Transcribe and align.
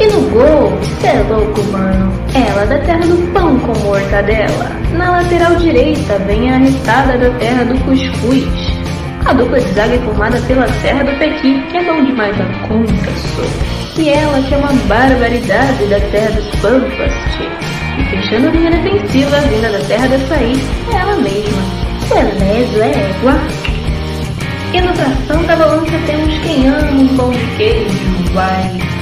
E 0.00 0.06
no 0.06 0.22
gol, 0.30 0.78
cê 1.00 1.08
é 1.08 1.26
louco, 1.28 1.62
mano. 1.70 2.12
Ela 2.34 2.64
da 2.66 2.78
terra 2.78 3.06
do 3.06 3.32
pão 3.32 3.58
com 3.60 3.78
mortadela. 3.80 4.70
Na 4.94 5.10
lateral 5.10 5.54
direita 5.56 6.18
vem 6.20 6.50
a 6.50 6.54
arrestada 6.54 7.18
da 7.18 7.30
terra 7.38 7.64
do 7.64 7.78
cuscuz. 7.84 8.44
A 9.24 9.32
dupla 9.34 9.60
de 9.60 9.72
zaga 9.72 9.94
é 9.94 9.98
formada 9.98 10.40
pela 10.48 10.66
Serra 10.80 11.04
do 11.04 11.16
Pequi, 11.18 11.62
que 11.70 11.76
é 11.76 11.84
bom 11.84 12.04
demais 12.04 12.34
a 12.40 12.66
conta, 12.66 13.10
sou. 13.36 14.02
E 14.02 14.08
ela 14.08 14.42
que 14.42 14.54
é 14.54 14.56
uma 14.56 14.72
barbaridade 14.88 15.86
da 15.86 16.00
terra 16.00 16.30
dos 16.32 16.46
pampas, 16.60 17.12
tchê. 17.30 17.48
E 18.00 18.04
fechando 18.04 18.48
a 18.48 18.50
linha 18.50 18.70
defensiva, 18.70 19.40
vinda 19.42 19.70
da 19.70 19.78
terra 19.84 20.08
da 20.08 20.16
açaí, 20.16 20.54
é 20.90 20.96
ela 20.96 21.16
mesma. 21.16 21.62
Belezo 22.08 22.82
é 22.82 22.90
égua. 22.90 23.38
E 24.74 24.80
no 24.80 24.92
tração 24.94 25.44
da 25.44 25.54
balança 25.54 25.92
temos 26.06 26.38
quem 26.38 26.66
ama 26.66 26.90
um 26.90 27.30
de 27.30 27.56
queijo, 27.56 28.32
vai 28.32 29.01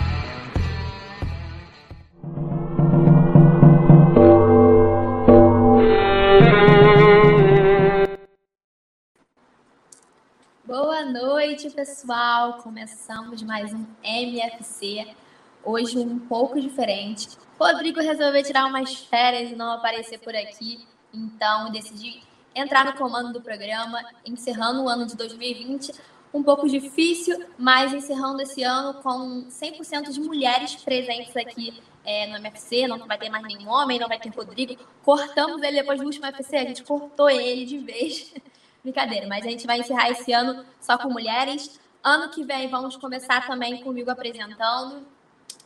Noite, 11.11 11.69
pessoal. 11.71 12.53
Começamos 12.63 13.43
mais 13.43 13.73
um 13.73 13.85
MFC. 14.01 15.13
Hoje 15.61 15.97
um 15.97 16.17
pouco 16.17 16.59
diferente. 16.59 17.27
Rodrigo 17.59 17.99
resolveu 17.99 18.41
tirar 18.41 18.65
umas 18.65 18.95
férias 18.95 19.51
e 19.51 19.55
não 19.55 19.73
aparecer 19.73 20.19
por 20.19 20.33
aqui, 20.33 20.87
então 21.13 21.69
decidi 21.69 22.23
entrar 22.55 22.85
no 22.85 22.93
comando 22.93 23.33
do 23.33 23.41
programa, 23.41 24.01
encerrando 24.25 24.83
o 24.83 24.89
ano 24.89 25.05
de 25.05 25.17
2020. 25.17 25.91
Um 26.33 26.41
pouco 26.41 26.65
difícil, 26.69 27.45
mas 27.57 27.93
encerrando 27.93 28.41
esse 28.41 28.63
ano 28.63 28.93
com 29.01 29.47
100% 29.49 30.11
de 30.11 30.21
mulheres 30.21 30.77
presentes 30.77 31.35
aqui 31.35 31.83
é, 32.05 32.27
no 32.27 32.37
MFC. 32.37 32.87
Não 32.87 33.05
vai 33.05 33.17
ter 33.17 33.29
mais 33.29 33.43
nenhum 33.43 33.67
homem, 33.67 33.99
não 33.99 34.07
vai 34.07 34.17
ter 34.17 34.29
Rodrigo. 34.29 34.77
Cortamos 35.03 35.61
ele 35.61 35.81
depois 35.81 35.99
do 35.99 36.05
último 36.05 36.25
MFC, 36.25 36.55
a 36.55 36.63
gente 36.63 36.83
cortou 36.83 37.29
ele 37.29 37.65
de 37.65 37.79
vez. 37.79 38.33
Brincadeira, 38.83 39.27
mas 39.27 39.45
a 39.45 39.49
gente 39.49 39.67
vai 39.67 39.79
encerrar 39.79 40.09
esse 40.09 40.31
ano 40.33 40.65
só 40.79 40.97
com 40.97 41.09
mulheres. 41.09 41.79
Ano 42.03 42.29
que 42.29 42.43
vem 42.43 42.67
vamos 42.67 42.95
começar 42.97 43.45
também 43.45 43.83
comigo 43.83 44.09
apresentando, 44.09 45.05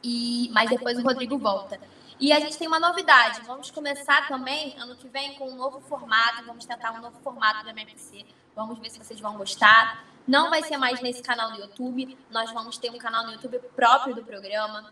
e 0.04 0.50
mas 0.54 0.70
depois 0.70 0.98
o 0.98 1.02
Rodrigo 1.02 1.38
volta. 1.38 1.80
E 2.20 2.32
a 2.32 2.40
gente 2.40 2.58
tem 2.58 2.68
uma 2.68 2.80
novidade, 2.80 3.42
vamos 3.42 3.72
começar 3.72 4.28
também 4.28 4.74
ano 4.80 4.96
que 4.96 5.08
vem 5.08 5.36
com 5.36 5.50
um 5.50 5.56
novo 5.56 5.82
formato, 5.82 6.46
vamos 6.46 6.66
tentar 6.66 6.92
um 6.92 7.02
novo 7.02 7.20
formato 7.20 7.64
do 7.64 7.70
MFC. 7.70 8.26
Vamos 8.56 8.80
ver 8.80 8.90
se 8.90 8.98
vocês 8.98 9.20
vão 9.20 9.38
gostar. 9.38 10.06
Não 10.26 10.50
vai 10.50 10.64
ser 10.64 10.78
mais 10.78 11.02
nesse 11.02 11.22
canal 11.22 11.52
do 11.52 11.60
YouTube, 11.60 12.18
nós 12.32 12.52
vamos 12.52 12.78
ter 12.78 12.90
um 12.90 12.98
canal 12.98 13.26
no 13.26 13.34
YouTube 13.34 13.60
próprio 13.76 14.16
do 14.16 14.24
programa. 14.24 14.92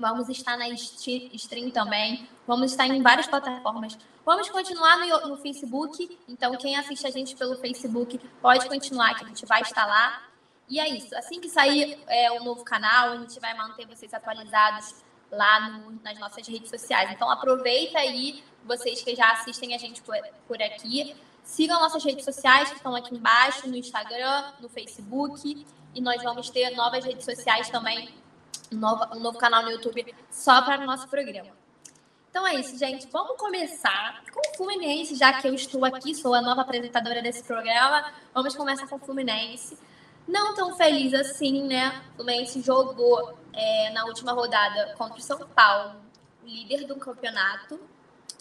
Vamos 0.00 0.30
estar 0.30 0.56
na 0.56 0.66
stream 0.70 1.70
também. 1.70 2.26
Vamos 2.46 2.70
estar 2.70 2.86
em 2.86 3.02
várias 3.02 3.26
plataformas. 3.26 3.98
Vamos 4.24 4.48
continuar 4.48 4.96
no, 4.96 5.28
no, 5.28 5.36
Facebook. 5.36 6.18
Então, 6.26 6.56
quem 6.56 6.74
assiste 6.74 7.06
a 7.06 7.10
gente 7.10 7.36
pelo 7.36 7.54
Facebook 7.56 8.18
pode 8.40 8.66
continuar, 8.66 9.14
que 9.14 9.24
a 9.24 9.28
gente 9.28 9.44
vai 9.44 9.60
estar 9.60 9.84
lá. 9.84 10.22
E 10.66 10.80
é 10.80 10.88
isso. 10.88 11.14
Assim 11.14 11.38
que 11.38 11.50
sair 11.50 12.02
é, 12.06 12.32
o 12.32 12.42
novo 12.42 12.64
canal, 12.64 13.10
a 13.10 13.16
gente 13.18 13.38
vai 13.38 13.52
manter 13.52 13.86
vocês 13.86 14.14
atualizados 14.14 14.94
lá 15.30 15.68
no, 15.68 16.00
nas 16.02 16.18
nossas 16.18 16.48
redes 16.48 16.70
sociais. 16.70 17.10
Então, 17.10 17.30
aproveita 17.30 17.98
aí, 17.98 18.42
vocês 18.64 19.02
que 19.02 19.14
já 19.14 19.32
assistem 19.32 19.74
a 19.74 19.78
gente 19.78 20.00
por, 20.00 20.16
por 20.48 20.62
aqui. 20.62 21.14
Sigam 21.44 21.78
nossas 21.78 22.02
redes 22.02 22.24
sociais 22.24 22.70
que 22.70 22.76
estão 22.76 22.96
aqui 22.96 23.14
embaixo, 23.14 23.68
no 23.68 23.76
Instagram, 23.76 24.44
no 24.60 24.68
Facebook. 24.70 25.66
E 25.94 26.00
nós 26.00 26.22
vamos 26.22 26.48
ter 26.48 26.70
novas 26.70 27.04
redes 27.04 27.26
sociais 27.26 27.68
também 27.68 28.08
um 28.72 28.78
novo, 28.78 29.38
canal 29.38 29.62
no 29.62 29.70
YouTube 29.70 30.14
só 30.30 30.62
para 30.62 30.82
o 30.82 30.86
nosso 30.86 31.08
programa. 31.08 31.50
Então 32.30 32.46
é 32.46 32.54
isso, 32.54 32.78
gente. 32.78 33.08
Vamos 33.08 33.36
começar 33.36 34.22
com 34.32 34.40
o 34.40 34.56
Fluminense, 34.56 35.16
já 35.16 35.32
que 35.32 35.48
eu 35.48 35.54
estou 35.54 35.84
aqui, 35.84 36.14
sou 36.14 36.32
a 36.32 36.40
nova 36.40 36.62
apresentadora 36.62 37.20
desse 37.20 37.42
programa. 37.42 38.12
Vamos 38.32 38.54
começar 38.54 38.86
com 38.86 38.96
o 38.96 39.00
Fluminense. 39.00 39.76
Não 40.28 40.54
tão 40.54 40.76
feliz 40.76 41.12
assim, 41.12 41.66
né? 41.66 42.02
O 42.12 42.16
Fluminense 42.18 42.62
jogou 42.62 43.36
é, 43.52 43.90
na 43.90 44.04
última 44.04 44.32
rodada 44.32 44.94
contra 44.96 45.18
o 45.18 45.22
São 45.22 45.38
Paulo, 45.48 45.96
líder 46.44 46.86
do 46.86 46.94
campeonato. 46.96 47.80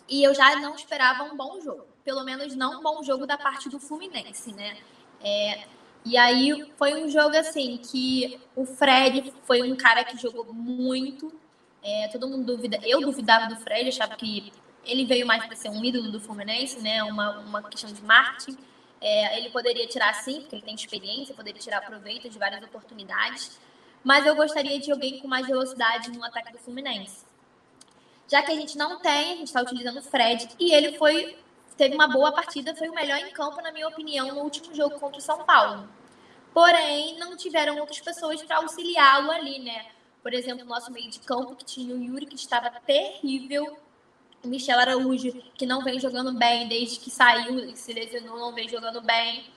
E 0.08 0.24
eu 0.24 0.36
já 0.36 0.56
não 0.58 0.76
esperava 0.76 1.24
um 1.24 1.36
bom 1.36 1.60
jogo. 1.60 1.88
Pelo 2.04 2.24
menos 2.24 2.56
não 2.56 2.80
um 2.80 2.84
bom 2.84 3.02
jogo 3.04 3.26
da 3.26 3.38
parte 3.38 3.70
do 3.70 3.80
Fluminense, 3.80 4.54
né? 4.54 4.78
É, 5.22 5.68
e 6.06 6.18
aí 6.18 6.72
foi 6.78 7.04
um 7.04 7.10
jogo 7.10 7.36
assim 7.36 7.78
que 7.78 8.40
o 8.56 8.66
Fred 8.66 9.34
foi 9.44 9.62
um 9.62 9.76
cara 9.76 10.04
que 10.04 10.18
jogou 10.18 10.54
muito. 10.54 11.32
É, 11.84 12.08
todo 12.10 12.28
mundo 12.28 12.46
duvida. 12.46 12.80
Eu 12.84 13.02
duvidava 13.02 13.48
do 13.48 13.56
Fred, 13.58 13.90
achava 13.90 14.16
que 14.16 14.52
ele 14.86 15.06
veio 15.06 15.26
mais 15.26 15.46
para 15.46 15.56
ser 15.56 15.70
um 15.70 15.84
ídolo 15.84 16.12
do 16.12 16.20
Fluminense, 16.20 16.80
né? 16.80 17.04
Uma, 17.04 17.40
uma 17.40 17.64
questão 17.64 17.92
de 17.92 18.02
marketing. 18.02 18.58
É, 19.02 19.38
ele 19.38 19.50
poderia 19.50 19.88
tirar 19.88 20.14
sim, 20.14 20.42
porque 20.42 20.56
ele 20.56 20.64
tem 20.64 20.76
experiência, 20.76 21.34
poderia 21.34 21.62
tirar 21.62 21.82
proveito 21.82 22.30
de 22.30 22.38
várias 22.38 22.62
oportunidades. 22.64 23.60
Mas 24.04 24.26
eu 24.26 24.36
gostaria 24.36 24.80
de 24.80 24.92
alguém 24.92 25.20
com 25.20 25.28
mais 25.28 25.48
velocidade 25.48 26.12
no 26.12 26.24
ataque 26.24 26.52
do 26.52 26.58
Fluminense. 26.58 27.26
Já 28.28 28.42
que 28.42 28.52
a 28.52 28.56
gente 28.56 28.78
não 28.78 29.00
tem, 29.00 29.34
a 29.34 29.36
gente 29.36 29.48
está 29.48 29.62
utilizando 29.62 29.98
o 29.98 30.02
Fred 30.04 30.50
e 30.60 30.74
ele 30.74 30.98
foi 30.98 31.38
teve 31.80 31.96
uma 31.96 32.10
boa 32.10 32.34
partida, 32.34 32.76
foi 32.76 32.90
o 32.90 32.94
melhor 32.94 33.18
em 33.20 33.32
campo, 33.32 33.62
na 33.62 33.72
minha 33.72 33.88
opinião, 33.88 34.28
no 34.28 34.42
último 34.42 34.76
jogo 34.76 35.00
contra 35.00 35.18
o 35.18 35.22
São 35.22 35.46
Paulo. 35.46 35.88
Porém, 36.54 37.18
não 37.18 37.38
tiveram 37.38 37.80
outras 37.80 38.02
pessoas 38.02 38.44
para 38.44 38.58
auxiliá-lo 38.58 39.32
ali, 39.32 39.60
né? 39.60 39.86
Por 40.22 40.34
exemplo, 40.34 40.66
o 40.66 40.68
nosso 40.68 40.92
meio 40.92 41.10
de 41.10 41.22
campo, 41.22 41.56
que 41.56 41.64
tinha 41.64 41.96
o 41.96 42.04
Yuri, 42.04 42.26
que 42.26 42.36
estava 42.36 42.70
terrível. 42.86 43.78
O 44.44 44.50
Michel 44.50 44.78
Araújo, 44.78 45.32
que 45.54 45.66
não 45.66 45.82
vem 45.82 46.02
jogando 46.02 46.34
bem 46.34 46.68
desde 46.68 47.00
que 47.00 47.10
saiu 47.10 47.60
e 47.60 47.78
se 47.78 47.94
lesionou, 47.94 48.38
não 48.38 48.54
vem 48.54 48.68
jogando 48.68 49.00
bem. 49.02 49.50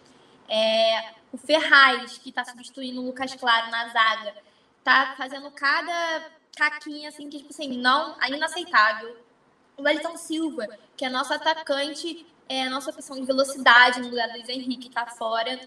É, 0.49 1.15
o 1.33 1.37
Ferraz, 1.37 2.19
que 2.19 2.29
está 2.29 2.45
substituindo 2.45 3.01
o 3.01 3.07
Lucas 3.07 3.35
Claro 3.35 3.69
na 3.69 3.89
zaga, 3.89 4.33
tá 4.85 5.15
fazendo 5.17 5.51
cada 5.51 6.31
caquinha 6.57 7.09
assim 7.09 7.29
que, 7.29 7.39
tipo 7.39 7.51
assim, 7.51 7.77
não, 7.79 8.17
inaceitável. 8.29 9.17
O 9.77 9.83
Wellington 9.83 10.17
Silva, 10.17 10.67
que 10.97 11.05
é 11.05 11.09
nosso 11.09 11.33
atacante, 11.33 12.27
é 12.49 12.65
a 12.65 12.71
nossa 12.71 12.91
opção 12.91 13.17
de 13.17 13.25
velocidade 13.25 14.01
no 14.01 14.09
lugar 14.09 14.29
do 14.29 14.35
Luiz 14.35 14.49
Henrique, 14.49 14.91
tá 14.91 15.07
fora. 15.07 15.61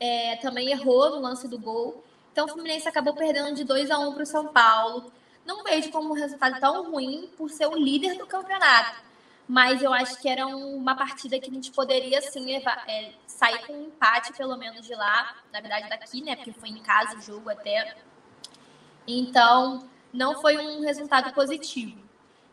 É, 0.00 0.36
também 0.36 0.70
errou 0.70 1.10
no 1.10 1.20
lance 1.20 1.46
do 1.46 1.58
gol. 1.58 2.02
Então 2.32 2.46
o 2.46 2.48
Fluminense 2.48 2.88
acabou 2.88 3.14
perdendo 3.14 3.54
de 3.54 3.62
2 3.62 3.90
a 3.90 3.98
1 3.98 4.12
para 4.14 4.22
o 4.22 4.26
São 4.26 4.48
Paulo. 4.48 5.12
Não 5.44 5.62
vejo 5.62 5.90
como 5.90 6.10
um 6.10 6.14
resultado 6.14 6.58
tão 6.60 6.90
ruim 6.90 7.30
por 7.36 7.50
ser 7.50 7.66
o 7.66 7.76
líder 7.76 8.16
do 8.18 8.26
campeonato. 8.26 9.00
Mas 9.46 9.82
eu 9.82 9.92
acho 9.92 10.20
que 10.20 10.28
era 10.28 10.46
uma 10.46 10.94
partida 10.94 11.38
que 11.38 11.50
a 11.50 11.52
gente 11.52 11.70
poderia 11.72 12.22
sim 12.22 12.44
levar, 12.44 12.84
é, 12.88 13.12
sair 13.26 13.66
com 13.66 13.72
um 13.72 13.86
empate, 13.86 14.32
pelo 14.32 14.56
menos, 14.56 14.86
de 14.86 14.94
lá. 14.94 15.36
Na 15.52 15.60
verdade, 15.60 15.88
daqui, 15.88 16.22
né? 16.22 16.36
Porque 16.36 16.52
foi 16.52 16.70
em 16.70 16.78
casa 16.78 17.16
o 17.16 17.20
jogo 17.20 17.50
até. 17.50 17.96
Então, 19.06 19.88
não 20.12 20.40
foi 20.40 20.58
um 20.58 20.80
resultado 20.80 21.32
positivo. 21.34 22.01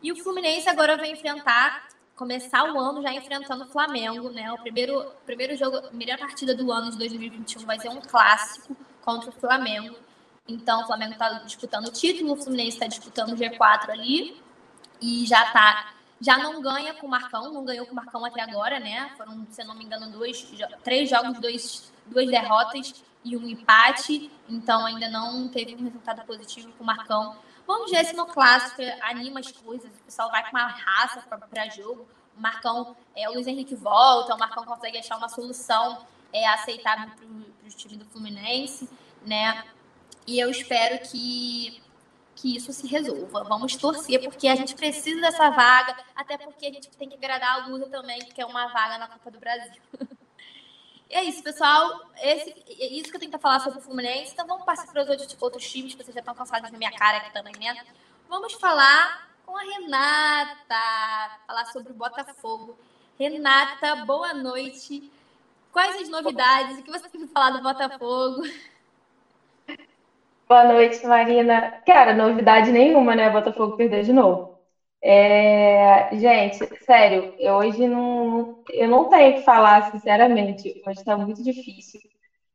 E 0.02 0.10
o 0.12 0.16
Fluminense 0.16 0.68
agora 0.68 0.96
vai 0.96 1.10
enfrentar, 1.10 1.88
começar 2.16 2.64
o 2.72 2.78
ano 2.78 3.02
já 3.02 3.12
enfrentando 3.12 3.64
o 3.64 3.68
Flamengo, 3.68 4.30
né? 4.30 4.50
O 4.52 4.58
primeiro, 4.58 5.12
primeiro 5.26 5.56
jogo, 5.56 5.76
a 5.76 5.82
primeira 5.82 6.16
partida 6.16 6.54
do 6.54 6.72
ano 6.72 6.90
de 6.90 6.98
2021 6.98 7.66
vai 7.66 7.78
ser 7.78 7.88
um 7.88 8.00
clássico 8.00 8.76
contra 9.02 9.28
o 9.30 9.32
Flamengo. 9.32 9.96
Então, 10.48 10.82
o 10.82 10.86
Flamengo 10.86 11.12
está 11.12 11.28
disputando 11.40 11.88
o 11.88 11.92
título, 11.92 12.32
o 12.32 12.36
Fluminense 12.36 12.76
está 12.76 12.86
disputando 12.86 13.32
o 13.32 13.36
G4 13.36 13.90
ali 13.90 14.40
e 15.00 15.26
já 15.26 15.50
tá 15.52 15.94
já 16.20 16.36
não 16.36 16.60
ganha 16.60 16.92
com 16.92 17.06
o 17.06 17.10
Marcão, 17.10 17.50
não 17.50 17.64
ganhou 17.64 17.86
com 17.86 17.92
o 17.92 17.96
Marcão 17.96 18.22
até 18.24 18.42
agora, 18.42 18.78
né? 18.78 19.10
Foram, 19.16 19.46
se 19.50 19.64
não 19.64 19.74
me 19.74 19.84
engano, 19.84 20.10
dois, 20.10 20.52
três 20.84 21.08
jogos, 21.08 21.40
dois, 21.40 21.90
duas 22.04 22.28
derrotas 22.28 23.02
e 23.24 23.36
um 23.36 23.48
empate, 23.48 24.30
então 24.48 24.84
ainda 24.84 25.08
não 25.08 25.48
teve 25.48 25.74
um 25.74 25.84
resultado 25.84 26.22
positivo 26.26 26.70
com 26.76 26.84
o 26.84 26.86
Marcão. 26.86 27.36
Vamos 27.70 27.92
ver 27.92 28.04
se 28.04 28.16
no 28.16 28.26
clássico 28.26 28.82
anima 29.00 29.38
as 29.38 29.52
coisas, 29.52 29.88
o 29.88 30.02
pessoal 30.02 30.28
vai 30.28 30.42
com 30.42 30.56
uma 30.56 30.66
raça 30.66 31.22
para 31.22 31.68
jogo. 31.68 32.04
O 32.36 32.40
Marcão, 32.40 32.96
é, 33.14 33.28
o 33.28 33.34
Luiz 33.34 33.46
Henrique 33.46 33.76
volta, 33.76 34.34
o 34.34 34.38
Marcão 34.38 34.64
consegue 34.64 34.98
achar 34.98 35.16
uma 35.16 35.28
solução 35.28 36.04
é, 36.32 36.48
aceitável 36.48 37.08
para 37.14 37.24
o 37.24 37.68
time 37.68 37.96
do 37.96 38.04
Fluminense, 38.06 38.90
né? 39.24 39.62
E 40.26 40.40
eu 40.40 40.50
espero 40.50 40.98
que 41.08 41.80
que 42.34 42.56
isso 42.56 42.72
se 42.72 42.88
resolva. 42.88 43.44
Vamos 43.44 43.76
torcer, 43.76 44.20
porque 44.20 44.48
a 44.48 44.56
gente 44.56 44.74
precisa 44.74 45.20
dessa 45.20 45.50
vaga, 45.50 45.96
até 46.16 46.38
porque 46.38 46.66
a 46.66 46.72
gente 46.72 46.88
tem 46.90 47.08
que 47.08 47.14
agradar 47.14 47.62
a 47.62 47.66
Lusa 47.66 47.86
também, 47.86 48.18
que 48.18 48.40
é 48.40 48.46
uma 48.46 48.66
vaga 48.66 48.98
na 48.98 49.06
Copa 49.06 49.30
do 49.30 49.38
Brasil. 49.38 49.80
E 51.10 51.14
é 51.14 51.24
isso, 51.24 51.42
pessoal. 51.42 52.02
Esse, 52.22 52.50
é 52.50 52.86
isso 52.86 53.10
que 53.10 53.16
eu 53.16 53.20
tenho 53.20 53.36
falar 53.40 53.58
sobre 53.58 53.80
o 53.80 53.82
Fluminense. 53.82 54.32
Então 54.32 54.46
vamos 54.46 54.64
passar 54.64 54.86
para 54.86 55.02
os 55.02 55.08
outros, 55.08 55.36
outros 55.40 55.68
times, 55.68 55.94
que 55.94 56.04
vocês 56.04 56.14
já 56.14 56.20
estão 56.20 56.34
cansados 56.34 56.70
na 56.70 56.78
minha 56.78 56.92
cara 56.92 57.16
aqui 57.16 57.32
também, 57.32 57.52
né? 57.58 57.84
Vamos 58.28 58.52
falar 58.54 59.28
com 59.44 59.56
a 59.56 59.60
Renata, 59.60 61.40
falar 61.48 61.66
sobre 61.66 61.90
o 61.90 61.96
Botafogo. 61.96 62.78
Renata, 63.18 63.96
boa 64.04 64.32
noite. 64.32 65.10
Quais 65.72 66.00
as 66.00 66.08
novidades? 66.08 66.78
O 66.78 66.82
que 66.84 66.90
você 66.92 67.08
tem 67.08 67.26
falar 67.26 67.50
do 67.50 67.62
Botafogo? 67.62 68.42
Boa 70.48 70.64
noite, 70.64 71.04
Marina. 71.06 71.82
Cara, 71.84 72.14
novidade 72.14 72.70
nenhuma, 72.70 73.16
né? 73.16 73.30
Botafogo 73.30 73.76
perdeu 73.76 74.02
de 74.04 74.12
novo. 74.12 74.59
É... 75.02 76.08
Gente, 76.16 76.58
sério, 76.84 77.28
eu 77.38 77.54
hoje 77.54 77.86
não, 77.86 78.48
eu 78.72 78.88
não 78.88 79.08
tenho 79.08 79.34
que 79.34 79.42
falar, 79.42 79.82
sinceramente. 79.90 80.74
Hoje 80.86 80.98
está 80.98 81.16
muito 81.16 81.42
difícil. 81.42 82.00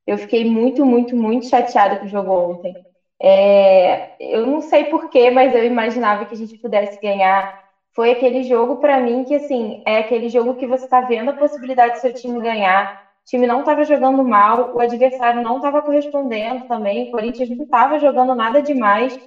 Eu 0.07 0.17
fiquei 0.17 0.45
muito, 0.45 0.85
muito, 0.85 1.15
muito 1.15 1.47
chateada 1.47 1.97
com 1.97 2.05
o 2.05 2.09
jogo 2.09 2.31
ontem. 2.31 2.73
É... 3.21 4.09
Eu 4.19 4.45
não 4.45 4.61
sei 4.61 4.85
porquê, 4.85 5.29
mas 5.31 5.53
eu 5.53 5.63
imaginava 5.65 6.25
que 6.25 6.33
a 6.33 6.37
gente 6.37 6.55
pudesse 6.59 6.99
ganhar. 7.01 7.49
Foi 7.95 8.11
aquele 8.11 8.43
jogo, 8.43 8.77
para 8.77 8.99
mim, 8.99 9.23
que 9.23 9.35
assim, 9.35 9.81
é 9.85 9.97
aquele 9.99 10.29
jogo 10.29 10.55
que 10.55 10.67
você 10.67 10.83
está 10.85 11.01
vendo 11.01 11.29
a 11.29 11.33
possibilidade 11.33 11.95
do 11.95 11.99
seu 12.01 12.13
time 12.13 12.41
ganhar 12.41 12.93
o 13.25 13.27
time 13.27 13.47
não 13.47 13.61
estava 13.61 13.83
jogando 13.83 14.23
mal, 14.23 14.69
o 14.71 14.79
adversário 14.79 15.41
não 15.41 15.55
estava 15.55 15.81
correspondendo 15.81 16.63
também, 16.67 17.03
o 17.03 17.09
Corinthians 17.09 17.49
não 17.49 17.63
estava 17.63 17.97
jogando 17.97 18.35
nada 18.35 18.61
demais, 18.61 19.17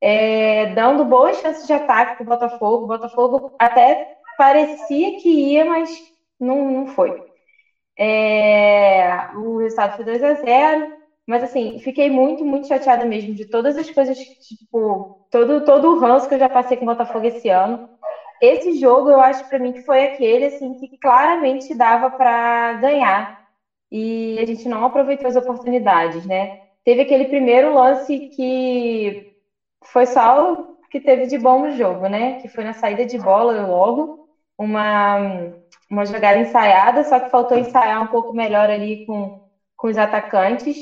é, 0.00 0.66
dando 0.74 1.04
boas 1.04 1.36
chances 1.38 1.66
de 1.66 1.72
ataque 1.72 2.16
para 2.16 2.24
o 2.24 2.26
Botafogo. 2.26 2.84
O 2.84 2.86
Botafogo 2.88 3.40
até 3.58 3.96
parecia 4.36 5.16
que 5.18 5.28
ia, 5.28 5.64
mas 5.64 5.90
não, 6.40 6.70
não 6.70 6.86
foi. 6.86 7.14
É, 7.98 9.28
o 9.34 9.58
resultado 9.58 9.94
foi 9.96 10.04
2 10.04 10.22
a 10.22 10.34
0 10.34 10.88
mas 11.26 11.42
assim, 11.42 11.78
fiquei 11.80 12.08
muito, 12.10 12.42
muito 12.44 12.66
chateada 12.66 13.04
mesmo 13.04 13.34
de 13.34 13.44
todas 13.44 13.76
as 13.76 13.90
coisas, 13.90 14.16
tipo, 14.18 15.10
todo, 15.30 15.62
todo 15.62 15.90
o 15.90 15.98
ranço 15.98 16.26
que 16.26 16.34
eu 16.34 16.38
já 16.38 16.48
passei 16.48 16.76
com 16.78 16.84
o 16.84 16.88
Botafogo 16.88 17.26
esse 17.26 17.48
ano. 17.50 17.78
Esse 18.40 18.74
jogo, 18.78 19.10
eu 19.10 19.20
acho 19.20 19.46
para 19.48 19.58
mim 19.58 19.72
que 19.72 19.80
foi 19.84 20.04
aquele 20.04 20.46
assim 20.46 20.74
que 20.74 20.88
claramente 21.00 21.74
dava 21.76 22.10
para 22.10 22.74
ganhar 22.74 23.30
e 23.90 24.38
a 24.40 24.46
gente 24.46 24.68
não 24.68 24.84
aproveitou 24.84 25.28
as 25.28 25.36
oportunidades, 25.36 26.26
né? 26.26 26.48
Teve 26.84 27.02
aquele 27.02 27.26
primeiro 27.26 27.74
lance 27.74 28.20
que 28.34 29.27
foi 29.84 30.06
só 30.06 30.52
o 30.52 30.78
que 30.90 31.00
teve 31.00 31.26
de 31.26 31.38
bom 31.38 31.60
no 31.60 31.70
jogo, 31.72 32.08
né? 32.08 32.34
Que 32.40 32.48
foi 32.48 32.64
na 32.64 32.72
saída 32.72 33.04
de 33.04 33.18
bola 33.18 33.66
logo, 33.66 34.28
uma, 34.56 35.18
uma 35.90 36.04
jogada 36.04 36.38
ensaiada, 36.38 37.04
só 37.04 37.20
que 37.20 37.30
faltou 37.30 37.56
ensaiar 37.58 38.02
um 38.02 38.06
pouco 38.06 38.32
melhor 38.32 38.70
ali 38.70 39.04
com, 39.06 39.40
com 39.76 39.88
os 39.88 39.96
atacantes. 39.98 40.76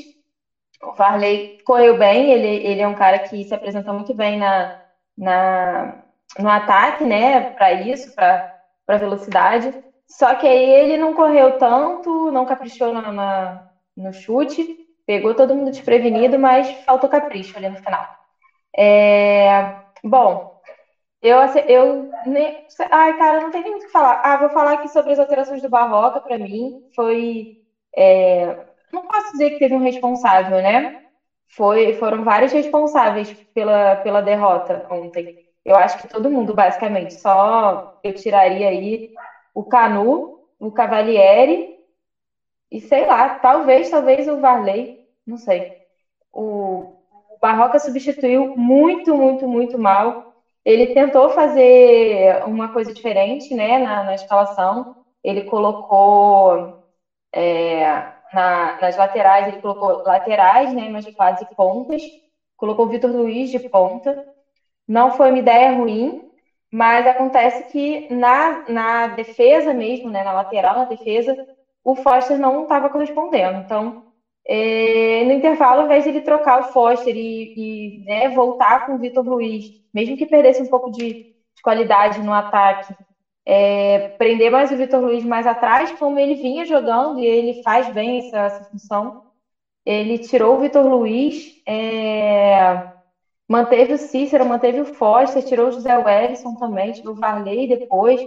O 0.81 0.93
Varley 0.93 1.57
correu 1.65 1.97
bem, 1.97 2.31
ele, 2.31 2.47
ele 2.65 2.81
é 2.81 2.87
um 2.87 2.95
cara 2.95 3.19
que 3.19 3.43
se 3.43 3.53
apresentou 3.53 3.93
muito 3.93 4.13
bem 4.13 4.37
na, 4.37 4.79
na, 5.17 6.03
no 6.37 6.49
ataque, 6.49 7.03
né, 7.03 7.41
para 7.41 7.73
isso, 7.73 8.13
para 8.15 8.97
velocidade. 8.97 9.73
Só 10.07 10.35
que 10.35 10.47
aí 10.47 10.69
ele 10.71 10.97
não 10.97 11.13
correu 11.13 11.57
tanto, 11.57 12.31
não 12.31 12.45
caprichou 12.45 12.93
na, 12.93 13.11
na, 13.11 13.67
no 13.95 14.13
chute, 14.13 14.77
pegou 15.05 15.33
todo 15.35 15.55
mundo 15.55 15.71
desprevenido, 15.71 16.37
mas 16.39 16.69
faltou 16.85 17.09
capricho 17.09 17.57
ali 17.57 17.69
no 17.69 17.75
final. 17.77 18.07
É, 18.75 19.73
bom, 20.03 20.47
eu, 21.21 21.39
eu 21.67 22.09
ai, 22.91 23.13
cara, 23.15 23.39
não 23.41 23.51
tem 23.51 23.63
nem 23.63 23.75
o 23.75 23.79
que 23.79 23.89
falar. 23.91 24.21
Ah, 24.23 24.37
vou 24.37 24.49
falar 24.49 24.73
aqui 24.73 24.89
sobre 24.89 25.13
as 25.13 25.19
alterações 25.19 25.61
do 25.61 25.69
Barroca, 25.69 26.21
para 26.21 26.37
mim, 26.37 26.73
foi. 26.95 27.49
É, 27.97 28.55
não 28.93 29.05
posso 29.07 29.31
dizer 29.31 29.51
que 29.51 29.59
teve 29.59 29.75
um 29.75 29.79
responsável, 29.79 30.61
né? 30.61 30.91
Foi, 31.49 31.93
foram 31.93 32.23
vários 32.23 32.51
responsáveis 32.53 33.33
pela, 33.53 33.95
pela 33.97 34.21
derrota 34.21 34.85
ontem. 34.91 35.31
Eu 35.65 35.75
acho 35.77 35.97
que 35.97 36.07
todo 36.07 36.29
mundo, 36.31 36.53
basicamente. 36.55 37.13
Só 37.19 37.83
eu 38.03 38.13
tiraria 38.13 38.69
aí 38.69 39.09
o 39.53 39.63
Canu, 39.63 40.31
o 40.59 40.71
Cavalieri 40.71 41.67
e 42.71 42.79
sei 42.81 43.05
lá, 43.05 43.29
talvez, 43.39 43.89
talvez 43.89 44.27
o 44.27 44.39
Varley, 44.39 44.93
não 45.25 45.37
sei. 45.37 45.71
O, 46.33 46.85
o 47.37 47.39
Barroca 47.41 47.79
substituiu 47.79 48.53
muito, 48.57 49.15
muito, 49.15 49.47
muito 49.47 49.77
mal. 49.77 50.33
Ele 50.65 50.93
tentou 50.93 51.29
fazer 51.29 52.43
uma 52.45 52.73
coisa 52.73 52.91
diferente, 52.93 53.55
né, 53.55 53.79
na, 53.79 54.03
na 54.03 54.15
escalação. 54.15 54.95
Ele 55.23 55.43
colocou 55.43 56.73
é, 57.33 57.85
na, 58.33 58.77
nas 58.81 58.97
laterais, 58.97 59.47
ele 59.47 59.61
colocou 59.61 60.03
laterais, 60.05 60.73
né, 60.73 60.89
mas 60.89 61.05
quase 61.15 61.45
pontas. 61.55 62.01
Colocou 62.57 62.85
o 62.85 62.89
Vitor 62.89 63.11
Luiz 63.11 63.49
de 63.51 63.59
ponta 63.59 64.17
não 64.87 65.11
foi 65.11 65.29
uma 65.29 65.39
ideia 65.39 65.71
ruim, 65.71 66.31
mas 66.71 67.05
acontece 67.05 67.63
que 67.65 68.07
na, 68.13 68.63
na 68.69 69.07
defesa 69.07 69.73
mesmo, 69.73 70.09
né, 70.09 70.23
na 70.23 70.31
lateral, 70.31 70.75
na 70.75 70.85
defesa, 70.85 71.37
o 71.83 71.95
Foster 71.95 72.39
não 72.39 72.63
estava 72.63 72.89
correspondendo. 72.89 73.59
Então, 73.59 74.06
é, 74.47 75.23
no 75.25 75.33
intervalo, 75.33 75.81
ao 75.81 75.85
invés 75.85 76.03
de 76.03 76.09
ele 76.09 76.21
trocar 76.21 76.59
o 76.59 76.63
Foster 76.63 77.15
e, 77.15 77.53
e 77.55 78.03
né, 78.05 78.29
voltar 78.29 78.85
com 78.85 78.95
o 78.95 78.99
Vitor 78.99 79.23
Luiz, 79.27 79.65
mesmo 79.93 80.17
que 80.17 80.25
perdesse 80.25 80.61
um 80.61 80.67
pouco 80.67 80.89
de, 80.91 81.13
de 81.13 81.61
qualidade 81.61 82.21
no 82.21 82.33
ataque, 82.33 82.95
é, 83.45 84.09
prender 84.17 84.51
mais 84.51 84.71
o 84.71 84.77
Vitor 84.77 85.01
Luiz 85.01 85.23
mais 85.23 85.47
atrás, 85.47 85.91
como 85.93 86.19
ele 86.19 86.35
vinha 86.35 86.65
jogando, 86.65 87.19
e 87.19 87.25
ele 87.25 87.61
faz 87.63 87.89
bem 87.89 88.19
essa, 88.19 88.37
essa 88.45 88.63
função. 88.65 89.23
Ele 89.85 90.17
tirou 90.17 90.55
o 90.55 90.59
Vitor 90.59 90.85
Luiz, 90.85 91.61
é, 91.65 92.87
Manteve 93.47 93.93
o 93.93 93.97
Cícero, 93.97 94.45
manteve 94.45 94.81
o 94.81 94.85
Foster, 94.85 95.43
tirou 95.43 95.69
o 95.69 95.71
José 95.71 95.97
Wellison 95.97 96.55
também, 96.55 96.91
tirou 96.91 97.13
o 97.13 97.17
Varley 97.17 97.67
depois. 97.67 98.19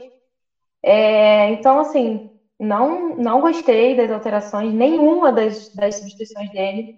É, 0.83 1.51
então, 1.51 1.79
assim, 1.79 2.31
não, 2.61 3.17
não 3.17 3.41
gostei 3.41 3.97
das 3.97 4.11
alterações, 4.11 4.75
nenhuma 4.75 5.33
das, 5.33 5.71
das 5.75 5.97
substituições 5.99 6.51
dele, 6.51 6.89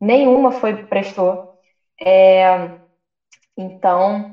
nenhuma 0.00 0.52
foi 0.52 0.76
prestou. 0.76 1.44
É, 2.00 2.70
então, 3.56 4.26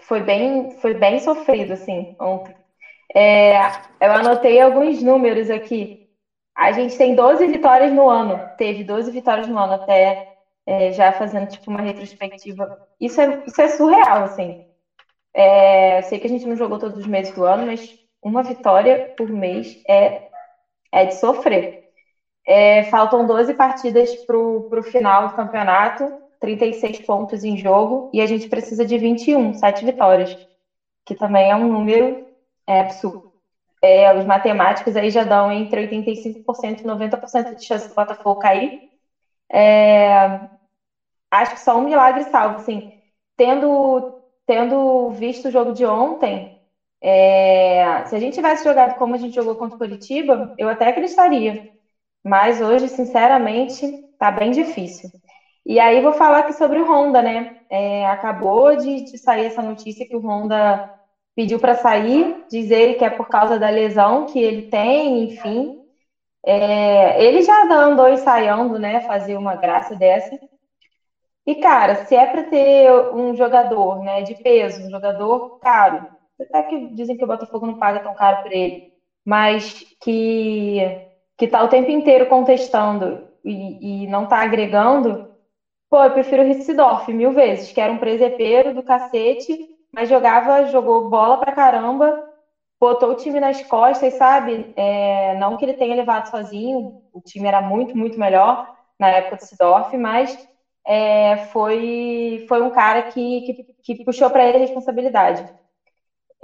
foi 0.00 0.20
bem, 0.22 0.70
foi 0.80 0.94
bem 0.94 1.18
sofrido, 1.18 1.72
assim, 1.74 2.14
ontem. 2.20 2.54
É, 3.14 3.58
eu 4.00 4.12
anotei 4.12 4.60
alguns 4.60 5.02
números 5.02 5.50
aqui. 5.50 5.98
A 6.56 6.72
gente 6.72 6.96
tem 6.96 7.14
12 7.14 7.46
vitórias 7.48 7.92
no 7.92 8.08
ano, 8.10 8.40
teve 8.58 8.84
12 8.84 9.10
vitórias 9.10 9.48
no 9.48 9.58
ano 9.58 9.74
até 9.74 10.24
é, 10.66 10.92
já 10.92 11.12
fazendo 11.12 11.48
tipo 11.48 11.70
uma 11.70 11.82
retrospectiva. 11.82 12.68
Isso 13.00 13.20
é, 13.20 13.42
isso 13.46 13.62
é 13.62 13.68
surreal, 13.68 14.24
assim. 14.24 14.56
É, 15.34 16.02
sei 16.02 16.18
que 16.18 16.26
a 16.26 16.30
gente 16.30 16.46
não 16.46 16.56
jogou 16.56 16.78
todos 16.78 16.98
os 16.98 17.06
meses 17.06 17.34
do 17.34 17.44
ano, 17.44 17.66
mas 17.66 17.80
uma 18.22 18.42
vitória 18.42 19.04
por 19.16 19.30
mês 19.30 19.76
é, 19.88 20.20
é 20.92 21.06
de 21.06 21.14
sofrer. 21.14 21.72
É, 22.46 22.82
faltam 22.84 23.26
12 23.26 23.54
partidas 23.54 24.14
para 24.26 24.36
o 24.38 24.82
final 24.82 25.28
do 25.28 25.34
campeonato, 25.34 26.12
36 26.40 27.00
pontos 27.00 27.44
em 27.44 27.56
jogo, 27.56 28.08
e 28.12 28.20
a 28.20 28.26
gente 28.26 28.48
precisa 28.48 28.84
de 28.84 28.98
21, 28.98 29.52
7 29.54 29.84
vitórias, 29.84 30.36
que 31.06 31.14
também 31.16 31.50
é 31.50 31.56
um 31.56 31.68
número 31.68 32.18
é, 32.66 32.80
absurdo. 32.80 33.22
É, 33.82 34.12
os 34.14 34.24
matemáticos 34.24 34.96
aí 34.96 35.10
já 35.10 35.24
dão 35.24 35.50
entre 35.52 35.82
85% 35.82 36.82
e 36.82 36.86
90% 36.86 37.54
de 37.56 37.64
chance 37.64 37.88
do 37.88 37.94
Botafogo 37.94 38.36
cair. 38.38 38.74
É, 39.52 40.40
acho 41.30 41.54
que 41.54 41.60
só 41.60 41.76
um 41.78 41.82
milagre 41.82 42.24
salvo, 42.24 42.56
assim. 42.56 42.82
tendo, 43.36 44.14
tendo 44.46 45.10
visto 45.10 45.48
o 45.48 45.50
jogo 45.52 45.72
de 45.72 45.86
ontem, 45.86 46.51
é, 47.02 48.04
se 48.06 48.14
a 48.14 48.20
gente 48.20 48.34
tivesse 48.34 48.64
jogado 48.64 48.96
como 48.96 49.14
a 49.14 49.18
gente 49.18 49.34
jogou 49.34 49.56
contra 49.56 49.74
o 49.74 49.78
Curitiba, 49.78 50.54
eu 50.56 50.68
até 50.68 50.88
acreditaria. 50.88 51.70
Mas 52.24 52.60
hoje, 52.60 52.88
sinceramente, 52.88 53.86
tá 54.18 54.30
bem 54.30 54.52
difícil. 54.52 55.10
E 55.66 55.80
aí 55.80 56.00
vou 56.00 56.12
falar 56.12 56.40
aqui 56.40 56.52
sobre 56.52 56.78
o 56.80 56.86
Honda, 56.90 57.22
né? 57.22 57.58
É, 57.70 58.06
acabou 58.06 58.76
de, 58.76 59.04
de, 59.04 59.18
sair 59.18 59.46
essa 59.46 59.62
notícia 59.62 60.06
que 60.06 60.16
o 60.16 60.20
Honda 60.20 60.90
pediu 61.34 61.58
para 61.58 61.74
sair, 61.74 62.44
dizer 62.50 62.96
que 62.98 63.04
é 63.04 63.10
por 63.10 63.28
causa 63.28 63.58
da 63.58 63.70
lesão 63.70 64.26
que 64.26 64.38
ele 64.40 64.68
tem, 64.68 65.24
enfim. 65.24 65.80
É, 66.44 67.24
ele 67.24 67.42
já 67.42 67.64
andou 67.64 68.08
ensaiando, 68.08 68.78
né? 68.78 69.00
Fazer 69.02 69.36
uma 69.36 69.56
graça 69.56 69.96
dessa. 69.96 70.38
E, 71.46 71.56
cara, 71.56 72.06
se 72.06 72.14
é 72.14 72.26
para 72.26 72.44
ter 72.44 72.90
um 73.14 73.34
jogador 73.34 74.00
né, 74.02 74.22
de 74.22 74.34
peso, 74.36 74.86
um 74.86 74.90
jogador 74.90 75.58
caro, 75.58 76.06
até 76.40 76.62
que 76.64 76.88
dizem 76.94 77.16
que 77.16 77.24
o 77.24 77.26
Botafogo 77.26 77.66
não 77.66 77.74
paga 77.74 78.00
tão 78.00 78.14
caro 78.14 78.42
por 78.42 78.52
ele, 78.52 78.84
mas 79.24 79.84
que, 80.00 80.80
que 81.38 81.48
tá 81.48 81.62
o 81.62 81.68
tempo 81.68 81.90
inteiro 81.90 82.26
contestando 82.26 83.22
e, 83.44 84.04
e 84.04 84.06
não 84.06 84.26
tá 84.26 84.38
agregando, 84.42 85.28
pô, 85.90 86.02
eu 86.04 86.12
prefiro 86.12 86.42
o 86.42 86.46
Rissidorf 86.46 87.12
mil 87.12 87.32
vezes, 87.32 87.72
que 87.72 87.80
era 87.80 87.92
um 87.92 87.98
presepeiro 87.98 88.74
do 88.74 88.82
cacete, 88.82 89.58
mas 89.94 90.08
jogava, 90.08 90.64
jogou 90.66 91.08
bola 91.08 91.38
pra 91.38 91.52
caramba, 91.52 92.18
botou 92.80 93.10
o 93.10 93.14
time 93.16 93.38
nas 93.40 93.62
costas, 93.62 94.14
sabe? 94.14 94.72
É, 94.76 95.34
não 95.36 95.56
que 95.56 95.64
ele 95.64 95.74
tenha 95.74 95.94
levado 95.94 96.28
sozinho, 96.28 96.94
o 97.12 97.20
time 97.20 97.46
era 97.48 97.60
muito, 97.60 97.96
muito 97.96 98.18
melhor 98.18 98.66
na 98.98 99.08
época 99.08 99.36
do 99.36 99.42
Sidorf, 99.42 99.96
mas 99.96 100.36
é, 100.86 101.36
foi, 101.52 102.44
foi 102.48 102.62
um 102.62 102.70
cara 102.70 103.02
que, 103.02 103.42
que, 103.42 103.54
que 103.82 104.04
puxou 104.04 104.30
para 104.30 104.46
ele 104.46 104.58
a 104.58 104.60
responsabilidade. 104.60 105.48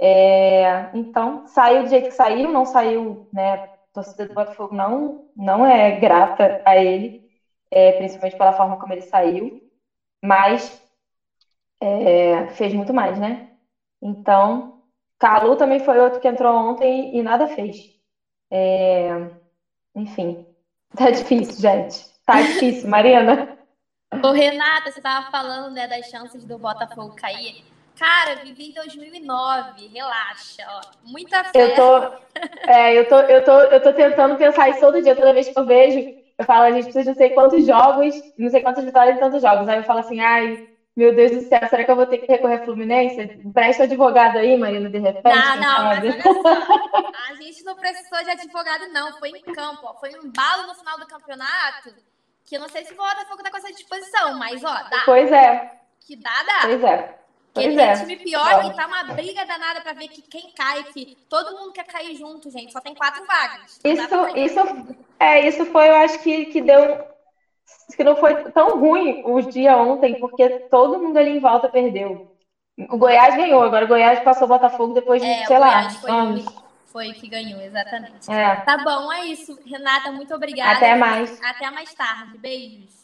É, 0.01 0.87
então, 0.93 1.41
saiu 1.45 1.83
do 1.83 1.89
jeito 1.89 2.07
que 2.07 2.15
saiu, 2.15 2.51
não 2.51 2.65
saiu, 2.65 3.19
né? 3.31 3.55
A 3.55 3.59
torcida 3.93 4.25
do 4.25 4.33
Botafogo 4.33 4.73
não, 4.73 5.13
não 5.35 5.65
é 5.65 5.91
grata 5.91 6.61
a 6.63 6.77
ele, 6.77 7.13
é, 7.69 7.91
principalmente 7.91 8.37
pela 8.37 8.53
forma 8.53 8.77
como 8.77 8.93
ele 8.93 9.01
saiu, 9.01 9.51
mas 10.23 10.81
é, 11.81 12.47
fez 12.47 12.73
muito 12.73 12.93
mais, 12.93 13.19
né? 13.19 13.45
Então, 14.01 14.73
Calu 15.17 15.55
também 15.57 15.79
foi 15.79 15.99
outro 15.99 16.19
que 16.19 16.27
entrou 16.27 16.55
ontem 16.55 17.13
e 17.13 17.21
nada 17.21 17.47
fez. 17.47 17.89
É, 18.49 19.09
enfim, 19.93 20.41
tá 20.95 21.11
difícil, 21.11 21.61
gente. 21.61 22.05
Tá 22.25 22.41
difícil, 22.41 22.89
Mariana. 22.89 23.57
Ô, 24.23 24.31
Renata, 24.31 24.91
você 24.91 25.01
tava 25.01 25.29
falando 25.29 25.73
né, 25.73 25.87
das 25.87 26.05
chances 26.05 26.45
do 26.45 26.57
Botafogo 26.57 27.15
cair. 27.15 27.63
Cara, 27.99 28.35
vivi 28.37 28.69
em 28.69 28.73
2009, 28.73 29.87
relaxa, 29.87 30.65
ó. 30.69 30.81
Muita 31.03 31.43
fé. 31.43 31.73
Eu 31.73 31.75
tô, 31.75 31.97
é, 32.65 32.97
eu 32.97 33.09
tô, 33.09 33.19
eu 33.19 33.43
tô, 33.43 33.51
eu 33.51 33.83
tô 33.83 33.91
tentando 33.91 34.37
pensar 34.37 34.69
isso 34.69 34.79
todo 34.79 35.01
dia, 35.01 35.15
toda 35.15 35.33
vez 35.33 35.49
que 35.49 35.59
eu 35.59 35.65
vejo, 35.65 36.17
eu 36.37 36.45
falo, 36.45 36.63
a 36.63 36.71
gente 36.71 36.85
precisa 36.85 37.03
de 37.03 37.09
não 37.09 37.15
sei 37.15 37.29
quantos 37.31 37.65
jogos, 37.65 38.15
não 38.37 38.49
sei 38.49 38.61
quantas 38.61 38.85
vitórias 38.85 39.17
em 39.17 39.19
tantos 39.19 39.41
jogos. 39.41 39.67
Aí 39.67 39.79
eu 39.79 39.83
falo 39.83 39.99
assim, 39.99 40.21
ai, 40.21 40.69
meu 40.95 41.13
Deus 41.13 41.31
do 41.31 41.41
céu, 41.41 41.59
será 41.69 41.83
que 41.83 41.91
eu 41.91 41.95
vou 41.97 42.05
ter 42.05 42.19
que 42.19 42.31
recorrer 42.31 42.61
à 42.61 42.63
Fluminense? 42.63 43.41
Presta 43.53 43.83
advogado 43.83 44.37
aí, 44.37 44.57
Marina, 44.57 44.89
de 44.89 44.97
repente. 44.97 45.35
Não, 45.35 45.55
não, 45.57 45.83
mas 45.83 45.99
olha 45.99 46.21
só. 46.21 47.11
A 47.29 47.35
gente 47.35 47.63
não 47.65 47.75
precisou 47.75 48.23
de 48.23 48.29
advogado, 48.29 48.87
não. 48.93 49.17
Foi 49.19 49.29
em 49.29 49.41
campo, 49.41 49.81
ó. 49.83 49.93
Foi 49.95 50.09
um 50.11 50.31
balo 50.31 50.67
no 50.67 50.75
final 50.75 50.97
do 50.97 51.05
campeonato 51.05 51.93
que 52.45 52.55
eu 52.55 52.61
não 52.61 52.69
sei 52.69 52.85
se 52.85 52.93
o 52.93 52.95
Botafogo 52.95 53.43
tá 53.43 53.51
com 53.51 53.57
essa 53.57 53.71
disposição, 53.73 54.37
mas 54.37 54.63
ó, 54.63 54.73
dá. 54.89 55.03
Pois 55.05 55.31
é. 55.31 55.71
Que 55.99 56.15
dá, 56.15 56.43
dá. 56.43 56.61
Pois 56.63 56.83
é. 56.83 57.19
Pois 57.63 57.75
Porque 57.75 57.81
é. 57.81 57.93
tem 57.95 58.01
time 58.01 58.17
pior 58.17 58.65
e 58.65 58.73
tá 58.73 58.87
uma 58.87 59.03
briga 59.13 59.45
danada 59.45 59.81
pra 59.81 59.93
ver 59.93 60.07
que 60.07 60.21
quem 60.21 60.51
cai, 60.51 60.83
que 60.85 61.17
todo 61.29 61.57
mundo 61.57 61.73
quer 61.73 61.85
cair 61.85 62.15
junto, 62.15 62.49
gente. 62.49 62.71
Só 62.71 62.79
tem 62.79 62.95
quatro 62.95 63.25
vagas. 63.25 63.79
Isso, 63.83 64.37
isso, 64.37 64.97
é, 65.19 65.47
isso 65.47 65.65
foi, 65.65 65.89
eu 65.89 65.95
acho 65.95 66.19
que, 66.19 66.45
que 66.45 66.61
deu. 66.61 67.07
Que 67.95 68.03
não 68.03 68.15
foi 68.15 68.51
tão 68.51 68.79
ruim 68.79 69.23
o 69.25 69.41
dia 69.41 69.77
ontem, 69.77 70.19
porque 70.19 70.47
todo 70.71 70.99
mundo 70.99 71.17
ali 71.17 71.37
em 71.37 71.39
volta 71.39 71.67
perdeu. 71.67 72.35
O 72.89 72.97
Goiás 72.97 73.35
ganhou, 73.35 73.61
agora 73.61 73.85
o 73.85 73.87
Goiás 73.87 74.19
passou 74.19 74.45
o 74.45 74.49
Botafogo 74.49 74.93
depois 74.93 75.21
de, 75.21 75.27
é, 75.27 75.45
sei 75.45 75.59
lá, 75.59 75.87
anos. 76.07 76.45
Foi 76.91 77.13
que 77.13 77.27
ganhou, 77.27 77.61
exatamente. 77.61 78.31
É. 78.31 78.55
Tá 78.57 78.77
bom, 78.77 79.11
é 79.13 79.25
isso. 79.25 79.59
Renata, 79.65 80.11
muito 80.11 80.33
obrigada. 80.33 80.77
Até 80.77 80.95
mais. 80.95 81.39
Até 81.43 81.69
mais 81.69 81.93
tarde. 81.93 82.37
Beijos. 82.37 82.98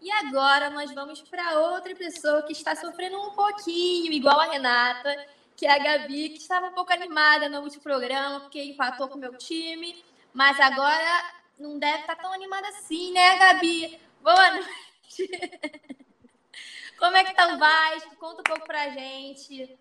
E 0.00 0.10
agora 0.10 0.70
nós 0.70 0.92
vamos 0.92 1.20
para 1.22 1.58
outra 1.58 1.94
pessoa 1.94 2.42
que 2.42 2.52
está 2.52 2.74
sofrendo 2.74 3.20
um 3.20 3.30
pouquinho, 3.32 4.12
igual 4.12 4.40
a 4.40 4.46
Renata, 4.46 5.26
que 5.56 5.66
é 5.66 5.72
a 5.72 5.78
Gabi, 5.78 6.30
que 6.30 6.38
estava 6.38 6.66
um 6.66 6.72
pouco 6.72 6.92
animada 6.92 7.48
no 7.48 7.60
último 7.60 7.82
programa, 7.82 8.40
porque 8.40 8.62
empatou 8.62 9.08
com 9.08 9.16
o 9.16 9.20
meu 9.20 9.36
time, 9.36 10.02
mas 10.32 10.58
agora 10.58 11.32
não 11.58 11.78
deve 11.78 12.00
estar 12.00 12.16
tá 12.16 12.22
tão 12.22 12.32
animada 12.32 12.66
assim, 12.68 13.12
né, 13.12 13.36
Gabi? 13.36 14.00
Boa 14.22 14.50
noite. 14.52 15.28
Como 16.98 17.16
é 17.16 17.24
que 17.24 17.34
tá 17.34 17.54
o 17.54 17.58
Vasco? 17.58 18.16
Conta 18.16 18.40
um 18.40 18.44
pouco 18.44 18.66
pra 18.66 18.88
gente 18.90 19.78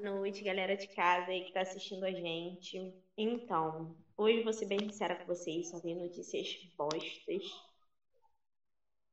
noite, 0.00 0.42
galera 0.42 0.76
de 0.76 0.88
casa 0.88 1.30
aí 1.30 1.44
que 1.44 1.52
tá 1.52 1.60
assistindo 1.60 2.04
a 2.04 2.10
gente. 2.10 2.92
Então, 3.16 3.94
hoje 4.16 4.42
vou 4.42 4.52
ser 4.52 4.66
bem 4.66 4.80
sincera 4.80 5.16
com 5.16 5.26
vocês, 5.26 5.68
só 5.68 5.78
tem 5.78 5.94
notícias 5.94 6.54
postas. 6.76 7.42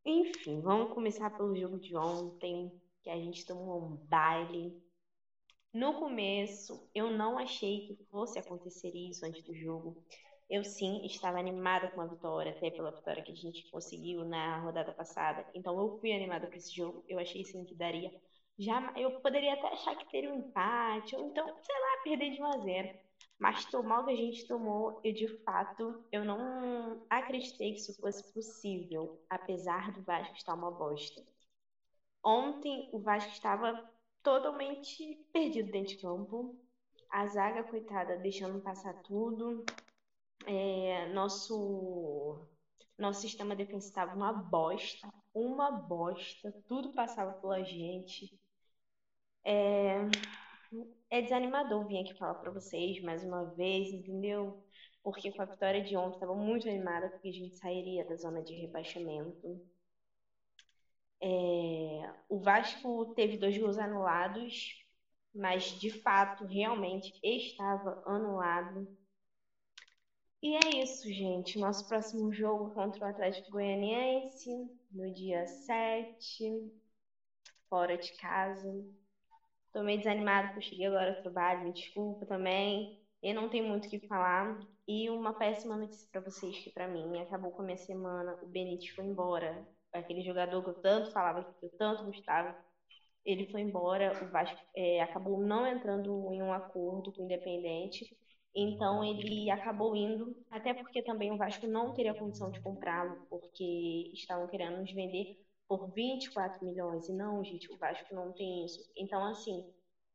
Enfim, 0.09 0.61
vamos 0.61 0.93
começar 0.93 1.29
pelo 1.31 1.53
jogo 1.53 1.77
de 1.77 1.93
ontem, 1.93 2.71
que 3.03 3.09
a 3.09 3.17
gente 3.17 3.45
tomou 3.45 3.83
um 3.83 3.97
baile. 4.07 4.81
No 5.73 5.95
começo, 5.99 6.89
eu 6.95 7.11
não 7.11 7.37
achei 7.37 7.87
que 7.87 8.05
fosse 8.05 8.39
acontecer 8.39 8.89
isso 8.95 9.25
antes 9.25 9.43
do 9.43 9.53
jogo. 9.53 10.01
Eu 10.49 10.63
sim 10.63 11.05
estava 11.05 11.37
animada 11.37 11.89
com 11.91 11.99
a 11.99 12.07
vitória, 12.07 12.53
até 12.53 12.71
pela 12.71 12.91
vitória 12.91 13.21
que 13.21 13.33
a 13.33 13.35
gente 13.35 13.69
conseguiu 13.69 14.23
na 14.23 14.61
rodada 14.61 14.93
passada. 14.93 15.45
Então 15.53 15.77
eu 15.77 15.99
fui 15.99 16.13
animada 16.13 16.47
com 16.47 16.55
esse 16.55 16.73
jogo. 16.73 17.03
Eu 17.09 17.19
achei 17.19 17.43
sim 17.43 17.65
que 17.65 17.75
daria 17.75 18.09
já, 18.57 18.93
eu 18.95 19.19
poderia 19.19 19.53
até 19.55 19.67
achar 19.67 19.95
que 19.97 20.09
teria 20.09 20.31
um 20.33 20.39
empate, 20.39 21.15
ou 21.17 21.27
então, 21.27 21.45
sei 21.61 21.75
lá, 21.75 22.01
perder 22.03 22.31
de 22.31 22.41
1 22.41 22.45
a 22.45 22.57
0. 22.59 22.99
Mas 23.39 23.65
tomar 23.65 23.99
o 23.99 24.05
que 24.05 24.11
a 24.11 24.15
gente 24.15 24.47
tomou, 24.47 24.99
e 25.03 25.13
de 25.13 25.27
fato, 25.43 26.03
eu 26.11 26.25
não 26.25 27.05
acreditei 27.09 27.73
que 27.73 27.79
isso 27.79 27.93
fosse 28.01 28.23
possível, 28.33 29.21
apesar 29.29 29.91
do 29.91 30.01
Vasco 30.01 30.35
estar 30.35 30.55
uma 30.55 30.71
bosta. 30.71 31.23
Ontem, 32.23 32.89
o 32.91 32.99
Vasco 32.99 33.31
estava 33.31 33.79
totalmente 34.23 35.15
perdido 35.31 35.71
dentro 35.71 35.95
de 35.95 36.01
campo. 36.01 36.55
A 37.09 37.27
zaga, 37.27 37.63
coitada, 37.63 38.17
deixando 38.17 38.59
passar 38.59 38.93
tudo. 39.03 39.63
É, 40.45 41.07
nosso, 41.13 42.45
nosso 42.97 43.21
sistema 43.21 43.55
defensivo 43.55 43.89
estava 43.89 44.15
uma 44.15 44.33
bosta, 44.33 45.07
uma 45.33 45.71
bosta. 45.71 46.51
Tudo 46.67 46.91
passava 46.93 47.33
pela 47.33 47.63
gente. 47.63 48.37
É, 49.45 50.01
é 51.09 51.21
desanimador 51.21 51.87
vir 51.87 51.99
aqui 51.99 52.13
falar 52.15 52.35
para 52.35 52.51
vocês 52.51 53.01
mais 53.01 53.23
uma 53.23 53.45
vez, 53.55 53.89
entendeu? 53.89 54.63
Porque 55.03 55.31
com 55.31 55.41
a 55.41 55.45
vitória 55.45 55.83
de 55.83 55.95
ontem 55.95 56.15
estava 56.15 56.35
muito 56.35 56.67
animada 56.67 57.09
porque 57.09 57.29
a 57.29 57.33
gente 57.33 57.57
sairia 57.57 58.05
da 58.05 58.15
zona 58.15 58.41
de 58.41 58.53
rebaixamento. 58.53 59.61
É, 61.21 62.13
o 62.29 62.39
Vasco 62.39 63.13
teve 63.15 63.37
dois 63.37 63.57
gols 63.57 63.77
anulados, 63.77 64.75
mas 65.33 65.63
de 65.79 65.89
fato 66.01 66.45
realmente 66.45 67.13
estava 67.23 68.03
anulado. 68.05 68.87
E 70.41 70.55
é 70.55 70.83
isso, 70.83 71.07
gente. 71.11 71.57
Nosso 71.57 71.87
próximo 71.87 72.31
jogo 72.31 72.73
contra 72.73 73.05
o 73.05 73.09
Atlético 73.09 73.51
Goianiense, 73.51 74.49
no 74.91 75.11
dia 75.13 75.45
7, 75.47 76.71
fora 77.69 77.97
de 77.97 78.11
casa. 78.17 78.85
Tô 79.77 79.83
meio 79.83 79.99
desanimada 79.99 80.47
porque 80.47 80.57
eu 80.57 80.69
cheguei 80.69 80.87
agora 80.87 81.11
ao 81.11 81.21
trabalho, 81.21 81.65
me 81.65 81.71
desculpa 81.71 82.25
também. 82.25 82.97
Eu 83.21 83.35
não 83.35 83.47
tenho 83.47 83.67
muito 83.67 83.85
o 83.85 83.89
que 83.89 83.99
falar. 84.07 84.57
E 84.87 85.07
uma 85.07 85.37
péssima 85.37 85.77
notícia 85.77 86.09
para 86.11 86.21
vocês 86.21 86.57
que 86.57 86.71
para 86.71 86.87
mim 86.87 87.19
acabou 87.19 87.51
com 87.51 87.61
a 87.61 87.65
minha 87.65 87.77
semana. 87.77 88.35
O 88.41 88.47
Benítez 88.47 88.89
foi 88.95 89.05
embora. 89.05 89.63
Aquele 89.93 90.23
jogador 90.23 90.63
que 90.63 90.71
eu 90.71 90.81
tanto 90.81 91.11
falava, 91.11 91.43
que 91.43 91.65
eu 91.67 91.69
tanto 91.77 92.05
gostava. 92.05 92.57
Ele 93.23 93.45
foi 93.51 93.61
embora. 93.61 94.17
O 94.23 94.31
Vasco 94.31 94.57
é, 94.75 94.99
acabou 94.99 95.39
não 95.45 95.67
entrando 95.67 96.33
em 96.33 96.41
um 96.41 96.51
acordo 96.51 97.13
com 97.13 97.21
o 97.21 97.25
Independente. 97.25 98.03
Então 98.55 99.03
ele 99.03 99.47
acabou 99.51 99.95
indo, 99.95 100.35
até 100.49 100.73
porque 100.73 101.03
também 101.03 101.31
o 101.31 101.37
Vasco 101.37 101.67
não 101.67 101.93
teria 101.93 102.15
condição 102.15 102.49
de 102.49 102.59
comprá-lo, 102.61 103.27
porque 103.29 104.09
estavam 104.11 104.47
querendo 104.47 104.79
nos 104.79 104.91
vender 104.91 105.37
por 105.67 105.91
24 105.93 106.65
milhões. 106.65 107.07
E 107.09 107.13
não, 107.13 107.43
gente, 107.43 107.71
o 107.71 107.77
Vasco 107.77 108.13
não 108.13 108.33
tem 108.33 108.65
isso. 108.65 108.81
Então, 108.95 109.25
assim, 109.25 109.63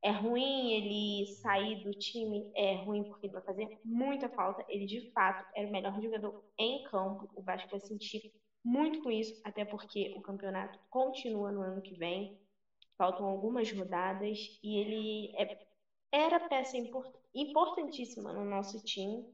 é 0.03 0.11
ruim 0.11 0.73
ele 0.73 1.27
sair 1.27 1.83
do 1.83 1.93
time, 1.93 2.51
é 2.55 2.77
ruim 2.85 3.05
porque 3.05 3.27
ele 3.27 3.35
vai 3.35 3.43
fazer 3.43 3.69
muita 3.85 4.29
falta. 4.31 4.65
Ele, 4.69 4.87
de 4.87 5.11
fato, 5.13 5.45
era 5.55 5.69
o 5.69 5.73
melhor 5.73 6.01
jogador 6.01 6.43
em 6.59 6.83
campo. 6.85 7.29
O 7.35 7.43
Vasco 7.43 7.71
vai 7.71 7.81
sentir 7.81 8.33
muito 8.65 9.01
com 9.03 9.11
isso, 9.11 9.35
até 9.45 9.65
porque 9.65 10.13
o 10.17 10.21
campeonato 10.23 10.79
continua 10.91 11.53
no 11.53 11.63
ano 11.63 11.83
que 11.83 11.95
vem. 11.97 12.37
faltam 12.99 13.27
algumas 13.27 13.71
rodadas 13.73 14.39
e 14.63 14.79
ele 14.79 15.33
é, 15.37 15.59
era 16.13 16.41
peça 16.41 16.77
import, 16.79 17.13
importantíssima 17.35 18.33
no 18.33 18.45
nosso 18.45 18.81
time. 18.85 19.25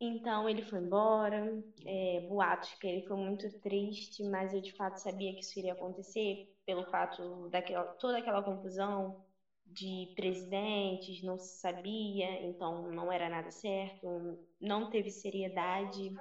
Então 0.00 0.48
ele 0.48 0.60
foi 0.62 0.78
embora, 0.80 1.42
é, 1.86 2.20
boatos 2.20 2.74
que 2.78 2.86
ele 2.86 3.00
foi 3.06 3.16
muito 3.16 3.48
triste, 3.62 4.22
mas 4.24 4.52
eu 4.52 4.60
de 4.60 4.72
fato 4.74 4.96
sabia 4.98 5.34
que 5.34 5.42
isso 5.42 5.58
iria 5.58 5.72
acontecer 5.72 6.38
pelo 6.66 6.84
fato 6.84 7.48
daquela 7.50 7.86
toda 7.98 8.18
aquela 8.18 8.42
confusão 8.42 9.14
de 9.66 10.08
presidentes, 10.14 11.22
não 11.22 11.38
se 11.38 11.58
sabia, 11.60 12.40
então 12.42 12.82
não 12.92 13.10
era 13.12 13.28
nada 13.28 13.50
certo, 13.50 14.38
não 14.60 14.86
teve 14.86 15.10
seriedade 15.10 16.12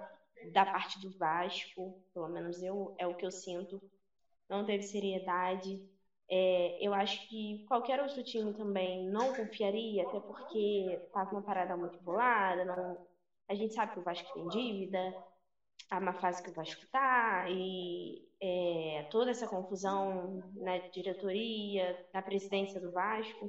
da 0.54 0.66
parte 0.66 1.00
do 1.00 1.12
Vasco, 1.18 1.94
pelo 2.14 2.30
menos 2.30 2.62
eu 2.62 2.94
é 2.98 3.06
o 3.08 3.14
que 3.14 3.26
eu 3.26 3.32
sinto, 3.32 3.82
não 4.50 4.64
teve 4.66 4.84
seriedade. 4.84 5.82
É, 6.30 6.76
eu 6.80 6.94
acho 6.94 7.28
que 7.28 7.60
qualquer 7.66 8.00
outro 8.02 8.24
time 8.24 8.54
também 8.54 9.04
não 9.12 9.32
confiaria, 9.34 10.04
até 10.04 10.20
porque 10.22 11.00
estava 11.08 11.30
uma 11.32 11.44
parada 11.44 11.78
muito 11.78 11.98
bolada, 12.02 12.66
não, 12.66 12.98
a 13.50 13.56
gente 13.56 13.74
sabe 13.74 13.94
que 13.94 14.00
o 14.00 14.04
Vasco 14.04 14.28
tem 14.34 14.48
dívida, 14.48 15.14
a 15.90 16.00
má 16.00 16.14
fase 16.14 16.42
que 16.42 16.50
o 16.50 16.54
Vasco 16.54 16.84
está, 16.84 17.46
e 17.50 18.22
é, 18.42 19.04
toda 19.10 19.32
essa 19.32 19.48
confusão 19.48 20.42
na 20.56 20.80
diretoria, 20.92 21.98
na 22.14 22.22
presidência 22.22 22.80
do 22.80 22.92
Vasco. 22.92 23.48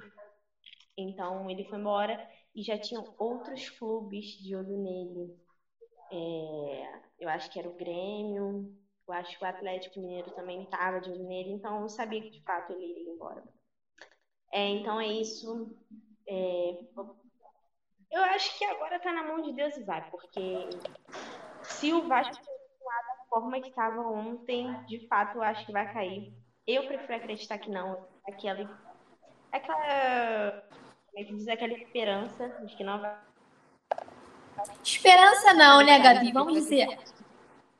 Então 0.97 1.51
ele 1.51 1.65
foi 1.65 1.79
embora 1.79 2.19
e 2.55 2.63
já 2.63 2.79
tinham 2.79 3.07
outros 3.19 3.71
clubes 3.71 4.27
de 4.39 4.57
olho 4.57 4.79
nele. 4.79 5.35
É, 6.13 7.01
eu 7.21 7.29
acho 7.29 7.51
que 7.51 7.59
era 7.59 7.69
o 7.69 7.75
Grêmio, 7.75 8.65
eu 9.09 9.15
acho 9.15 9.39
que 9.39 9.45
o 9.45 9.49
Atlético 9.49 10.01
Mineiro 10.01 10.31
também 10.33 10.63
estava 10.63 11.01
de 11.01 11.11
olho 11.11 11.25
nele, 11.25 11.51
então 11.51 11.83
eu 11.83 11.89
sabia 11.89 12.23
que 12.23 12.31
de 12.31 12.43
fato 12.43 12.73
ele 12.73 12.87
iria 12.93 13.13
embora. 13.13 13.43
É, 14.53 14.69
então 14.69 15.01
é 15.01 15.07
isso. 15.07 15.69
É, 16.29 16.79
eu 18.11 18.23
acho 18.25 18.57
que 18.59 18.65
agora 18.65 18.97
está 18.97 19.13
na 19.13 19.25
mão 19.25 19.43
de 19.43 19.53
Deus 19.53 19.77
e 19.77 19.85
vai, 19.85 20.03
porque 20.11 20.69
se 21.63 21.93
o 21.93 22.07
Vasco 22.07 22.37
continuar 22.37 23.03
da 23.03 23.25
forma 23.29 23.61
que 23.61 23.69
estava 23.69 24.01
ontem, 24.01 24.73
de 24.87 25.07
fato 25.09 25.37
eu 25.37 25.43
acho 25.43 25.67
que 25.67 25.73
vai 25.73 25.93
cair. 25.93 26.33
Eu 26.67 26.87
prefiro 26.87 27.15
acreditar 27.15 27.59
que 27.59 27.71
não. 27.71 28.07
Aquela. 28.27 28.69
Aquela. 29.53 30.63
Como 31.07 31.19
é 31.19 31.25
que 31.25 31.35
diz? 31.35 31.49
Aquela 31.49 31.73
esperança 31.75 32.49
de 32.65 32.77
que 32.77 32.83
não 32.83 33.01
vai. 33.01 33.17
Esperança 34.83 35.53
não, 35.55 35.85
né, 35.85 35.99
Gabi? 35.99 36.33
Vamos 36.33 36.55
dizer. 36.55 36.99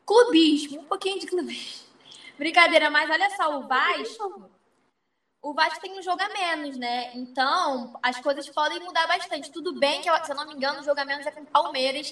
Clubismo, 0.05 0.81
um 0.81 0.85
pouquinho 0.85 1.19
de 1.19 1.27
clubismo. 1.27 1.87
Brincadeira, 2.39 2.91
mas 2.91 3.11
olha 3.11 3.31
só, 3.31 3.59
o 3.59 3.67
Vasco. 3.67 4.56
O 5.47 5.55
Vasco 5.55 5.81
tem 5.81 5.97
um 5.97 6.03
jogo 6.03 6.21
a 6.21 6.29
menos, 6.29 6.77
né? 6.77 7.13
Então, 7.15 7.97
as 8.03 8.19
coisas 8.19 8.49
podem 8.49 8.81
mudar 8.81 9.07
bastante. 9.07 9.49
Tudo 9.53 9.79
bem 9.79 10.01
que, 10.01 10.11
se 10.25 10.33
eu 10.33 10.35
não 10.35 10.45
me 10.45 10.55
engano, 10.55 10.81
o 10.81 10.83
jogo 10.83 11.01
a 11.01 11.05
menos 11.05 11.25
é 11.25 11.31
com 11.31 11.43
o 11.43 11.47
Palmeiras, 11.47 12.11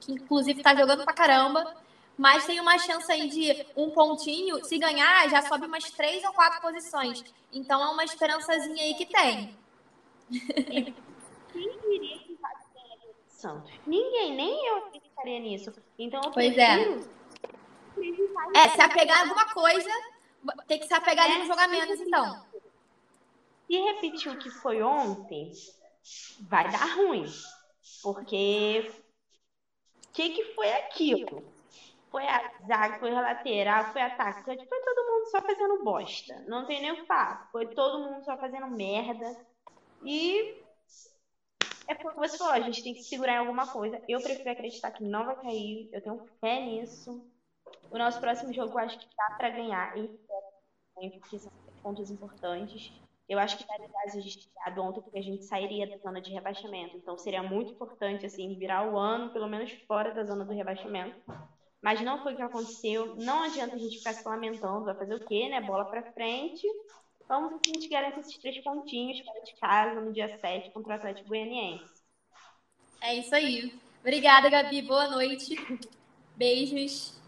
que 0.00 0.10
inclusive 0.10 0.60
tá 0.60 0.74
jogando 0.74 1.04
pra 1.04 1.14
caramba. 1.14 1.72
Mas 2.18 2.44
tem 2.46 2.58
uma 2.58 2.76
chance 2.80 3.12
aí 3.12 3.28
de 3.28 3.64
um 3.76 3.90
pontinho. 3.90 4.64
Se 4.64 4.76
ganhar, 4.76 5.30
já 5.30 5.42
sobe 5.42 5.66
umas 5.66 5.88
três 5.92 6.24
ou 6.24 6.32
quatro 6.32 6.60
posições. 6.60 7.22
Então 7.52 7.80
é 7.80 7.88
uma 7.90 8.02
esperançazinha 8.02 8.82
aí 8.82 8.94
que 8.94 9.06
tem. 9.06 9.56
Quem 11.52 11.80
diria 11.80 12.18
que? 12.18 12.34
Ninguém, 13.86 14.34
nem 14.34 14.66
eu 14.66 14.78
acreditaria 14.78 15.38
nisso. 15.38 15.72
Então 15.96 16.20
eu 16.24 16.32
pois 16.32 16.58
é. 16.58 16.80
É, 18.56 18.68
se 18.70 18.80
apegar 18.80 19.18
em 19.18 19.22
alguma 19.28 19.54
coisa, 19.54 19.90
tem 20.66 20.80
que 20.80 20.88
se 20.88 20.94
apegar 20.94 21.26
ali 21.26 21.38
no 21.38 21.46
jogo 21.46 21.60
a 21.60 21.68
menos, 21.68 22.00
então. 22.00 22.53
Se 23.66 23.78
repetir 23.78 24.32
o 24.32 24.38
que 24.38 24.50
foi 24.50 24.82
ontem, 24.82 25.52
vai 26.42 26.70
dar 26.70 26.96
ruim. 26.96 27.26
Porque 28.02 28.90
o 30.08 30.12
que, 30.12 30.30
que 30.30 30.54
foi 30.54 30.70
aquilo? 30.72 31.52
Foi 32.10 32.24
a 32.26 32.52
zaga, 32.66 33.00
foi 33.00 33.14
a 33.14 33.20
lateral, 33.20 33.92
foi 33.92 34.02
atacante, 34.02 34.68
foi 34.68 34.80
todo 34.80 35.10
mundo 35.10 35.30
só 35.30 35.42
fazendo 35.42 35.82
bosta. 35.82 36.44
Não 36.46 36.66
tem 36.66 36.80
nem 36.80 36.92
o 36.92 37.06
falar. 37.06 37.48
Foi 37.50 37.66
todo 37.74 38.04
mundo 38.04 38.24
só 38.24 38.36
fazendo 38.38 38.68
merda. 38.68 39.36
E 40.04 40.62
é 41.88 41.94
porque 41.94 42.18
você 42.18 42.38
falou, 42.38 42.54
a 42.54 42.60
gente 42.60 42.82
tem 42.82 42.94
que 42.94 43.02
segurar 43.02 43.34
em 43.34 43.38
alguma 43.38 43.66
coisa. 43.66 44.00
Eu 44.08 44.20
prefiro 44.20 44.50
acreditar 44.50 44.90
que 44.92 45.02
não 45.02 45.24
vai 45.24 45.36
cair. 45.40 45.90
Eu 45.92 46.00
tenho 46.00 46.24
fé 46.40 46.60
nisso. 46.60 47.26
O 47.90 47.98
nosso 47.98 48.20
próximo 48.20 48.52
jogo 48.52 48.72
eu 48.72 48.78
acho 48.78 48.98
que 48.98 49.08
dá 49.16 49.34
para 49.36 49.50
ganhar. 49.50 49.96
Espero, 49.98 51.20
porque 51.20 51.38
são 51.38 51.52
pontos 51.82 52.10
importantes. 52.10 52.92
Eu 53.28 53.38
acho 53.38 53.56
que 53.56 53.66
daria 53.66 53.88
a 54.04 54.08
gente 54.08 54.48
criado 54.48 54.82
ontem 54.82 55.00
porque 55.00 55.18
a 55.18 55.22
gente 55.22 55.44
sairia 55.44 55.88
da 55.88 55.96
zona 55.98 56.20
de 56.20 56.30
rebaixamento. 56.30 56.96
Então 56.96 57.16
seria 57.16 57.42
muito 57.42 57.72
importante 57.72 58.26
assim 58.26 58.58
virar 58.58 58.86
o 58.92 58.98
ano 58.98 59.32
pelo 59.32 59.48
menos 59.48 59.70
fora 59.86 60.12
da 60.12 60.24
zona 60.24 60.44
do 60.44 60.52
rebaixamento. 60.52 61.18
Mas 61.80 62.00
não 62.00 62.22
foi 62.22 62.34
o 62.34 62.36
que 62.36 62.42
aconteceu. 62.42 63.16
Não 63.16 63.42
adianta 63.42 63.76
a 63.76 63.78
gente 63.78 63.98
ficar 63.98 64.14
se 64.14 64.26
lamentando. 64.26 64.84
Vai 64.84 64.94
fazer 64.94 65.14
o 65.14 65.26
quê, 65.26 65.48
né? 65.48 65.60
Bola 65.60 65.84
para 65.84 66.12
frente. 66.12 66.66
Vamos 67.28 67.52
ver 67.52 67.60
se 67.64 67.70
a 67.70 67.74
gente 67.74 67.88
garante 67.88 68.20
esses 68.20 68.38
três 68.38 68.62
pontinhos 68.62 69.20
para 69.20 69.40
de 69.40 69.54
casa 69.54 70.00
no 70.00 70.12
dia 70.12 70.38
7 70.38 70.70
contra 70.70 70.92
o 70.92 70.96
Atlético 70.96 71.28
Goianiense. 71.28 72.02
É 73.00 73.14
isso 73.16 73.34
aí. 73.34 73.78
Obrigada, 74.00 74.50
Gabi. 74.50 74.82
Boa 74.82 75.08
noite. 75.08 75.56
Beijos. 76.36 77.18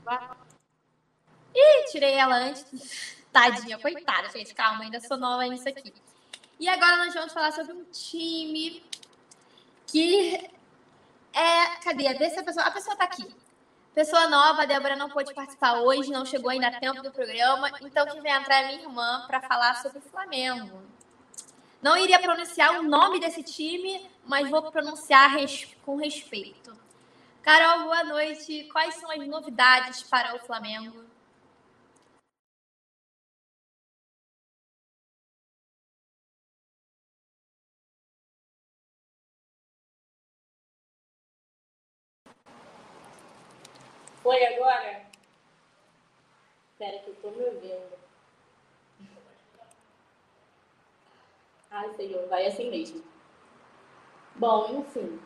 Ih, 1.55 1.85
tirei 1.91 2.13
ela 2.13 2.37
antes. 2.37 3.16
Tadinha, 3.37 3.79
coitada, 3.79 4.31
gente. 4.31 4.55
Calma, 4.55 4.85
ainda 4.85 4.99
sou 4.99 5.19
nova 5.19 5.45
nisso 5.45 5.69
aqui. 5.69 5.93
E 6.59 6.67
agora 6.67 6.97
nós 6.97 7.13
vamos 7.13 7.35
falar 7.35 7.53
sobre 7.53 7.75
um 7.75 7.85
time 7.85 8.83
que 9.87 10.37
é. 11.35 11.67
Cadê? 11.85 12.31
Se 12.31 12.41
a 12.41 12.43
pessoa. 12.43 12.65
A 12.65 12.71
pessoa 12.71 12.97
tá 12.97 13.05
aqui. 13.05 13.29
Pessoa 13.95 14.27
nova, 14.29 14.63
a 14.63 14.65
Débora 14.65 14.97
não 14.97 15.11
pôde 15.11 15.35
participar 15.35 15.81
hoje, 15.81 16.11
não 16.11 16.25
chegou 16.25 16.49
ainda 16.49 16.69
a 16.69 16.81
tempo 16.81 17.03
do 17.03 17.11
programa. 17.11 17.71
Então, 17.83 18.07
que 18.07 18.21
vem 18.23 18.33
entrar 18.33 18.63
é 18.63 18.69
minha 18.69 18.83
irmã 18.83 19.25
para 19.27 19.43
falar 19.43 19.75
sobre 19.83 19.99
o 19.99 20.03
Flamengo. 20.03 20.83
Não 21.83 21.95
iria 21.95 22.19
pronunciar 22.19 22.81
o 22.81 22.83
nome 22.83 23.21
desse 23.21 23.43
time, 23.43 24.11
mas 24.25 24.49
vou 24.49 24.71
pronunciar 24.71 25.31
res... 25.31 25.69
com 25.85 25.97
respeito. 25.97 26.75
Carol, 27.43 27.85
boa 27.85 28.05
noite. 28.05 28.65
Quais 28.73 28.95
são 28.95 29.11
as 29.11 29.27
novidades 29.27 30.03
para 30.03 30.35
o 30.37 30.39
Flamengo? 30.39 31.06
Foi 44.27 44.45
agora? 44.45 45.03
Espera 46.73 46.99
que 46.99 47.11
eu 47.11 47.15
tô 47.23 47.31
me 47.31 47.45
ouvindo. 47.45 47.97
Ai, 51.71 51.95
Senhor, 51.95 52.27
vai 52.27 52.45
assim 52.45 52.69
mesmo. 52.69 53.05
Bom, 54.35 54.81
enfim. 54.81 55.21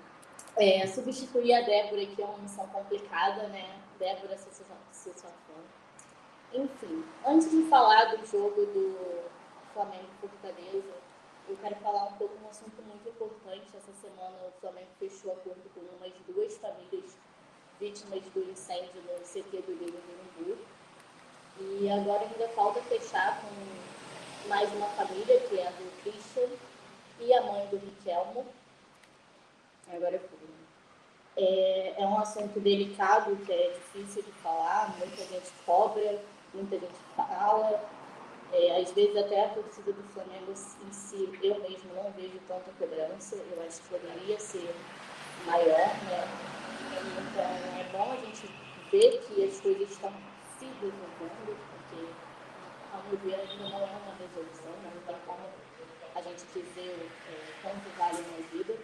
É, 0.58 0.86
substituir 0.86 1.54
a 1.54 1.62
Débora 1.62 2.02
aqui 2.02 2.20
é 2.20 2.26
uma 2.26 2.36
missão 2.40 2.68
complicada, 2.68 3.48
né? 3.48 3.80
Débora 3.98 4.36
Sessafã. 4.36 4.76
Enfim, 6.52 7.02
antes 7.26 7.50
de 7.50 7.62
falar 7.70 8.04
do 8.14 8.26
jogo 8.26 8.66
do 8.66 9.24
Flamengo 9.72 10.10
Fortaleza, 10.20 10.92
eu 11.48 11.56
quero 11.56 11.76
falar 11.76 12.04
um 12.04 12.12
pouco 12.18 12.36
de 12.36 12.44
um 12.44 12.50
assunto 12.50 12.82
muito 12.82 13.08
importante. 13.08 13.74
Essa 13.74 13.94
semana 13.94 14.36
o 14.46 14.60
Flamengo 14.60 14.90
fechou 14.98 15.32
acordo 15.32 15.70
com 15.74 15.80
umas 15.80 16.12
duas 16.28 16.58
famílias 16.58 17.16
vítimas 17.80 18.22
do 18.34 18.50
incêndio 18.50 19.02
no 19.08 19.18
CT 19.20 19.62
do 19.62 19.72
Rio 19.78 19.94
Morumbi. 20.06 20.58
E 21.58 21.90
agora 21.90 22.22
ainda 22.22 22.48
falta 22.48 22.80
fechar 22.82 23.40
com 23.40 24.48
mais 24.48 24.70
uma 24.74 24.86
família, 24.88 25.40
que 25.40 25.58
é 25.58 25.66
a 25.66 25.70
do 25.70 26.02
Christian 26.02 26.48
e 27.18 27.32
a 27.32 27.42
mãe 27.42 27.66
do 27.68 27.78
Riquelmo. 27.78 28.46
Agora 29.92 30.14
eu 30.14 30.20
fui. 30.20 30.38
É, 31.36 31.94
é 32.02 32.06
um 32.06 32.18
assunto 32.18 32.60
delicado, 32.60 33.34
que 33.46 33.52
é 33.52 33.70
difícil 33.70 34.22
de 34.22 34.32
falar, 34.32 34.94
muita 34.98 35.24
gente 35.24 35.50
cobra, 35.64 36.22
muita 36.52 36.78
gente 36.78 36.98
fala. 37.16 37.82
É, 38.52 38.80
às 38.80 38.90
vezes 38.92 39.16
até 39.16 39.44
a 39.44 39.48
torcida 39.50 39.92
do 39.92 40.02
Flamengo 40.12 40.50
em 40.50 40.92
si, 40.92 41.38
eu 41.42 41.60
mesmo 41.60 41.94
não 41.94 42.10
vejo 42.12 42.38
tanta 42.48 42.70
cobrança, 42.78 43.36
eu 43.36 43.62
acho 43.64 43.80
que 43.80 43.88
poderia 43.88 44.38
ser 44.40 44.74
maior, 45.46 45.94
né? 46.04 46.28
Então, 47.30 47.80
é 47.80 47.84
bom 47.92 48.12
a 48.12 48.16
gente 48.16 48.50
ver 48.90 49.22
que 49.26 49.44
as 49.44 49.60
coisas 49.60 49.90
estão 49.90 50.12
se 50.58 50.66
resolvendo, 50.66 51.56
porque, 51.70 52.06
ao 52.92 53.02
meu 53.04 53.38
ainda 53.38 53.68
não 53.70 53.78
é 53.78 53.90
uma 53.90 54.14
resolução, 54.18 54.72
né? 54.82 54.92
não 54.94 55.02
tem 55.02 55.16
como 55.26 55.40
a 56.14 56.22
gente 56.22 56.44
dizer 56.52 57.10
é, 57.30 57.62
quanto 57.62 57.96
vale 57.96 58.18
uma 58.18 58.46
vida. 58.52 58.74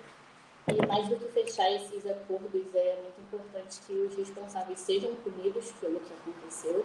E 0.69 0.87
mais 0.87 1.09
do 1.09 1.17
que 1.17 1.29
fechar 1.29 1.71
esses 1.71 2.05
acordos, 2.07 2.75
é 2.75 2.99
muito 3.03 3.21
importante 3.21 3.81
que 3.87 3.93
os 3.93 4.17
responsáveis 4.17 4.81
sejam 4.81 5.15
punidos 5.17 5.73
pelo 5.81 6.01
que 6.01 6.13
aconteceu. 6.13 6.85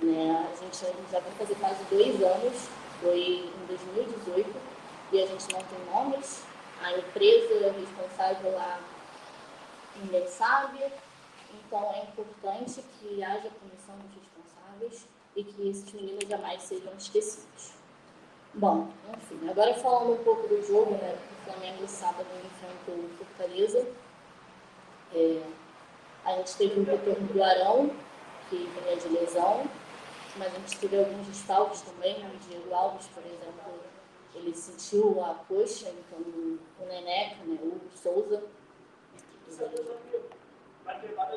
Né? 0.00 0.48
A 0.50 0.56
gente 0.56 0.76
já 1.10 1.20
vai 1.20 1.32
fazer 1.32 1.54
quase 1.56 1.84
dois 1.90 2.22
anos, 2.22 2.68
foi 3.00 3.20
em 3.20 3.66
2018, 3.66 4.50
e 5.12 5.22
a 5.22 5.26
gente 5.26 5.52
não 5.52 5.60
tem 5.62 5.78
nomes. 5.92 6.44
A 6.82 6.92
empresa 6.98 7.72
responsável 7.72 8.52
lá 8.52 8.80
ninguém 9.96 10.26
sabe. 10.28 10.78
Então 11.54 11.92
é 11.92 12.04
importante 12.04 12.82
que 12.98 13.22
haja 13.22 13.50
punição 13.50 13.96
dos 13.98 14.14
responsáveis 14.14 15.06
e 15.36 15.44
que 15.44 15.68
esses 15.68 15.92
meninos 15.92 16.28
jamais 16.28 16.62
sejam 16.62 16.92
esquecidos. 16.94 17.72
Bom, 18.54 18.88
enfim, 19.16 19.48
agora 19.48 19.74
falando 19.74 20.12
um 20.12 20.24
pouco 20.24 20.46
do 20.46 20.62
jogo, 20.66 20.92
né? 20.92 21.16
O 21.40 21.44
Flamengo 21.44 21.88
sábado 21.88 22.26
enfrentou 22.44 23.04
o 23.04 23.08
Fortaleza. 23.16 23.86
É, 25.14 25.42
a 26.24 26.36
gente 26.36 26.56
teve 26.56 26.80
o 26.80 26.84
retorno 26.84 27.26
do 27.28 27.42
Arão, 27.42 27.90
que 28.48 28.56
vinha 28.56 28.96
de 28.96 29.08
lesão, 29.08 29.64
mas 30.36 30.54
a 30.54 30.58
gente 30.58 30.78
teve 30.78 30.98
alguns 30.98 31.26
desfalques 31.26 31.80
também, 31.80 32.18
né? 32.18 32.30
O 32.34 32.48
Diego 32.48 32.74
Alves, 32.74 33.06
por 33.08 33.24
exemplo, 33.24 33.80
ele 34.34 34.54
sentiu 34.54 35.24
a 35.24 35.34
coxa, 35.34 35.88
então 35.88 36.18
o 36.18 36.58
Neneca, 36.86 37.44
né? 37.44 37.58
o 37.62 37.80
Souza, 37.96 38.42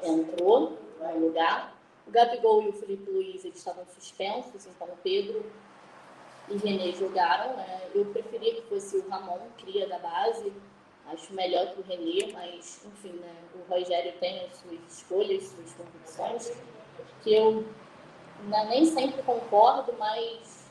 entrou 0.04 0.78
no 1.00 1.20
lugar. 1.20 1.76
O 2.08 2.12
Gabigol 2.12 2.64
e 2.64 2.70
o 2.70 2.74
Felipe 2.74 3.10
Luiz 3.10 3.44
eles 3.44 3.58
estavam 3.58 3.86
suspensos, 3.88 4.68
então 4.68 4.88
o 4.88 4.98
Pedro 5.04 5.44
e 6.50 6.58
René 6.58 6.92
jogaram. 6.92 7.56
Né? 7.58 7.90
Eu 7.94 8.06
preferia 8.06 8.56
que 8.56 8.62
fosse 8.64 8.98
o 8.98 9.10
Ramon, 9.10 9.40
cria 9.58 9.88
da 9.88 9.98
base. 10.00 10.54
Acho 11.08 11.34
melhor 11.34 11.74
que 11.74 11.82
o 11.82 11.84
René, 11.84 12.32
mas 12.34 12.86
enfim, 12.86 13.14
né? 13.14 13.36
o 13.56 13.72
Rogério 13.72 14.14
tem 14.20 14.46
as 14.46 14.58
suas 14.58 14.80
escolhas, 14.88 15.44
suas 15.44 15.74
convicções, 15.74 16.58
que 17.24 17.34
eu 17.34 17.64
né, 18.48 18.66
nem 18.70 18.86
sempre 18.86 19.22
concordo, 19.24 19.94
mas 20.00 20.66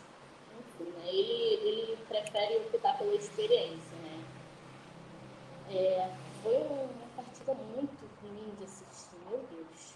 enfim, 0.58 0.90
né? 0.90 1.08
ele, 1.08 1.54
ele 1.62 1.98
prefere 2.08 2.56
optar 2.56 2.98
pela 2.98 3.14
experiência. 3.14 3.96
Né? 4.02 4.24
É, 5.70 6.10
foi 6.42 6.56
uma 6.56 7.03
partida 7.44 7.54
muito 7.54 8.10
ruim 8.22 8.54
de 8.58 8.64
assistir, 8.64 9.16
meu 9.28 9.38
Deus. 9.50 9.94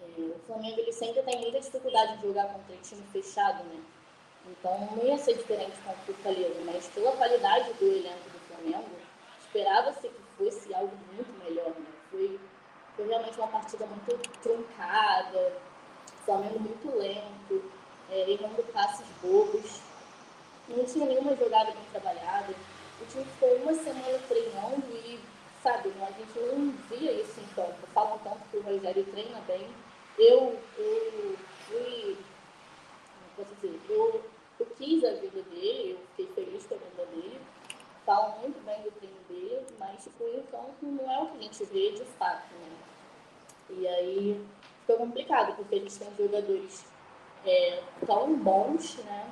É, 0.00 0.36
o 0.36 0.40
Flamengo 0.46 0.80
ele 0.80 0.92
sempre 0.92 1.22
tem 1.22 1.40
muita 1.40 1.60
dificuldade 1.60 2.16
de 2.16 2.26
jogar 2.26 2.46
contra 2.46 2.76
time 2.76 3.02
fechado, 3.12 3.62
né? 3.64 3.82
Então 4.46 4.88
não 4.96 5.04
ia 5.04 5.18
ser 5.18 5.34
diferente 5.36 5.76
com 5.84 5.92
o 5.92 6.14
Fortaleza, 6.14 6.60
mas 6.64 6.86
pela 6.88 7.12
qualidade 7.12 7.72
do 7.74 7.84
elenco 7.84 8.30
do 8.30 8.38
Flamengo, 8.48 8.88
esperava-se 9.40 10.08
que 10.08 10.22
fosse 10.38 10.72
algo 10.74 10.96
muito 11.12 11.44
melhor. 11.44 11.68
Né? 11.68 11.86
Foi, 12.10 12.40
foi 12.96 13.06
realmente 13.08 13.38
uma 13.38 13.48
partida 13.48 13.84
muito 13.86 14.16
truncada, 14.40 15.52
o 16.06 16.24
Flamengo 16.24 16.60
muito 16.60 16.96
lento, 16.96 17.70
é, 18.10 18.30
errando 18.30 18.62
passes 18.72 19.06
bobos, 19.20 19.80
não 20.68 20.84
tinha 20.84 21.06
nenhuma 21.06 21.36
jogada 21.36 21.72
bem 21.72 21.84
trabalhada. 21.92 22.54
O 23.00 23.06
time 23.06 23.24
ficou 23.24 23.54
uma 23.56 23.74
semana 23.74 24.18
treinando 24.28 24.86
e, 24.92 25.20
sabe, 25.68 25.92
a 26.00 26.10
gente 26.12 26.38
não 26.38 26.70
via 26.88 27.12
isso 27.12 27.40
em 27.40 27.54
campo. 27.54 27.86
Falam 27.92 28.18
tanto 28.18 28.40
que 28.50 28.56
o 28.56 28.62
Rogério 28.62 29.04
treina 29.04 29.40
bem. 29.46 29.68
Eu, 30.18 30.58
eu 30.78 31.36
fui, 31.66 32.16
posso 33.36 33.54
dizer, 33.56 33.80
eu 33.90 34.24
eu 34.58 34.66
quis 34.76 35.04
a 35.04 35.12
vida 35.12 35.40
dele, 35.42 35.92
eu 35.92 35.98
fiquei 36.16 36.44
feliz 36.44 36.66
com 36.66 36.74
a 36.74 36.78
vida 36.78 37.06
dele. 37.06 37.40
Falam 38.04 38.38
muito 38.40 38.64
bem 38.64 38.82
do 38.82 38.90
treino 38.92 39.16
dele, 39.28 39.66
mas 39.78 40.02
tipo, 40.02 40.24
em 40.24 40.42
campo 40.50 40.74
não 40.82 41.10
é 41.10 41.22
o 41.22 41.26
que 41.26 41.38
a 41.38 41.42
gente 41.42 41.64
vê 41.66 41.92
de 41.92 42.04
fato, 42.04 42.52
né? 42.54 42.70
E 43.70 43.86
aí 43.86 44.46
ficou 44.80 44.96
complicado, 44.96 45.54
porque 45.54 45.74
a 45.74 45.78
gente 45.78 45.98
tem 45.98 46.08
jogadores 46.16 46.86
é, 47.46 47.82
tão 48.04 48.34
bons, 48.36 48.96
né? 49.04 49.30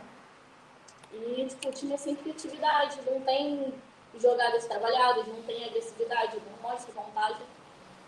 E 1.13 1.47
tipo, 1.47 1.69
o 1.69 1.73
time 1.73 1.95
é 1.95 1.97
sem 1.97 2.15
criatividade, 2.15 3.01
não 3.11 3.21
tem 3.23 3.75
jogadas 4.21 4.67
trabalhadas, 4.67 5.27
não 5.27 5.43
tem 5.43 5.65
agressividade, 5.65 6.37
não 6.37 6.71
mostra 6.71 6.93
vontade. 6.93 7.41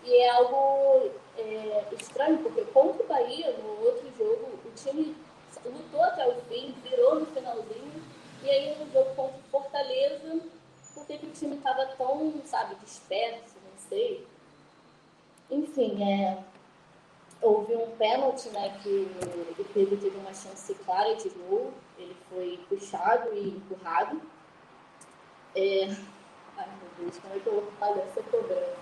E 0.05 0.17
é 0.17 0.31
algo 0.31 1.11
é, 1.37 1.85
estranho, 1.99 2.39
porque 2.39 2.63
contra 2.67 3.03
o 3.03 3.07
Bahia, 3.07 3.53
no 3.59 3.85
outro 3.85 4.11
jogo, 4.17 4.59
o 4.65 4.71
time 4.75 5.17
lutou 5.65 6.03
até 6.03 6.27
o 6.29 6.41
fim, 6.43 6.75
virou 6.83 7.21
no 7.21 7.27
finalzinho. 7.27 8.03
E 8.43 8.49
aí 8.49 8.77
no 8.79 8.91
jogo 8.93 9.15
contra 9.15 9.37
o 9.37 9.51
Fortaleza, 9.51 10.41
por 10.95 11.07
que, 11.07 11.15
o 11.15 11.31
time 11.31 11.57
estava 11.57 11.87
tão, 11.87 12.33
sabe, 12.45 12.77
disperso, 12.77 13.57
não 13.65 13.89
sei. 13.89 14.27
Enfim, 15.51 16.03
é, 16.03 16.39
houve 17.41 17.75
um 17.75 17.91
pênalti, 17.97 18.49
né, 18.51 18.79
que 18.83 19.09
o 19.59 19.65
Pedro 19.73 19.97
teve 19.97 20.17
uma 20.17 20.35
chance 20.35 20.75
clara 20.85 21.15
de 21.17 21.29
gol, 21.31 21.73
ele 21.99 22.17
foi 22.29 22.61
puxado 22.69 23.33
e 23.35 23.49
empurrado. 23.49 24.21
É... 25.55 25.85
Ai 26.57 26.69
meu 26.79 26.91
Deus, 26.99 27.19
como 27.19 27.35
é 27.35 27.39
que 27.39 27.47
eu 27.47 27.53
vou 27.53 27.73
fazer 27.79 28.01
essa 28.01 28.23
cobrança? 28.25 28.77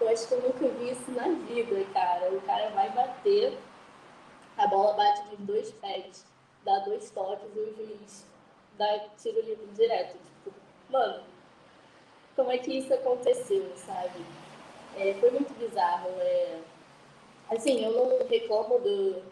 Eu 0.00 0.08
acho 0.08 0.26
que 0.26 0.34
eu 0.34 0.42
nunca 0.42 0.68
vi 0.68 0.90
isso 0.90 1.10
na 1.12 1.28
vida, 1.28 1.84
cara. 1.92 2.30
O 2.32 2.40
cara 2.42 2.70
vai 2.70 2.90
bater 2.90 3.56
a 4.56 4.66
bola 4.66 4.94
bate 4.94 5.22
nos 5.30 5.40
dois 5.40 5.72
pés, 5.72 6.24
dá 6.64 6.78
dois 6.80 7.10
toques 7.10 7.48
e 7.56 7.58
o 7.58 7.74
juiz 7.74 8.26
dá 8.76 8.98
tiro 9.16 9.40
livre 9.40 9.66
direto. 9.74 10.16
Tipo, 10.44 10.56
mano, 10.90 11.22
como 12.36 12.50
é 12.50 12.58
que 12.58 12.78
isso 12.78 12.92
aconteceu, 12.92 13.70
sabe? 13.76 14.24
É, 14.96 15.14
foi 15.14 15.30
muito 15.30 15.52
bizarro. 15.58 16.10
É... 16.20 16.60
Assim, 17.50 17.84
eu 17.84 17.92
não 17.92 18.26
reclamo 18.26 18.78
do, 18.78 19.22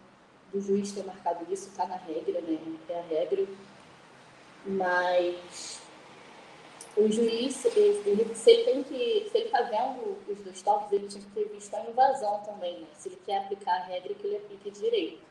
do 0.53 0.61
juiz 0.61 0.93
ter 0.93 1.05
marcado 1.05 1.47
isso, 1.53 1.71
tá 1.77 1.87
na 1.87 1.97
regra, 1.97 2.41
né? 2.41 2.59
É 2.89 2.99
a 2.99 3.03
regra. 3.03 3.47
Mas 4.67 5.81
o 6.97 7.11
juiz, 7.11 7.65
ele, 7.65 8.35
se 8.35 8.51
ele 8.51 8.65
tem 8.65 8.83
que, 8.83 9.29
se 9.31 9.39
ele 9.39 9.49
tá 9.51 9.63
vendo 9.63 10.19
os 10.29 10.41
dois 10.41 10.61
toques, 10.63 10.93
ele 10.93 11.09
tinha 11.09 11.23
que 11.23 11.31
ter 11.31 11.49
visto 11.49 11.75
a 11.75 11.83
invasão 11.83 12.41
também, 12.41 12.81
né? 12.81 12.87
Se 12.95 13.09
ele 13.09 13.21
quer 13.25 13.39
aplicar 13.39 13.77
a 13.77 13.85
regra, 13.85 14.15
que 14.15 14.27
ele 14.27 14.37
aplique 14.37 14.71
direito. 14.71 15.23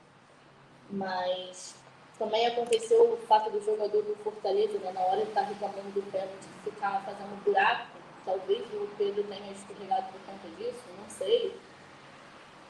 Mas 0.90 1.76
também 2.18 2.48
aconteceu 2.48 3.14
o 3.14 3.18
fato 3.28 3.50
do 3.50 3.62
jogador 3.62 4.02
do 4.04 4.16
Fortaleza, 4.18 4.78
né, 4.80 4.92
na 4.92 5.02
hora 5.02 5.22
de 5.22 5.30
estar 5.30 5.42
tá 5.42 5.48
reclamando 5.48 5.92
do 5.92 6.12
pênalti, 6.12 6.48
ficar 6.64 7.02
fazendo 7.04 7.44
buraco. 7.44 7.88
Talvez 8.26 8.62
o 8.74 8.88
Pedro 8.98 9.24
tenha 9.24 9.52
escorregado 9.52 10.12
por 10.12 10.22
conta 10.22 10.48
disso, 10.58 10.84
não 10.98 11.10
sei. 11.10 11.56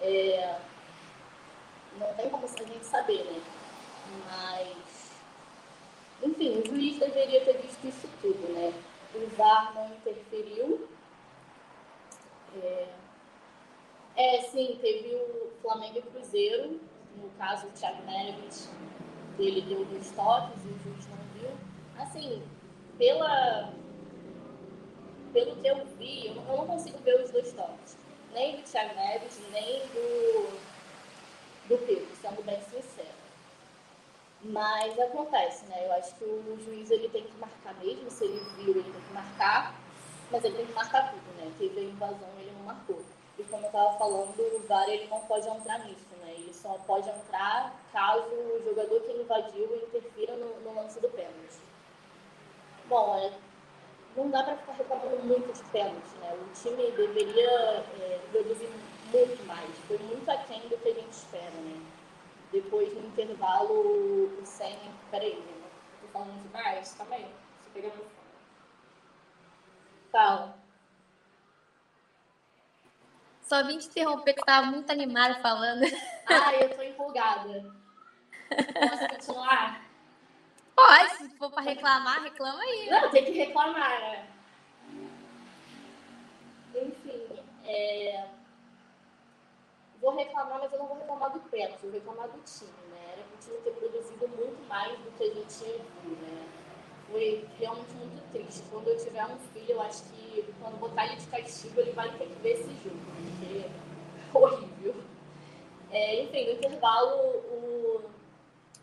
É, 0.01 0.59
não 1.99 2.13
tem 2.13 2.29
como 2.29 2.45
a 2.45 2.47
gente 2.47 2.85
saber, 2.85 3.23
né? 3.23 3.41
Mas 4.27 4.88
enfim, 6.21 6.59
o 6.59 6.65
juiz 6.65 6.99
deveria 6.99 7.43
ter 7.45 7.57
visto 7.57 7.87
isso 7.87 8.09
tudo, 8.21 8.53
né? 8.53 8.73
O 9.15 9.27
VAR 9.35 9.73
não 9.73 9.87
interferiu. 9.95 10.87
É, 12.61 12.87
é 14.15 14.41
sim, 14.41 14.77
teve 14.81 15.15
o 15.15 15.51
Flamengo 15.61 15.99
e 15.99 16.01
Cruzeiro, 16.01 16.79
no 17.15 17.29
caso 17.37 17.67
o 17.67 17.71
Thiago 17.71 18.03
Neves, 18.03 18.69
ele 19.37 19.61
deu 19.61 19.85
dois 19.85 20.11
toques 20.11 20.63
e 20.65 20.67
o 20.67 20.79
juiz 20.79 21.07
não 21.07 21.17
viu. 21.39 21.51
Assim, 21.97 22.43
pela, 22.97 23.73
pelo 25.31 25.55
que 25.55 25.67
eu 25.67 25.85
vi, 25.97 26.27
eu 26.27 26.35
não 26.35 26.67
consigo 26.67 26.97
ver 26.99 27.21
os 27.21 27.31
dois 27.31 27.51
toques. 27.53 27.97
Nem 28.33 28.57
do 28.57 28.63
Thiago 28.63 28.95
Neves, 28.95 29.41
nem 29.51 29.79
do, 29.87 30.59
do 31.69 31.77
Pedro, 31.85 32.07
sendo 32.21 32.43
bem 32.43 32.59
sincero. 32.61 33.18
Mas 34.41 34.97
acontece, 34.97 35.65
né? 35.65 35.85
Eu 35.85 35.93
acho 35.93 36.15
que 36.15 36.23
o 36.23 36.57
juiz 36.63 36.89
ele 36.89 37.09
tem 37.09 37.23
que 37.23 37.37
marcar 37.37 37.73
mesmo, 37.75 38.09
se 38.09 38.23
ele 38.23 38.39
viu, 38.55 38.69
ele 38.69 38.83
tem 38.83 39.01
que 39.01 39.13
marcar, 39.13 39.75
mas 40.31 40.43
ele 40.43 40.55
tem 40.55 40.65
que 40.65 40.73
marcar 40.73 41.11
tudo, 41.11 41.37
né? 41.37 41.51
Teve 41.57 41.79
a 41.79 41.83
invasão, 41.83 42.29
ele 42.39 42.51
não 42.51 42.63
marcou. 42.63 43.03
E 43.37 43.43
como 43.43 43.63
eu 43.63 43.67
estava 43.67 43.97
falando, 43.97 44.39
o 44.39 44.67
VAR 44.67 44.87
ele 44.89 45.07
não 45.07 45.19
pode 45.21 45.47
entrar 45.47 45.79
nisso, 45.79 46.15
né? 46.21 46.33
Ele 46.37 46.53
só 46.53 46.77
pode 46.85 47.09
entrar 47.09 47.73
caso 47.91 48.29
o 48.29 48.61
jogador 48.63 49.01
que 49.01 49.11
invadiu 49.11 49.75
interfira 49.75 50.35
no, 50.35 50.59
no 50.61 50.75
lance 50.75 50.99
do 51.01 51.09
pênalti. 51.09 51.59
Bom, 52.87 53.17
é, 53.17 53.31
não 54.15 54.29
dá 54.29 54.43
para 54.43 54.57
ficar 54.57 54.73
reclamando 54.73 55.23
muito 55.23 55.53
de 55.53 55.63
pênalti, 55.69 56.15
né? 56.21 56.33
O 56.33 56.53
time 56.53 56.91
deveria 56.91 57.49
é, 58.01 58.19
produzir 58.31 58.69
muito 59.11 59.47
mais, 59.47 59.69
foi 59.87 59.97
muito 59.97 60.29
aquém 60.29 60.61
do 60.61 60.77
que 60.77 60.89
a 60.89 60.93
gente 60.93 61.11
espera, 61.11 61.51
né? 61.51 61.98
Depois, 62.51 62.93
no 62.93 63.07
intervalo, 63.07 64.39
o 64.39 64.45
Senna. 64.45 64.91
Peraí, 65.11 65.33
eu 65.33 66.01
tô 66.01 66.07
falando 66.07 66.41
demais 66.41 66.93
também. 66.93 67.25
Você 67.61 67.69
pega 67.73 67.87
meu 67.89 68.05
fone. 68.05 68.29
Fala. 70.11 70.57
Só 73.41 73.63
vim 73.63 73.77
te 73.77 73.87
interromper, 73.87 74.33
que 74.33 74.41
eu 74.41 74.45
tava 74.45 74.67
muito 74.67 74.91
animada 74.91 75.35
falando. 75.41 75.83
Ah, 76.27 76.55
eu 76.55 76.75
tô 76.75 76.81
empolgada. 76.83 77.73
Posso 78.49 79.07
continuar? 79.09 79.81
Pode, 80.75 81.17
se 81.17 81.29
for 81.37 81.51
pra 81.51 81.61
reclamar, 81.61 82.23
reclama 82.23 82.61
aí. 82.61 82.89
Não, 82.89 83.09
tem 83.09 83.25
que 83.25 83.31
reclamar, 83.31 83.99
né? 83.99 84.27
Enfim, 86.75 87.43
é 87.65 88.27
vou 90.01 90.15
reclamar, 90.15 90.59
mas 90.59 90.71
eu 90.71 90.79
não 90.79 90.87
vou 90.87 90.97
reclamar 90.97 91.31
do 91.31 91.39
Pepsi, 91.39 91.83
vou 91.83 91.91
reclamar 91.91 92.29
do 92.29 92.39
time, 92.43 92.71
né? 92.91 93.13
Era 93.13 93.23
para 93.23 93.35
o 93.35 93.39
time 93.39 93.57
ter 93.63 93.71
produzido 93.71 94.27
muito 94.29 94.67
mais 94.67 94.97
do 94.99 95.11
que 95.17 95.23
a 95.23 95.33
gente 95.33 95.83
viu, 96.03 96.15
né? 96.15 96.47
Foi 97.11 97.45
realmente 97.57 97.93
muito 97.93 98.31
triste. 98.31 98.63
Quando 98.71 98.87
eu 98.87 98.97
tiver 98.97 99.25
um 99.25 99.37
filho, 99.53 99.71
eu 99.71 99.81
acho 99.81 100.03
que 100.03 100.53
quando 100.61 100.79
botar 100.79 101.07
ele 101.07 101.15
de 101.15 101.27
castigo, 101.27 101.81
ele 101.81 101.91
vai 101.91 102.09
ter 102.17 102.27
que 102.27 102.35
ver 102.41 102.51
esse 102.51 102.73
jogo, 102.83 102.99
porque 103.15 103.65
é 103.65 104.37
horrível. 104.37 104.95
É, 105.91 106.21
enfim, 106.21 106.45
no 106.45 106.51
intervalo, 106.51 107.17
o, 107.17 108.01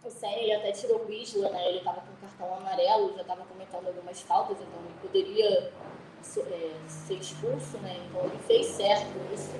o 0.04 0.10
Senna 0.10 0.38
ele 0.38 0.52
até 0.54 0.72
tirou 0.72 1.04
o 1.04 1.12
Isla, 1.12 1.50
né? 1.50 1.68
Ele 1.68 1.78
estava 1.78 2.00
com 2.00 2.16
cartão 2.20 2.56
amarelo, 2.56 3.14
já 3.14 3.22
estava 3.22 3.44
cometendo 3.44 3.86
algumas 3.86 4.20
faltas, 4.22 4.56
então 4.60 4.80
ele 4.80 4.94
poderia 5.00 5.72
é, 6.36 6.72
ser 6.88 7.14
expulso, 7.14 7.78
né? 7.78 7.96
Então 8.08 8.24
ele 8.24 8.38
fez 8.38 8.66
certo 8.66 9.14
isso. 9.32 9.52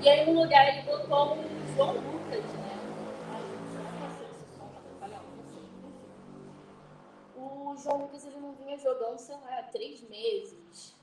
E 0.00 0.08
aí 0.08 0.26
no 0.26 0.42
lugar 0.42 0.68
ele 0.68 0.82
botou 0.82 1.36
o 1.36 1.76
João 1.76 1.92
Lucas, 1.94 2.44
né? 2.44 2.74
O 7.36 7.76
João 7.76 8.02
Lucas 8.02 8.24
ele 8.26 8.36
não 8.36 8.52
vinha 8.52 8.78
jogando, 8.78 9.18
sei 9.18 9.36
lá, 9.36 9.62
três 9.72 10.02
meses. 10.08 10.94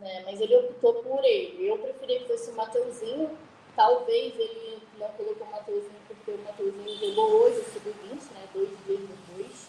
Né? 0.00 0.22
Mas 0.24 0.40
ele 0.40 0.56
optou 0.56 0.94
por 1.02 1.24
ele. 1.24 1.68
Eu 1.68 1.78
preferia 1.78 2.20
que 2.20 2.26
fosse 2.26 2.50
o 2.50 2.54
Mateuzinho. 2.54 3.38
Talvez 3.76 4.38
ele 4.38 4.82
não 4.98 5.08
colocou 5.10 5.46
o 5.46 5.50
Mateuzinho 5.50 6.00
porque 6.06 6.30
o 6.30 6.38
Mateuzinho 6.38 6.98
jogou 6.98 7.42
hoje 7.42 7.60
o 7.60 7.64
sub-20, 7.64 8.32
né? 8.32 8.48
Dois 8.52 8.70
dias 8.86 9.00
depois. 9.00 9.68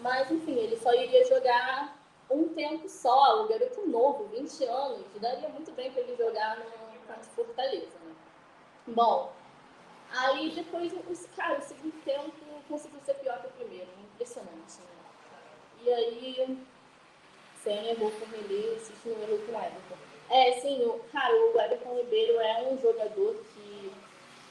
Mas 0.00 0.30
enfim, 0.30 0.56
ele 0.56 0.76
só 0.78 0.92
iria 0.94 1.24
jogar 1.26 2.00
um 2.30 2.48
tempo 2.48 2.88
só, 2.88 3.44
o 3.44 3.48
garoto 3.48 3.86
novo, 3.88 4.24
20 4.28 4.64
anos, 4.64 5.04
daria 5.20 5.48
muito 5.48 5.72
bem 5.72 5.90
para 5.90 6.02
ele 6.02 6.16
jogar 6.16 6.58
no 6.58 6.79
Fortaleza, 7.44 7.98
né? 8.04 8.14
Bom, 8.86 9.32
aí 10.10 10.50
depois, 10.50 10.92
cara, 11.36 11.58
o 11.58 11.62
segundo 11.62 12.04
tempo 12.04 12.32
conseguiu 12.68 13.00
ser 13.04 13.14
pior 13.14 13.40
que 13.40 13.46
o 13.46 13.50
primeiro, 13.50 13.88
impressionante, 14.14 14.78
né? 14.80 15.00
E 15.82 15.92
aí, 15.92 16.58
sem 17.62 17.88
errou 17.88 18.10
com 18.10 18.24
o 18.24 18.28
Relê, 18.28 18.78
não 19.04 19.22
errou 19.22 19.38
com 19.38 19.52
o 19.52 19.56
Everton. 19.56 19.96
É, 20.28 20.60
sim, 20.60 20.84
o, 20.84 21.00
cara, 21.12 21.34
o 21.34 21.60
Everton 21.60 21.96
Ribeiro 21.96 22.40
é 22.40 22.62
um 22.70 22.78
jogador 22.78 23.34
que 23.54 23.60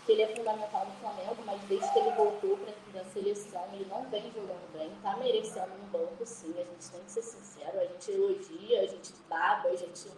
que 0.09 0.13
ele 0.13 0.23
é 0.23 0.35
fundamental 0.35 0.87
no 0.87 0.91
Flamengo, 0.93 1.37
mas 1.45 1.61
desde 1.69 1.93
que 1.93 1.99
ele 1.99 2.09
voltou 2.13 2.57
para 2.91 3.01
a 3.01 3.05
seleção, 3.05 3.63
ele 3.73 3.85
não 3.85 4.09
vem 4.09 4.31
jogando 4.31 4.73
bem, 4.73 4.91
tá 5.03 5.15
merecendo 5.17 5.71
um 5.75 5.85
banco 5.91 6.25
sim, 6.25 6.51
a 6.57 6.63
gente 6.63 6.89
tem 6.91 7.03
que 7.03 7.11
ser 7.11 7.21
sincero, 7.21 7.79
a 7.79 7.85
gente 7.85 8.11
elogia, 8.11 8.81
a 8.81 8.87
gente 8.87 9.13
baba, 9.29 9.69
a 9.69 9.75
gente 9.75 10.09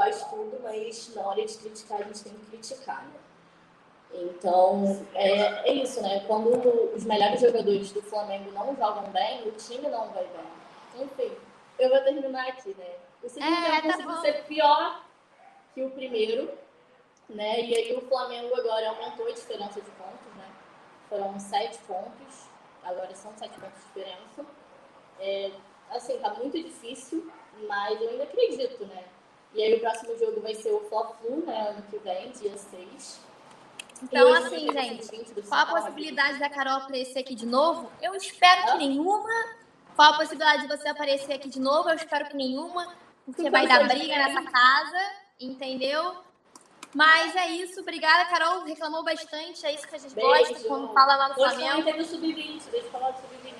faz 0.00 0.24
tudo, 0.24 0.58
mas 0.62 1.14
na 1.14 1.20
hora 1.20 1.44
de 1.44 1.58
criticar 1.58 2.00
a 2.00 2.04
gente 2.04 2.24
tem 2.24 2.32
que 2.32 2.46
criticar, 2.46 3.04
né? 3.04 3.20
Então, 4.14 5.06
é, 5.14 5.68
é 5.68 5.72
isso, 5.74 6.00
né? 6.00 6.24
Quando 6.26 6.48
os 6.94 7.04
melhores 7.04 7.38
jogadores 7.38 7.92
do 7.92 8.00
Flamengo 8.00 8.50
não 8.52 8.74
jogam 8.74 9.04
bem, 9.12 9.46
o 9.46 9.52
time 9.52 9.88
não 9.88 10.08
vai 10.08 10.24
bem. 10.24 11.04
Enfim, 11.04 11.36
eu 11.78 11.90
vou 11.90 12.00
terminar 12.00 12.48
aqui, 12.48 12.74
né? 12.78 12.94
O 13.22 13.28
segundo 13.28 13.54
é, 13.54 13.80
tempo 13.82 14.06
tá 14.06 14.20
ser 14.22 14.44
pior 14.44 15.04
que 15.74 15.82
o 15.82 15.90
primeiro, 15.90 16.50
né? 17.28 17.60
E 17.60 17.76
aí 17.76 17.94
o 17.94 18.00
Flamengo 18.00 18.54
agora 18.56 18.88
aumentou 18.88 19.28
a 19.28 19.32
diferença 19.32 19.82
de 19.82 19.90
pontos, 19.90 20.34
né? 20.34 20.48
Foram 21.10 21.38
sete 21.38 21.78
pontos, 21.80 22.48
agora 22.82 23.14
são 23.14 23.32
sete 23.36 23.60
pontos 23.60 23.78
de 23.78 23.86
diferença. 23.86 24.46
É, 25.20 25.52
assim, 25.90 26.18
tá 26.18 26.32
muito 26.32 26.56
difícil, 26.56 27.30
mas 27.68 28.00
eu 28.00 28.08
ainda 28.08 28.24
acredito, 28.24 28.86
né? 28.86 29.04
E 29.54 29.62
aí 29.62 29.74
o 29.74 29.80
próximo 29.80 30.16
jogo 30.18 30.40
vai 30.40 30.54
ser 30.54 30.70
o 30.70 30.80
Fla-Flu, 30.88 31.44
né? 31.44 31.70
Ano 31.70 31.82
que 31.90 31.98
vem, 31.98 32.30
dia 32.30 32.56
6. 32.56 33.20
Então, 34.02 34.32
assim, 34.32 34.70
gente, 34.72 35.42
qual 35.48 35.60
a 35.60 35.66
possibilidade 35.66 36.38
da 36.38 36.48
Carol 36.48 36.78
aparecer 36.78 37.18
aqui 37.18 37.34
de 37.34 37.44
novo? 37.46 37.90
Eu 38.00 38.14
espero 38.14 38.72
que 38.72 38.78
nenhuma. 38.78 39.28
Qual 39.94 40.14
a 40.14 40.16
possibilidade 40.16 40.62
de 40.62 40.68
você 40.68 40.88
aparecer 40.88 41.34
aqui 41.34 41.48
de 41.48 41.60
novo? 41.60 41.90
Eu 41.90 41.96
espero 41.96 42.26
que 42.26 42.36
nenhuma, 42.36 42.94
porque 43.26 43.50
vai 43.50 43.66
dar 43.66 43.86
briga 43.86 44.16
nessa 44.16 44.42
casa, 44.50 45.10
entendeu? 45.38 46.16
Mas 46.94 47.36
é 47.36 47.48
isso, 47.48 47.80
obrigada, 47.80 48.30
Carol. 48.30 48.64
Reclamou 48.64 49.04
bastante, 49.04 49.66
é 49.66 49.74
isso 49.74 49.86
que 49.86 49.94
a 49.94 49.98
gente 49.98 50.14
Beijo. 50.14 50.28
gosta 50.28 50.68
quando 50.68 50.92
fala 50.92 51.16
lá 51.16 51.28
no 51.28 51.34
Flamengo. 51.34 51.90
Hoje 51.90 52.04
sub-20, 52.04 52.62
deixa 52.70 52.86
eu 52.86 52.90
falar 52.90 53.10
do 53.10 53.20
sub-20. 53.20 53.54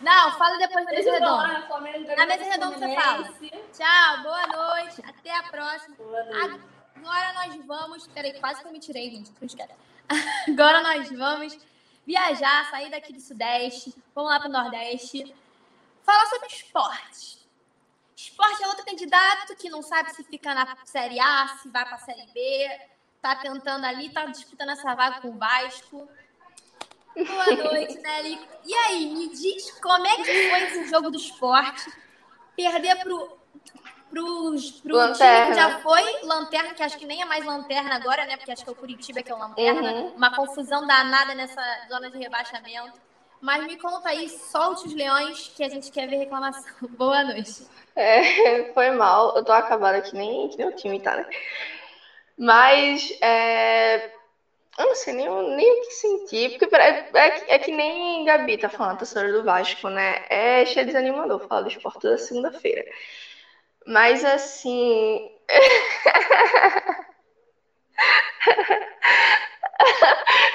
Não, 0.00 0.32
fala 0.38 0.58
depois 0.58 0.84
da 0.84 0.92
mesa 0.92 1.12
redonda. 1.12 2.16
Na 2.16 2.26
mesa 2.26 2.44
redonda 2.44 2.78
você 2.78 2.94
fala. 2.94 3.34
Tchau, 3.72 4.22
boa 4.22 4.46
noite, 4.46 5.02
até 5.06 5.36
a 5.36 5.42
próxima. 5.44 5.96
Agora 6.96 7.32
nós 7.32 7.66
vamos. 7.66 8.06
Peraí, 8.08 8.38
quase 8.38 8.60
que 8.60 8.68
eu 8.68 8.72
me 8.72 8.80
tirei, 8.80 9.10
gente. 9.10 9.32
Agora 10.48 10.82
nós 10.82 11.10
vamos 11.10 11.58
viajar, 12.06 12.70
sair 12.70 12.90
daqui 12.90 13.12
do 13.12 13.20
Sudeste, 13.20 13.92
vamos 14.14 14.30
lá 14.30 14.38
para 14.38 14.48
o 14.48 14.52
Nordeste, 14.52 15.34
falar 16.04 16.26
sobre 16.26 16.46
esporte. 16.46 17.44
Esporte 18.14 18.62
é 18.62 18.68
outro 18.68 18.84
candidato 18.84 19.56
que 19.56 19.68
não 19.68 19.82
sabe 19.82 20.10
se 20.14 20.22
fica 20.22 20.54
na 20.54 20.76
Série 20.84 21.18
A, 21.18 21.48
se 21.60 21.68
vai 21.68 21.84
para 21.84 21.96
a 21.96 21.98
Série 21.98 22.26
B, 22.32 22.80
tá 23.20 23.34
tentando 23.36 23.84
ali, 23.84 24.08
tá 24.10 24.24
disputando 24.26 24.70
essa 24.70 24.94
vaga 24.94 25.20
com 25.20 25.28
o 25.28 25.38
Vasco. 25.38 26.08
Boa 27.16 27.70
noite, 27.70 27.98
Nelly. 27.98 28.38
E 28.64 28.74
aí, 28.74 29.06
me 29.06 29.28
diz 29.30 29.70
como 29.80 30.06
é 30.06 30.16
que 30.16 30.24
foi 30.50 30.62
esse 30.64 30.88
jogo 30.88 31.10
do 31.10 31.16
esporte? 31.16 31.90
Perder 32.54 32.96
pro, 32.96 33.38
pros, 34.10 34.70
pro 34.82 35.12
time 35.12 35.46
que 35.46 35.54
já 35.54 35.78
foi 35.80 36.02
lanterna, 36.22 36.74
que 36.74 36.82
acho 36.82 36.98
que 36.98 37.06
nem 37.06 37.22
é 37.22 37.24
mais 37.24 37.44
lanterna 37.44 37.96
agora, 37.96 38.26
né? 38.26 38.36
Porque 38.36 38.52
acho 38.52 38.62
que 38.62 38.68
é 38.68 38.72
o 38.72 38.76
Curitiba 38.76 39.22
que 39.22 39.32
é 39.32 39.34
o 39.34 39.38
lanterna. 39.38 39.92
Uhum. 39.92 40.08
Uma 40.16 40.34
confusão 40.34 40.86
danada 40.86 41.34
nessa 41.34 41.62
zona 41.88 42.10
de 42.10 42.18
rebaixamento. 42.18 43.00
Mas 43.40 43.64
me 43.66 43.78
conta 43.78 44.08
aí, 44.08 44.28
solte 44.28 44.86
os 44.86 44.94
leões, 44.94 45.52
que 45.54 45.62
a 45.62 45.68
gente 45.68 45.90
quer 45.90 46.08
ver 46.08 46.16
reclamação. 46.16 46.64
Boa 46.90 47.22
noite. 47.24 47.66
É, 47.94 48.72
foi 48.74 48.90
mal. 48.90 49.36
Eu 49.36 49.44
tô 49.44 49.52
acabada 49.52 50.02
que 50.02 50.14
nem, 50.14 50.48
que 50.48 50.58
nem 50.58 50.68
o 50.68 50.76
time 50.76 51.00
tá, 51.00 51.16
né? 51.16 51.26
Mas 52.38 53.10
é, 53.22 54.10
eu 54.78 54.86
não 54.86 54.94
sei 54.94 55.12
nem, 55.14 55.26
nem 55.56 55.72
o 55.72 55.76
que 55.80 55.92
sentir, 55.92 56.50
porque 56.50 56.74
é, 56.76 56.90
é, 57.14 57.54
é 57.54 57.58
que 57.58 57.70
nem 57.72 58.24
Gabi 58.24 58.58
tá 58.58 58.68
falando, 58.68 58.98
torcedora 58.98 59.32
do 59.32 59.42
Vasco, 59.44 59.88
né? 59.88 60.16
É 60.28 60.64
cheio 60.66 60.84
desanimador 60.86 61.38
falar 61.40 61.62
do 61.62 61.68
esporte 61.68 62.00
toda 62.00 62.18
segunda-feira. 62.18 62.84
Mas 63.86 64.24
assim. 64.24 65.20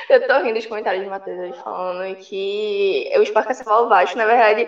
Eu 0.09 0.21
tô 0.21 0.39
rindo 0.39 0.55
dos 0.55 0.65
comentários 0.65 1.01
de 1.03 1.09
Matheus 1.09 1.57
falando 1.57 2.15
que 2.17 3.09
o 3.15 3.21
Sport 3.23 3.47
quer 3.47 3.53
salvar 3.55 3.81
o 3.83 3.87
Vasco. 3.87 4.17
Na 4.17 4.25
verdade, 4.25 4.67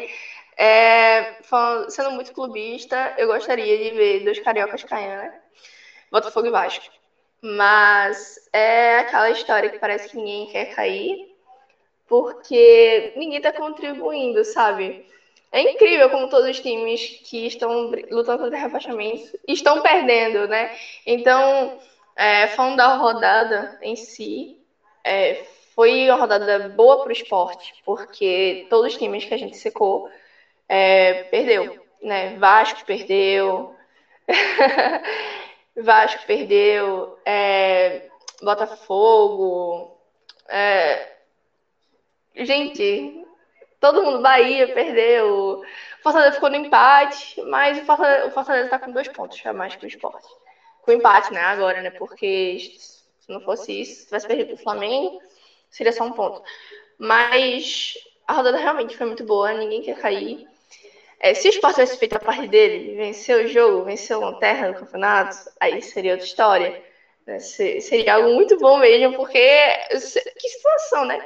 é, 0.58 1.26
falando, 1.44 1.90
sendo 1.92 2.12
muito 2.12 2.32
clubista, 2.34 3.14
eu 3.18 3.28
gostaria 3.28 3.78
de 3.78 3.92
ver 3.92 4.20
dois 4.22 4.40
cariocas 4.40 4.84
caindo, 4.84 5.16
né? 5.18 5.32
Botafogo 6.12 6.48
e 6.48 6.52
Vasco. 6.52 6.86
Mas 7.46 8.40
é 8.54 9.00
aquela 9.00 9.30
história 9.30 9.70
que 9.70 9.78
parece 9.78 10.08
que 10.08 10.16
ninguém 10.16 10.48
quer 10.48 10.66
cair, 10.74 11.20
porque 12.08 13.12
ninguém 13.18 13.42
tá 13.42 13.52
contribuindo, 13.52 14.46
sabe? 14.46 15.04
É 15.52 15.60
incrível 15.62 16.10
como 16.10 16.30
todos 16.30 16.50
os 16.50 16.62
times 16.62 17.20
que 17.22 17.46
estão 17.46 17.92
lutando 18.10 18.40
contra 18.40 18.58
o 18.58 18.62
rebaixamento 18.62 19.38
estão 19.46 19.82
perdendo, 19.82 20.48
né? 20.48 20.70
Então, 21.06 21.78
é, 22.16 22.48
falando 22.48 22.78
da 22.78 22.96
rodada 22.96 23.78
em 23.82 23.96
si, 23.98 24.56
é, 25.04 25.36
foi 25.76 26.08
uma 26.10 26.16
rodada 26.16 26.60
boa 26.70 26.98
para 26.98 27.10
o 27.10 27.12
esporte, 27.12 27.74
porque 27.84 28.66
todos 28.70 28.94
os 28.94 28.98
times 28.98 29.26
que 29.26 29.34
a 29.34 29.38
gente 29.38 29.58
secou 29.58 30.08
é, 30.70 31.16
perdeu, 31.30 31.78
né? 32.02 32.38
Vasco 32.38 32.86
perdeu, 32.86 33.70
Vasco 35.76 36.26
perdeu, 36.26 37.18
é, 37.26 38.08
Botafogo, 38.42 39.98
é, 40.48 41.10
gente, 42.36 43.26
todo 43.80 44.04
mundo, 44.04 44.22
Bahia 44.22 44.68
perdeu, 44.68 45.60
o 45.60 45.64
Fortaleza 46.02 46.34
ficou 46.34 46.50
no 46.50 46.56
empate, 46.58 47.42
mas 47.44 47.78
o 47.78 47.84
Fortaleza 47.84 48.66
está 48.66 48.80
com 48.80 48.92
dois 48.92 49.08
pontos 49.08 49.42
a 49.46 49.54
mais 49.54 49.76
que 49.76 49.86
o 49.86 49.88
esporte. 49.88 50.28
Com 50.82 50.92
empate, 50.92 51.34
né? 51.34 51.42
Agora, 51.42 51.82
né? 51.82 51.90
Porque 51.92 52.58
se 52.60 53.32
não 53.32 53.40
fosse 53.42 53.82
isso, 53.82 54.02
se 54.02 54.06
tivesse 54.06 54.28
perdido 54.28 54.48
para 54.48 54.56
o 54.56 54.64
Flamengo, 54.64 55.22
seria 55.70 55.94
só 55.94 56.04
um 56.04 56.12
ponto. 56.12 56.42
Mas 56.98 57.94
a 58.28 58.34
rodada 58.34 58.58
realmente 58.58 58.96
foi 58.98 59.06
muito 59.06 59.24
boa, 59.24 59.54
ninguém 59.54 59.82
quer 59.82 59.98
cair. 59.98 60.46
É, 61.20 61.34
se 61.34 61.48
o 61.48 61.52
Sport 61.52 61.76
tivesse 61.76 61.98
feito 61.98 62.16
a 62.16 62.20
parte 62.20 62.48
dele, 62.48 62.96
venceu 62.96 63.46
o 63.46 63.48
jogo, 63.48 63.86
venceu 63.86 64.20
o 64.20 64.22
Lanterna 64.22 64.70
no 64.70 64.80
campeonato, 64.80 65.38
aí 65.60 65.82
seria 65.82 66.14
outra 66.14 66.26
história. 66.26 66.84
Né? 67.26 67.40
Seria 67.40 68.16
algo 68.16 68.34
muito 68.34 68.58
bom 68.58 68.78
mesmo, 68.78 69.16
porque. 69.16 69.40
Que 69.90 70.50
situação, 70.50 71.06
né? 71.06 71.26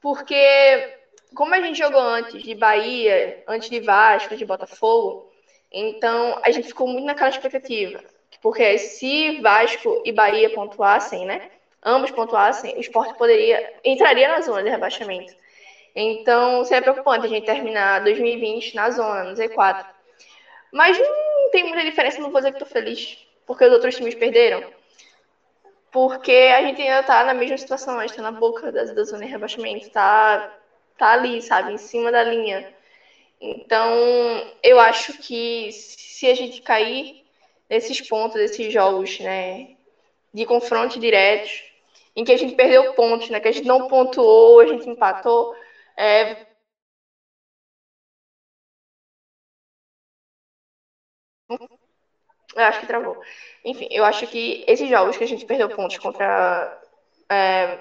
Porque, 0.00 0.94
como 1.34 1.54
a 1.54 1.60
gente 1.60 1.78
jogou 1.78 2.00
antes 2.00 2.42
de 2.42 2.54
Bahia, 2.54 3.42
antes 3.46 3.70
de 3.70 3.80
Vasco, 3.80 4.36
de 4.36 4.44
Botafogo, 4.44 5.30
então 5.70 6.40
a 6.42 6.50
gente 6.50 6.68
ficou 6.68 6.88
muito 6.88 7.04
naquela 7.04 7.30
expectativa. 7.30 8.02
Porque 8.40 8.78
se 8.78 9.40
Vasco 9.40 10.02
e 10.04 10.12
Bahia 10.12 10.50
pontuassem, 10.50 11.26
né? 11.26 11.50
Ambos 11.82 12.10
pontuassem, 12.10 12.76
o 12.76 12.80
esporte 12.80 13.16
poderia. 13.16 13.74
entraria 13.84 14.28
na 14.28 14.40
zona 14.40 14.62
de 14.62 14.68
rebaixamento. 14.68 15.34
Então, 15.94 16.64
seria 16.64 16.82
preocupante 16.82 17.26
a 17.26 17.28
gente 17.28 17.44
terminar 17.44 18.02
2020 18.02 18.74
na 18.74 18.90
zona, 18.90 19.24
no 19.24 19.34
Z4. 19.34 19.84
Mas 20.72 20.98
não 20.98 21.50
tem 21.50 21.64
muita 21.64 21.84
diferença, 21.84 22.20
não 22.20 22.30
vou 22.30 22.40
dizer 22.40 22.52
que 22.52 22.62
estou 22.62 22.68
feliz, 22.68 23.18
porque 23.46 23.64
os 23.64 23.72
outros 23.72 23.96
times 23.96 24.14
perderam. 24.14 24.62
Porque 25.90 26.52
a 26.54 26.62
gente 26.62 26.82
ainda 26.82 27.00
está 27.00 27.24
na 27.24 27.34
mesma 27.34 27.56
situação, 27.56 27.98
a 27.98 28.02
gente 28.02 28.10
está 28.10 28.22
na 28.22 28.32
boca 28.32 28.70
da, 28.70 28.84
da 28.84 29.04
zona 29.04 29.24
de 29.24 29.30
rebaixamento, 29.30 29.86
está 29.86 30.54
tá 30.98 31.12
ali, 31.12 31.40
sabe, 31.40 31.72
em 31.72 31.78
cima 31.78 32.12
da 32.12 32.22
linha. 32.22 32.72
Então, 33.40 33.90
eu 34.62 34.78
acho 34.80 35.16
que 35.18 35.70
se 35.72 36.26
a 36.26 36.34
gente 36.34 36.60
cair 36.60 37.24
nesses 37.70 38.00
pontos, 38.00 38.36
nesses 38.36 38.72
jogos, 38.72 39.18
né, 39.20 39.76
de 40.34 40.44
confronto 40.44 40.98
diretos, 40.98 41.62
em 42.16 42.24
que 42.24 42.32
a 42.32 42.36
gente 42.36 42.54
perdeu 42.54 42.94
pontos, 42.94 43.30
né, 43.30 43.40
que 43.40 43.48
a 43.48 43.52
gente 43.52 43.66
não 43.66 43.86
pontuou, 43.86 44.60
a 44.60 44.66
gente 44.66 44.88
empatou, 44.88 45.54
é, 45.98 46.36
eu 52.56 52.64
acho 52.64 52.80
que 52.80 52.86
travou. 52.86 53.16
Enfim, 53.64 53.86
eu 53.90 54.04
acho 54.04 54.26
que 54.26 54.64
esses 54.66 54.88
jogos 54.88 55.16
que 55.16 55.24
a 55.24 55.26
gente 55.26 55.44
perdeu 55.44 55.68
pontos 55.68 55.98
contra 55.98 56.76
é, 57.30 57.78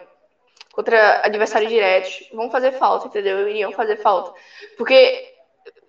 contra 0.73 1.19
adversários 1.23 1.71
diretos 1.71 2.23
vão 2.31 2.49
fazer 2.49 2.71
falta, 2.73 3.07
entendeu? 3.07 3.47
Iriam 3.49 3.71
fazer 3.71 3.97
falta. 3.97 4.31
Porque 4.77 5.13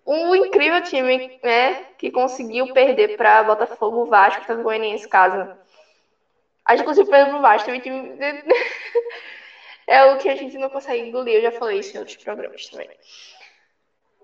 um 0.07 0.35
incrível 0.35 0.81
time, 0.83 1.23
né, 1.45 1.77
que 1.99 2.11
conseguiu 2.11 2.69
perder 2.69 3.11
para 3.11 3.43
Botafogo, 3.45 4.07
Vasco, 4.07 4.47
Tanto 4.47 4.63
Goianiense 4.63 5.09
casa. 5.09 5.51
A 6.65 6.77
gente 6.77 6.85
conseguiu 6.85 7.09
perder 7.09 7.29
pro 7.31 7.41
Vasco, 7.41 7.67
também 7.67 7.81
time 7.81 8.15
é 9.89 10.05
o 10.05 10.19
que 10.19 10.29
a 10.29 10.37
gente 10.37 10.59
não 10.59 10.69
consegue 10.69 11.03
engolir, 11.03 11.37
eu 11.37 11.43
já 11.43 11.51
falei 11.51 11.79
isso 11.79 11.97
em 11.97 11.99
outros 11.99 12.19
programas 12.19 12.67
também. 12.67 12.89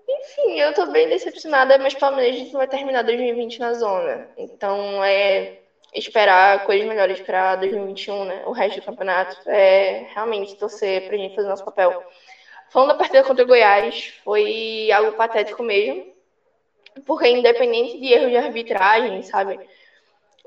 Enfim, 0.07 0.59
eu 0.59 0.71
tô 0.73 0.85
bem 0.85 1.09
decepcionada, 1.09 1.79
mas 1.79 1.95
pelo 1.95 2.15
menos 2.15 2.35
a 2.35 2.37
gente 2.37 2.51
vai 2.51 2.67
terminar 2.67 3.01
2020 3.01 3.59
na 3.59 3.73
zona. 3.73 4.29
Então 4.37 5.03
é 5.03 5.57
esperar 5.91 6.63
coisas 6.65 6.85
melhores 6.87 7.19
para 7.19 7.55
2021, 7.55 8.25
né? 8.25 8.43
O 8.45 8.51
resto 8.51 8.79
do 8.79 8.85
campeonato. 8.85 9.37
É 9.49 10.05
realmente 10.13 10.55
torcer 10.55 11.07
pra 11.07 11.17
gente 11.17 11.33
fazer 11.33 11.47
nosso 11.47 11.63
papel. 11.63 12.05
Falando 12.69 12.89
da 12.89 12.95
partida 12.95 13.23
contra 13.23 13.43
o 13.43 13.47
Goiás, 13.47 14.13
foi 14.23 14.91
algo 14.91 15.13
patético 15.13 15.63
mesmo. 15.63 16.05
Porque 17.07 17.27
independente 17.27 17.97
de 17.99 18.13
erros 18.13 18.29
de 18.29 18.37
arbitragem, 18.37 19.23
sabe? 19.23 19.59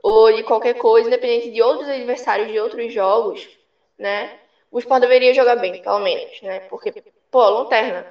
Ou 0.00 0.32
de 0.32 0.44
qualquer 0.44 0.74
coisa, 0.74 1.08
independente 1.08 1.50
de 1.50 1.60
outros 1.60 1.88
adversários 1.88 2.48
de 2.52 2.60
outros 2.60 2.92
jogos, 2.92 3.48
né? 3.98 4.30
O 4.70 4.78
Sport 4.78 5.00
deveria 5.00 5.34
jogar 5.34 5.56
bem, 5.56 5.80
pelo 5.80 5.98
menos, 6.00 6.42
né? 6.42 6.60
Porque, 6.60 6.92
pô, 7.30 7.48
lanterna. 7.48 8.06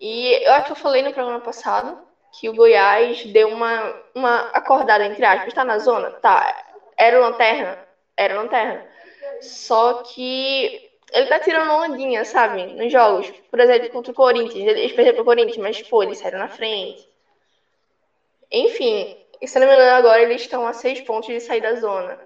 E 0.00 0.44
eu 0.44 0.52
acho 0.52 0.66
que 0.66 0.72
eu 0.72 0.76
falei 0.76 1.02
no 1.02 1.12
programa 1.12 1.40
passado 1.40 1.98
que 2.38 2.48
o 2.48 2.54
Goiás 2.54 3.24
deu 3.26 3.48
uma, 3.48 3.94
uma 4.14 4.40
acordada, 4.50 5.04
entre 5.04 5.24
aspas, 5.24 5.54
tá 5.54 5.64
na 5.64 5.78
zona? 5.78 6.10
Tá. 6.10 6.64
Era 6.96 7.18
lanterna? 7.18 7.78
Era 8.16 8.34
lanterna. 8.34 8.84
Só 9.40 10.02
que 10.02 10.90
ele 11.12 11.26
tá 11.26 11.38
tirando 11.38 11.64
uma 11.64 11.82
ondinha, 11.84 12.24
sabe? 12.24 12.66
Nos 12.66 12.92
jogos. 12.92 13.30
Por 13.50 13.60
exemplo, 13.60 13.88
contra 13.90 14.12
o 14.12 14.14
Corinthians. 14.14 14.66
Eles 14.66 14.92
perderam 14.92 15.16
pro 15.16 15.24
Corinthians, 15.24 15.56
mas, 15.58 15.82
pô, 15.82 16.02
eles 16.02 16.18
saíram 16.18 16.40
na 16.40 16.48
frente. 16.48 17.08
Enfim, 18.50 19.16
se 19.44 19.58
não 19.58 19.66
me 19.66 19.74
engano, 19.74 19.96
agora 19.96 20.22
eles 20.22 20.42
estão 20.42 20.66
a 20.66 20.72
seis 20.72 21.00
pontos 21.00 21.28
de 21.28 21.40
sair 21.40 21.60
da 21.60 21.74
zona. 21.76 22.18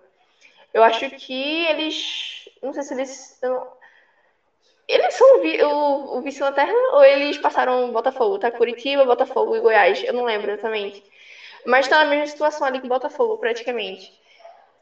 Eu 0.72 0.82
acho 0.82 1.10
que 1.10 1.66
eles. 1.66 2.37
Não 2.62 2.72
sei 2.72 2.82
se 2.82 2.94
eles. 2.94 3.40
Eles 4.88 5.14
são 5.14 5.26
o, 5.36 6.16
o 6.16 6.22
vice-lanterna 6.22 6.78
ou 6.92 7.04
eles 7.04 7.36
passaram 7.36 7.92
Botafogo? 7.92 8.38
Tá 8.38 8.50
Curitiba, 8.50 9.04
Botafogo 9.04 9.54
e 9.54 9.60
Goiás. 9.60 10.02
Eu 10.02 10.14
não 10.14 10.24
lembro 10.24 10.50
exatamente. 10.50 11.02
Mas 11.66 11.86
tá 11.86 11.98
na 11.98 12.10
mesma 12.10 12.26
situação 12.26 12.66
ali 12.66 12.80
que 12.80 12.88
Botafogo, 12.88 13.36
praticamente. 13.36 14.10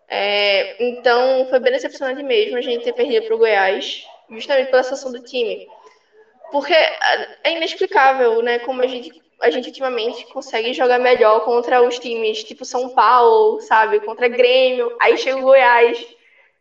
É, 0.09 0.77
então, 0.83 1.47
foi 1.47 1.59
bem 1.59 1.73
decepcionante 1.73 2.23
mesmo 2.23 2.57
a 2.57 2.61
gente 2.61 2.85
ter 2.85 2.93
perdido 2.93 3.27
para 3.27 3.35
o 3.35 3.39
Goiás, 3.39 4.07
justamente 4.31 4.71
pela 4.71 4.85
situação 4.85 5.11
do 5.11 5.21
time. 5.21 5.67
Porque 6.53 6.73
é 6.73 7.53
inexplicável, 7.57 8.41
né, 8.43 8.61
como 8.61 8.83
a 8.83 8.87
gente, 8.87 9.21
a 9.41 9.51
gente 9.51 9.67
ultimamente 9.67 10.25
consegue 10.27 10.73
jogar 10.73 11.01
melhor 11.01 11.41
contra 11.45 11.83
os 11.83 11.99
times 11.99 12.45
tipo 12.45 12.65
São 12.65 12.91
Paulo, 12.91 13.61
sabe, 13.61 13.99
contra 14.01 14.29
Grêmio, 14.29 14.97
aí 15.01 15.19
chega 15.19 15.39
o 15.39 15.43
Goiás 15.43 16.16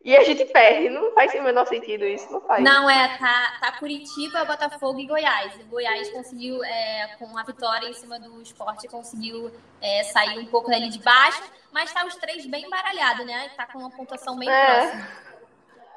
e 0.06 0.16
a 0.16 0.24
gente 0.24 0.46
perde. 0.46 0.90
Não 0.90 1.14
faz 1.14 1.34
o 1.34 1.42
menor 1.42 1.68
sentido 1.68 2.06
isso, 2.06 2.32
não 2.32 2.40
faz. 2.40 2.64
Não, 2.64 2.90
é, 2.90 3.18
tá, 3.18 3.58
tá 3.60 3.72
Curitiba, 3.74 4.46
Botafogo 4.46 5.00
e 5.00 5.06
Goiás. 5.06 5.54
O 5.56 5.66
Goiás 5.66 6.10
conseguiu, 6.12 6.64
é, 6.64 7.16
com 7.20 7.38
a 7.38 7.44
vitória 7.44 7.90
em 7.90 7.94
cima 7.94 8.18
do 8.18 8.42
esporte, 8.42 8.88
conseguiu 8.88 9.52
é, 9.82 10.04
sair 10.04 10.40
um 10.40 10.46
pouco 10.46 10.72
ali 10.72 10.90
de 10.90 11.00
baixo 11.00 11.44
mas 11.76 11.92
tá 11.92 12.06
os 12.06 12.16
três 12.16 12.46
bem 12.46 12.64
embaralhados, 12.64 13.26
né? 13.26 13.50
Tá 13.50 13.66
com 13.66 13.80
uma 13.80 13.92
pontuação 13.92 14.38
bem 14.38 14.50
é. 14.50 14.66
próxima. 14.66 15.08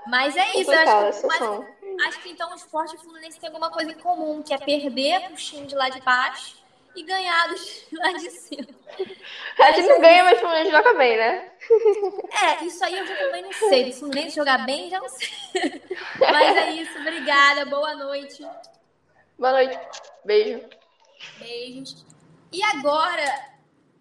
Mas 0.09 0.37
é 0.37 0.57
isso, 0.57 0.73
eu 0.73 0.81
acho 0.81 1.21
que, 1.21 1.27
mas, 1.29 1.43
acho 2.09 2.21
que 2.21 2.31
então 2.31 2.51
o 2.51 2.57
esporte 2.57 2.95
e 2.95 2.97
o 2.97 3.01
Fluminense 3.01 3.39
tem 3.39 3.47
alguma 3.47 3.71
coisa 3.71 3.93
em 3.93 3.99
comum, 3.99 4.43
que 4.43 4.53
é 4.53 4.59
perder 4.59 5.21
para 5.21 5.35
os 5.35 5.45
times 5.45 5.69
de 5.69 5.77
lá 5.77 5.89
de 5.89 6.01
baixo 6.01 6.57
e 6.99 7.03
ganhar 7.05 7.49
dos 7.49 7.87
lá 7.93 8.13
de 8.13 8.31
cima. 8.31 8.67
A 9.59 9.73
gente 9.73 9.89
não 9.89 10.01
ganha, 10.01 10.25
mas 10.25 10.39
o 10.39 10.41
Fluminense 10.41 10.71
joga 10.71 10.95
bem, 10.95 11.17
né? 11.17 11.53
É, 12.43 12.65
isso 12.65 12.85
aí 12.85 12.99
eu 12.99 13.07
já 13.07 13.17
também 13.17 13.43
não 13.43 13.53
sei. 13.53 13.93
Se 13.93 13.97
o 13.97 14.01
Fluminense 14.01 14.37
jogar 14.37 14.67
bem, 14.67 14.91
já 14.91 14.99
não 14.99 15.09
sei. 15.09 15.29
Mas 16.19 16.57
é 16.57 16.71
isso, 16.73 16.99
obrigada, 16.99 17.65
boa 17.67 17.95
noite. 17.95 18.47
Boa 19.39 19.53
noite, 19.53 19.79
beijo. 20.25 20.69
Beijos. 21.39 22.05
E 22.51 22.63
agora, 22.63 23.25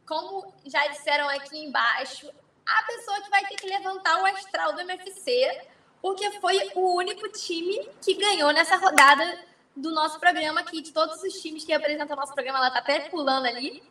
como 0.05 0.53
já 0.65 0.87
disseram 0.87 1.27
aqui 1.29 1.57
embaixo, 1.65 2.31
a 2.65 2.83
pessoa 2.83 3.21
que 3.21 3.29
vai 3.29 3.45
ter 3.45 3.55
que 3.55 3.67
levantar 3.67 4.21
o 4.21 4.25
astral 4.25 4.73
do 4.73 4.81
MFC, 4.81 5.61
porque 6.01 6.31
foi 6.39 6.71
o 6.75 6.95
único 6.95 7.27
time 7.29 7.87
que 8.01 8.13
ganhou 8.15 8.51
nessa 8.51 8.77
rodada 8.77 9.46
do 9.77 9.91
nosso 9.91 10.19
programa 10.19 10.61
aqui, 10.61 10.81
de 10.81 10.91
todos 10.91 11.21
os 11.21 11.33
times 11.41 11.63
que 11.63 11.71
apresentam 11.71 12.17
o 12.17 12.19
nosso 12.19 12.33
programa, 12.33 12.57
ela 12.57 12.71
tá 12.71 12.79
até 12.79 13.01
pulando 13.01 13.45
ali. 13.45 13.83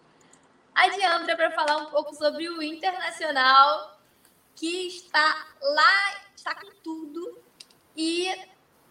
A 0.74 0.88
Diandra 0.88 1.36
para 1.36 1.50
falar 1.52 1.78
um 1.78 1.86
pouco 1.86 2.14
sobre 2.14 2.48
o 2.48 2.62
Internacional, 2.62 3.98
que 4.54 4.88
está 4.88 5.46
lá, 5.62 6.14
está 6.34 6.54
com 6.54 6.68
tudo. 6.82 7.38
E 7.96 8.28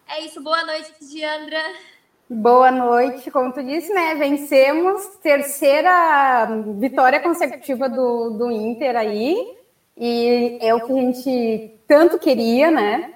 é 0.08 0.20
isso, 0.24 0.42
boa 0.42 0.64
noite, 0.64 0.92
Diandra. 1.00 1.62
Boa 2.28 2.72
noite, 2.72 3.30
como 3.30 3.52
tu 3.52 3.62
disse, 3.62 3.92
né? 3.92 4.14
Vencemos, 4.16 5.04
terceira 5.22 6.46
vitória 6.78 7.20
consecutiva 7.20 7.88
do, 7.88 8.30
do 8.30 8.50
Inter 8.50 8.96
aí, 8.96 9.56
e 9.96 10.58
é 10.60 10.74
o 10.74 10.84
que 10.84 10.92
a 10.92 10.96
gente 10.96 11.80
tanto 11.86 12.18
queria, 12.18 12.70
né? 12.70 13.15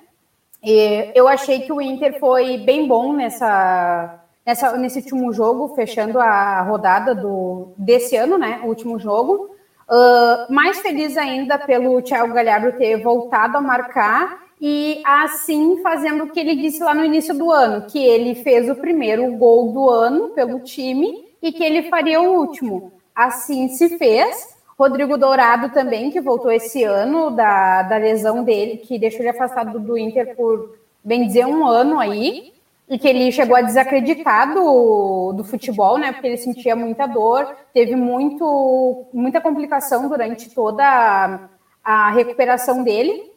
Eu 1.14 1.26
achei 1.26 1.60
que 1.60 1.72
o 1.72 1.80
Inter 1.80 2.18
foi 2.18 2.58
bem 2.58 2.86
bom 2.86 3.12
nessa, 3.12 4.20
nessa, 4.44 4.76
nesse 4.76 4.98
último 4.98 5.32
jogo, 5.32 5.74
fechando 5.74 6.18
a 6.18 6.62
rodada 6.62 7.14
do, 7.14 7.72
desse 7.76 8.16
ano, 8.16 8.36
né? 8.36 8.60
O 8.62 8.66
último 8.66 8.98
jogo. 8.98 9.50
Uh, 9.88 10.52
mais 10.52 10.78
feliz 10.80 11.16
ainda 11.16 11.58
pelo 11.58 12.00
Thiago 12.00 12.32
Galhardo 12.32 12.78
ter 12.78 13.02
voltado 13.02 13.56
a 13.56 13.60
marcar 13.60 14.38
e 14.60 15.02
assim 15.04 15.82
fazendo 15.82 16.24
o 16.24 16.30
que 16.30 16.38
ele 16.38 16.54
disse 16.54 16.80
lá 16.80 16.94
no 16.94 17.04
início 17.04 17.36
do 17.36 17.50
ano, 17.50 17.86
que 17.86 17.98
ele 17.98 18.36
fez 18.36 18.70
o 18.70 18.76
primeiro 18.76 19.32
gol 19.32 19.72
do 19.72 19.90
ano 19.90 20.28
pelo 20.28 20.60
time 20.60 21.24
e 21.42 21.50
que 21.50 21.64
ele 21.64 21.88
faria 21.88 22.20
o 22.20 22.38
último. 22.38 22.92
Assim 23.14 23.68
se 23.68 23.98
fez. 23.98 24.59
Rodrigo 24.80 25.18
Dourado 25.18 25.68
também, 25.74 26.10
que 26.10 26.22
voltou 26.22 26.50
esse 26.50 26.82
ano 26.84 27.30
da, 27.30 27.82
da 27.82 27.98
lesão 27.98 28.42
dele, 28.42 28.78
que 28.78 28.98
deixou 28.98 29.20
ele 29.20 29.28
afastado 29.28 29.78
do 29.78 29.98
Inter 29.98 30.34
por, 30.34 30.78
bem 31.04 31.26
dizer, 31.26 31.44
um 31.44 31.66
ano 31.66 32.00
aí, 32.00 32.54
e 32.88 32.98
que 32.98 33.06
ele 33.06 33.30
chegou 33.30 33.54
a 33.54 33.60
desacreditar 33.60 34.54
do, 34.54 35.34
do 35.34 35.44
futebol, 35.44 35.98
né? 35.98 36.12
Porque 36.12 36.28
ele 36.28 36.38
sentia 36.38 36.74
muita 36.74 37.06
dor, 37.06 37.54
teve 37.74 37.94
muito, 37.94 39.04
muita 39.12 39.38
complicação 39.38 40.08
durante 40.08 40.48
toda 40.48 41.40
a, 41.84 42.10
recuperação 42.10 42.82
dele 42.82 43.30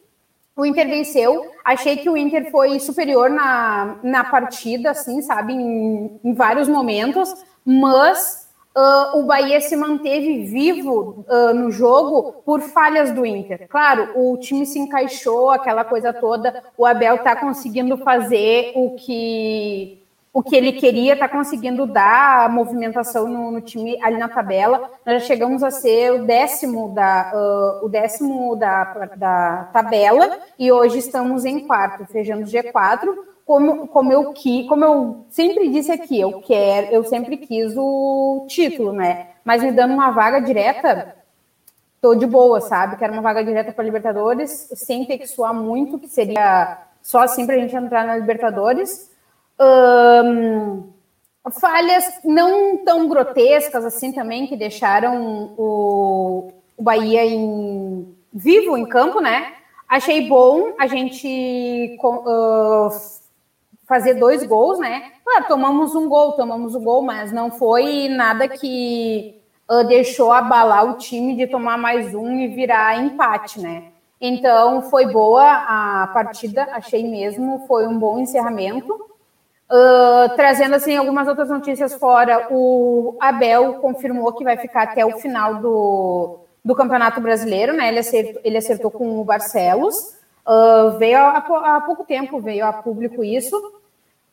o 0.56 0.64
Inter 0.64 0.88
venceu. 0.88 1.50
Achei 1.64 1.96
que 1.96 2.08
o 2.08 2.16
Inter 2.16 2.50
foi 2.50 2.78
superior 2.78 3.28
na, 3.28 3.96
na 4.02 4.24
partida, 4.24 4.92
assim, 4.92 5.20
sabe, 5.20 5.52
em, 5.52 6.20
em 6.22 6.32
vários 6.32 6.68
momentos, 6.68 7.34
mas 7.64 8.43
uh, 8.76 9.18
o 9.18 9.22
Bahia 9.24 9.60
se 9.60 9.76
manteve 9.76 10.44
vivo 10.44 11.24
uh, 11.28 11.54
no 11.54 11.70
jogo 11.70 12.42
por 12.44 12.60
falhas 12.60 13.12
do 13.12 13.24
Inter. 13.24 13.66
Claro, 13.68 14.10
o 14.14 14.36
time 14.38 14.66
se 14.66 14.78
encaixou, 14.78 15.50
aquela 15.50 15.84
coisa 15.84 16.12
toda. 16.12 16.62
O 16.76 16.84
Abel 16.84 17.18
tá 17.18 17.36
conseguindo 17.36 17.96
fazer 17.98 18.72
o 18.74 18.96
que 18.96 20.00
o 20.34 20.42
que 20.42 20.56
ele 20.56 20.72
queria, 20.72 21.12
está 21.12 21.28
conseguindo 21.28 21.86
dar 21.86 22.50
movimentação 22.50 23.28
no, 23.28 23.52
no, 23.52 23.60
time 23.60 23.96
ali 24.02 24.18
na 24.18 24.28
tabela. 24.28 24.90
Nós 25.06 25.22
já 25.22 25.28
chegamos 25.28 25.62
a 25.62 25.70
ser 25.70 26.10
o 26.10 26.24
décimo 26.24 26.92
da, 26.92 27.30
uh, 27.32 27.86
o 27.86 27.88
décimo 27.88 28.56
da, 28.56 28.82
da 29.14 29.70
tabela 29.72 30.40
e 30.58 30.72
hoje 30.72 30.98
estamos 30.98 31.44
em 31.44 31.64
quarto, 31.68 32.04
fechando 32.06 32.46
G4. 32.46 33.14
Como, 33.46 33.86
como, 33.88 34.10
eu, 34.10 34.32
como 34.68 34.84
eu 34.84 35.26
sempre 35.28 35.68
disse 35.68 35.92
aqui, 35.92 36.18
eu 36.18 36.40
quero, 36.40 36.86
eu 36.92 37.04
sempre 37.04 37.36
quis 37.36 37.74
o 37.76 38.46
título, 38.48 38.92
né? 38.92 39.28
Mas 39.44 39.62
me 39.62 39.70
dando 39.70 39.92
uma 39.92 40.10
vaga 40.10 40.40
direta, 40.40 41.14
tô 42.00 42.14
de 42.14 42.26
boa, 42.26 42.60
sabe? 42.60 42.96
Quero 42.96 43.12
uma 43.12 43.20
vaga 43.20 43.44
direta 43.44 43.70
para 43.70 43.84
Libertadores, 43.84 44.68
sem 44.74 45.04
ter 45.04 45.18
que 45.18 45.26
suar 45.26 45.52
muito, 45.52 45.98
que 45.98 46.08
seria 46.08 46.78
só 47.02 47.20
assim 47.20 47.44
para 47.44 47.56
a 47.56 47.58
gente 47.58 47.76
entrar 47.76 48.06
na 48.06 48.16
Libertadores. 48.16 49.10
Um, 49.60 50.84
falhas 51.60 52.20
não 52.24 52.78
tão 52.78 53.08
grotescas 53.08 53.84
assim 53.84 54.10
também, 54.12 54.46
que 54.46 54.56
deixaram 54.56 55.54
o, 55.58 56.50
o 56.76 56.82
Bahia 56.82 57.24
em, 57.26 58.14
vivo 58.32 58.76
em 58.76 58.86
campo, 58.86 59.20
né? 59.20 59.52
Achei 59.86 60.26
bom 60.28 60.72
a 60.78 60.86
gente 60.86 61.96
uh, 62.02 62.88
fazer 63.86 64.14
dois 64.14 64.44
gols, 64.44 64.78
né? 64.78 65.12
Claro, 65.24 65.46
tomamos 65.48 65.94
um 65.94 66.08
gol, 66.08 66.32
tomamos 66.32 66.74
um 66.74 66.82
gol, 66.82 67.02
mas 67.02 67.32
não 67.32 67.50
foi 67.50 68.08
nada 68.08 68.48
que 68.48 69.40
uh, 69.70 69.84
deixou 69.84 70.32
abalar 70.32 70.84
o 70.84 70.96
time 70.96 71.36
de 71.36 71.46
tomar 71.46 71.78
mais 71.78 72.14
um 72.14 72.38
e 72.38 72.48
virar 72.48 72.98
empate, 72.98 73.60
né? 73.60 73.84
Então 74.20 74.82
foi 74.82 75.06
boa 75.06 75.44
a 75.44 76.10
partida, 76.14 76.68
achei 76.72 77.06
mesmo, 77.08 77.66
foi 77.66 77.86
um 77.86 77.98
bom 77.98 78.18
encerramento. 78.18 78.92
Uh, 79.70 80.34
trazendo 80.36 80.74
assim 80.74 80.96
algumas 80.96 81.26
outras 81.26 81.48
notícias 81.48 81.94
fora, 81.94 82.46
o 82.50 83.16
Abel 83.20 83.74
confirmou 83.74 84.32
que 84.32 84.44
vai 84.44 84.56
ficar 84.56 84.82
até 84.82 85.04
o 85.04 85.18
final 85.18 85.56
do, 85.56 86.38
do 86.64 86.74
Campeonato 86.74 87.20
Brasileiro, 87.20 87.72
né? 87.72 87.88
Ele 87.88 87.98
acertou, 87.98 88.40
ele 88.44 88.56
acertou 88.56 88.90
com 88.90 89.20
o 89.20 89.24
Barcelos, 89.24 90.16
uh, 90.46 90.98
veio 90.98 91.18
há, 91.18 91.80
pouco 91.84 92.04
tempo, 92.04 92.40
veio 92.40 92.66
a 92.66 92.72
público 92.72 93.24
isso. 93.24 93.56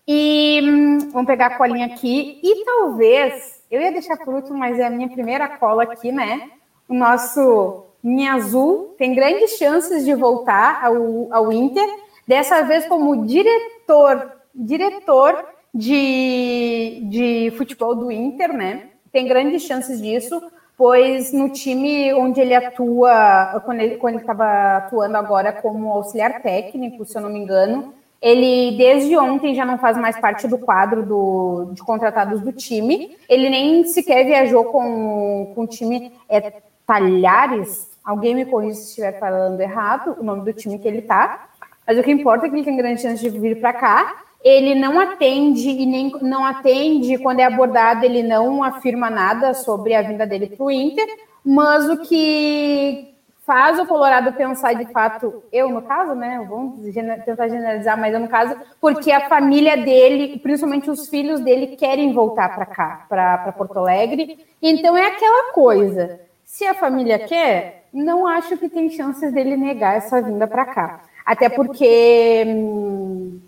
E 0.07 0.59
hum, 0.64 1.12
vamos 1.12 1.28
pegar 1.28 1.47
a 1.47 1.57
colinha 1.57 1.86
aqui. 1.88 2.39
E 2.43 2.66
talvez, 2.66 3.64
eu 3.70 3.82
ia 3.82 3.91
deixar 3.91 4.18
por 4.18 4.34
último, 4.34 4.57
mas 4.57 4.80
é 4.80 4.86
a 4.86 4.89
minha 4.89 5.09
primeira 5.09 5.47
cola 5.57 5.84
aqui, 5.84 6.12
né? 6.12 6.49
O 6.88 6.93
nosso 6.93 7.86
Minha 8.03 8.34
Azul 8.34 8.95
tem 8.97 9.14
grandes 9.14 9.51
chances 9.57 10.03
de 10.03 10.14
voltar 10.14 10.84
ao, 10.84 11.32
ao 11.32 11.51
Inter, 11.51 11.88
dessa 12.28 12.62
vez 12.64 12.86
como 12.88 13.26
diretor 13.26 14.32
diretor 14.53 15.45
de, 15.74 17.07
de 17.09 17.53
futebol 17.57 17.95
do 17.95 18.12
Inter, 18.12 18.53
né? 18.53 18.89
Tem 19.12 19.28
grandes 19.28 19.64
chances 19.64 20.01
disso, 20.01 20.41
pois 20.82 21.32
no 21.32 21.47
time 21.49 22.11
onde 22.11 22.41
ele 22.41 22.55
atua, 22.55 23.61
quando 23.63 23.82
ele 23.82 23.97
quando 23.97 24.17
estava 24.17 24.77
atuando 24.77 25.15
agora 25.15 25.53
como 25.53 25.91
auxiliar 25.91 26.41
técnico, 26.41 27.05
se 27.05 27.15
eu 27.15 27.21
não 27.21 27.29
me 27.29 27.38
engano, 27.38 27.93
ele 28.19 28.75
desde 28.75 29.15
ontem 29.15 29.53
já 29.53 29.63
não 29.63 29.77
faz 29.77 29.95
mais 29.95 30.19
parte 30.19 30.47
do 30.47 30.57
quadro 30.57 31.05
do, 31.05 31.69
de 31.75 31.84
contratados 31.84 32.41
do 32.41 32.51
time. 32.51 33.15
Ele 33.29 33.47
nem 33.47 33.84
sequer 33.84 34.25
viajou 34.25 34.65
com, 34.65 35.51
com 35.53 35.61
o 35.61 35.67
time 35.67 36.11
é, 36.27 36.51
Talhares. 36.84 37.88
Alguém 38.03 38.34
me 38.34 38.45
corrija 38.45 38.73
se 38.73 38.88
estiver 38.88 39.19
falando 39.19 39.61
errado 39.61 40.17
o 40.19 40.23
nome 40.23 40.43
do 40.43 40.51
time 40.51 40.79
que 40.79 40.88
ele 40.88 40.99
está. 40.99 41.47
Mas 41.86 41.99
o 41.99 42.01
que 42.01 42.11
importa 42.11 42.47
é 42.47 42.49
que 42.49 42.55
ele 42.55 42.65
tem 42.65 42.75
grande 42.75 43.03
chance 43.03 43.21
de 43.21 43.38
vir 43.38 43.61
para 43.61 43.71
cá 43.71 44.15
ele 44.44 44.76
não 44.76 45.00
atende 45.00 45.70
e 45.70 45.86
nem 45.86 46.12
não 46.22 46.46
atende 46.46 47.18
quando 47.20 47.39
é 47.39 47.44
abordado, 47.44 48.06
ele 48.06 48.24
não 48.24 48.64
afirma 48.64 49.10
nada 49.10 49.54
sobre 49.54 49.94
a 49.94 50.02
vinda 50.02 50.26
dele 50.26 50.48
para 50.48 50.66
o 50.66 50.72
Inter, 50.72 51.08
mas 51.46 51.88
o 51.89 51.98
que 51.98 53.12
faz 53.46 53.80
o 53.80 53.86
Colorado 53.86 54.34
pensar 54.34 54.74
de 54.74 54.86
fato, 54.92 55.44
eu 55.52 55.70
no 55.70 55.82
caso, 55.82 56.16
né? 56.16 56.46
Vamos 56.50 56.82
tentar 57.26 57.50
generalizar, 57.50 58.00
mas 58.00 58.14
eu 58.14 58.20
no 58.20 58.28
caso, 58.28 58.56
porque 58.80 59.12
a 59.12 59.28
família 59.28 59.78
dele, 59.78 60.39
principalmente 60.39 60.89
os 60.89 61.10
filhos 61.10 61.39
dele, 61.39 61.76
querem 61.76 62.14
voltar 62.14 62.56
para 62.56 62.66
cá, 62.66 63.06
para 63.10 63.52
Porto 63.52 63.80
Alegre. 63.80 64.39
Então 64.62 64.96
é 64.96 65.08
aquela 65.08 65.52
coisa. 65.54 66.20
Se 66.46 66.66
a 66.66 66.74
família 66.74 67.20
quer, 67.20 67.86
não 67.94 68.28
acho 68.28 68.58
que 68.58 68.70
tem 68.70 68.89
chances 68.89 69.32
dele 69.34 69.58
negar 69.58 69.98
essa 69.98 70.22
vinda 70.22 70.48
para 70.48 70.66
cá. 70.66 71.02
Até 71.26 71.50
porque. 71.50 72.44
Hum, 72.48 73.39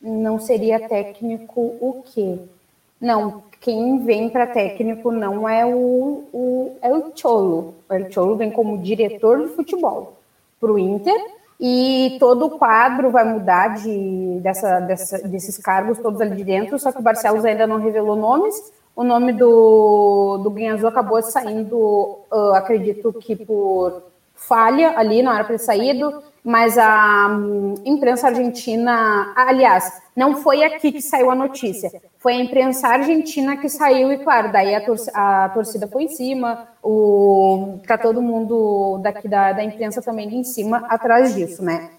não 0.00 0.38
seria 0.38 0.88
técnico 0.88 1.60
o 1.60 2.02
quê? 2.06 2.38
Não, 3.00 3.42
quem 3.60 4.04
vem 4.04 4.28
para 4.28 4.46
técnico 4.46 5.10
não 5.10 5.48
é 5.48 5.64
o, 5.66 6.24
o, 6.32 6.76
é 6.80 6.92
o 6.92 7.12
Cholo. 7.14 7.74
O 7.88 8.12
Cholo 8.12 8.36
vem 8.36 8.50
como 8.50 8.78
diretor 8.78 9.46
de 9.46 9.54
futebol 9.54 10.14
para 10.60 10.72
o 10.72 10.78
Inter 10.78 11.18
e 11.58 12.16
todo 12.18 12.46
o 12.46 12.58
quadro 12.58 13.10
vai 13.10 13.24
mudar 13.24 13.76
de, 13.76 14.40
dessa, 14.40 14.80
dessa, 14.80 15.28
desses 15.28 15.58
cargos 15.58 15.98
todos 15.98 16.20
ali 16.20 16.36
de 16.36 16.44
dentro, 16.44 16.78
só 16.78 16.90
que 16.90 16.98
o 16.98 17.02
Barcelos 17.02 17.44
ainda 17.44 17.66
não 17.66 17.78
revelou 17.78 18.16
nomes. 18.16 18.72
O 18.96 19.04
nome 19.04 19.32
do, 19.32 20.38
do 20.38 20.50
Guinhazu 20.50 20.86
acabou 20.86 21.22
saindo, 21.22 21.76
uh, 22.30 22.54
acredito 22.54 23.12
que 23.12 23.36
por 23.36 24.02
falha 24.48 24.98
ali, 24.98 25.22
não 25.22 25.32
era 25.32 25.44
para 25.44 25.56
ter 25.56 25.64
saído 25.64 26.22
mas 26.42 26.78
a 26.78 27.28
um, 27.28 27.74
imprensa 27.84 28.28
argentina, 28.28 29.32
aliás, 29.36 30.00
não 30.16 30.36
foi 30.36 30.64
aqui 30.64 30.90
que 30.92 31.02
saiu 31.02 31.30
a 31.30 31.34
notícia, 31.34 31.90
foi 32.18 32.34
a 32.34 32.40
imprensa 32.40 32.88
argentina 32.88 33.56
que 33.56 33.68
saiu, 33.68 34.10
e 34.10 34.18
claro, 34.18 34.50
daí 34.50 34.74
a, 34.74 34.80
tor 34.80 34.96
a 35.14 35.50
torcida 35.50 35.86
foi 35.86 36.04
em 36.04 36.08
cima, 36.08 36.68
o, 36.82 37.78
tá 37.86 37.98
todo 37.98 38.22
mundo 38.22 38.98
daqui 39.02 39.28
da, 39.28 39.52
da 39.52 39.62
imprensa 39.62 40.00
também 40.00 40.34
em 40.34 40.44
cima 40.44 40.78
atrás 40.88 41.34
disso, 41.34 41.62
né? 41.62 41.90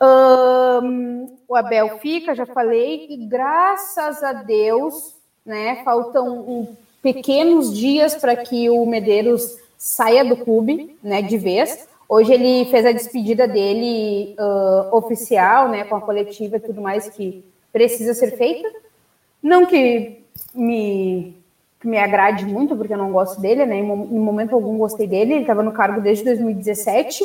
Um, 0.00 1.36
o 1.48 1.56
Abel 1.56 1.98
fica, 1.98 2.34
já 2.34 2.46
falei, 2.46 3.06
e 3.10 3.16
graças 3.26 4.22
a 4.22 4.32
Deus, 4.32 5.14
né, 5.44 5.82
faltam 5.84 6.38
um, 6.38 6.76
pequenos 7.02 7.76
dias 7.76 8.14
para 8.14 8.36
que 8.36 8.68
o 8.70 8.84
Medeiros 8.86 9.56
saia 9.78 10.24
do 10.24 10.36
clube, 10.36 10.98
né, 11.02 11.22
de 11.22 11.38
vez. 11.38 11.88
Hoje 12.08 12.32
ele 12.32 12.68
fez 12.70 12.84
a 12.84 12.92
despedida 12.92 13.46
dele 13.46 14.34
uh, 14.38 14.96
oficial, 14.96 15.68
né, 15.68 15.84
com 15.84 15.94
a 15.94 16.00
coletiva 16.00 16.56
e 16.56 16.60
tudo 16.60 16.82
mais 16.82 17.08
que 17.08 17.44
precisa 17.72 18.12
ser 18.12 18.36
feita. 18.36 18.68
Não 19.40 19.64
que 19.64 20.24
me, 20.52 21.36
que 21.80 21.86
me 21.86 21.98
agrade 21.98 22.44
muito, 22.44 22.76
porque 22.76 22.92
eu 22.92 22.98
não 22.98 23.12
gosto 23.12 23.40
dele, 23.40 23.64
né? 23.64 23.78
Em 23.78 23.84
momento 23.84 24.54
algum 24.54 24.76
gostei 24.78 25.06
dele. 25.06 25.34
Ele 25.34 25.40
estava 25.42 25.62
no 25.62 25.72
cargo 25.72 26.00
desde 26.00 26.24
2017. 26.24 27.24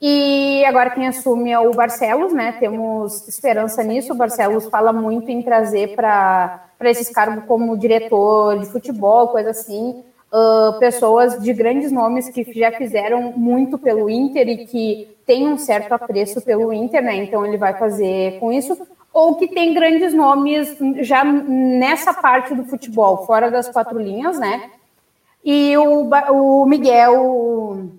E 0.00 0.64
agora 0.66 0.90
quem 0.90 1.06
assume 1.06 1.52
é 1.52 1.58
o 1.58 1.70
Barcelos, 1.70 2.32
né? 2.32 2.52
Temos 2.58 3.26
esperança 3.28 3.82
nisso. 3.82 4.12
O 4.12 4.16
Barcelos 4.16 4.66
fala 4.66 4.92
muito 4.92 5.30
em 5.30 5.42
trazer 5.42 5.94
para 5.94 6.68
esses 6.82 7.08
cargos 7.10 7.44
como 7.44 7.78
diretor 7.78 8.58
de 8.58 8.66
futebol, 8.66 9.28
coisa 9.28 9.50
assim, 9.50 10.02
pessoas 10.78 11.40
de 11.42 11.52
grandes 11.52 11.90
nomes 11.90 12.28
que 12.28 12.44
já 12.52 12.72
fizeram 12.72 13.32
muito 13.36 13.78
pelo 13.78 14.10
Inter 14.10 14.48
e 14.48 14.66
que 14.66 15.16
têm 15.24 15.48
um 15.48 15.56
certo 15.56 15.92
apreço 15.92 16.40
pelo 16.42 16.72
Inter, 16.72 17.02
né? 17.02 17.16
Então 17.16 17.44
ele 17.44 17.56
vai 17.56 17.78
fazer 17.78 18.38
com 18.38 18.52
isso, 18.52 18.76
ou 19.12 19.36
que 19.36 19.48
tem 19.48 19.72
grandes 19.72 20.12
nomes 20.12 20.76
já 21.00 21.24
nessa 21.24 22.12
parte 22.12 22.54
do 22.54 22.64
futebol, 22.64 23.24
fora 23.24 23.50
das 23.50 23.68
quatro 23.68 23.98
linhas, 23.98 24.38
né? 24.38 24.70
E 25.44 25.76
o, 25.76 26.08
o 26.32 26.66
Miguel. 26.66 27.90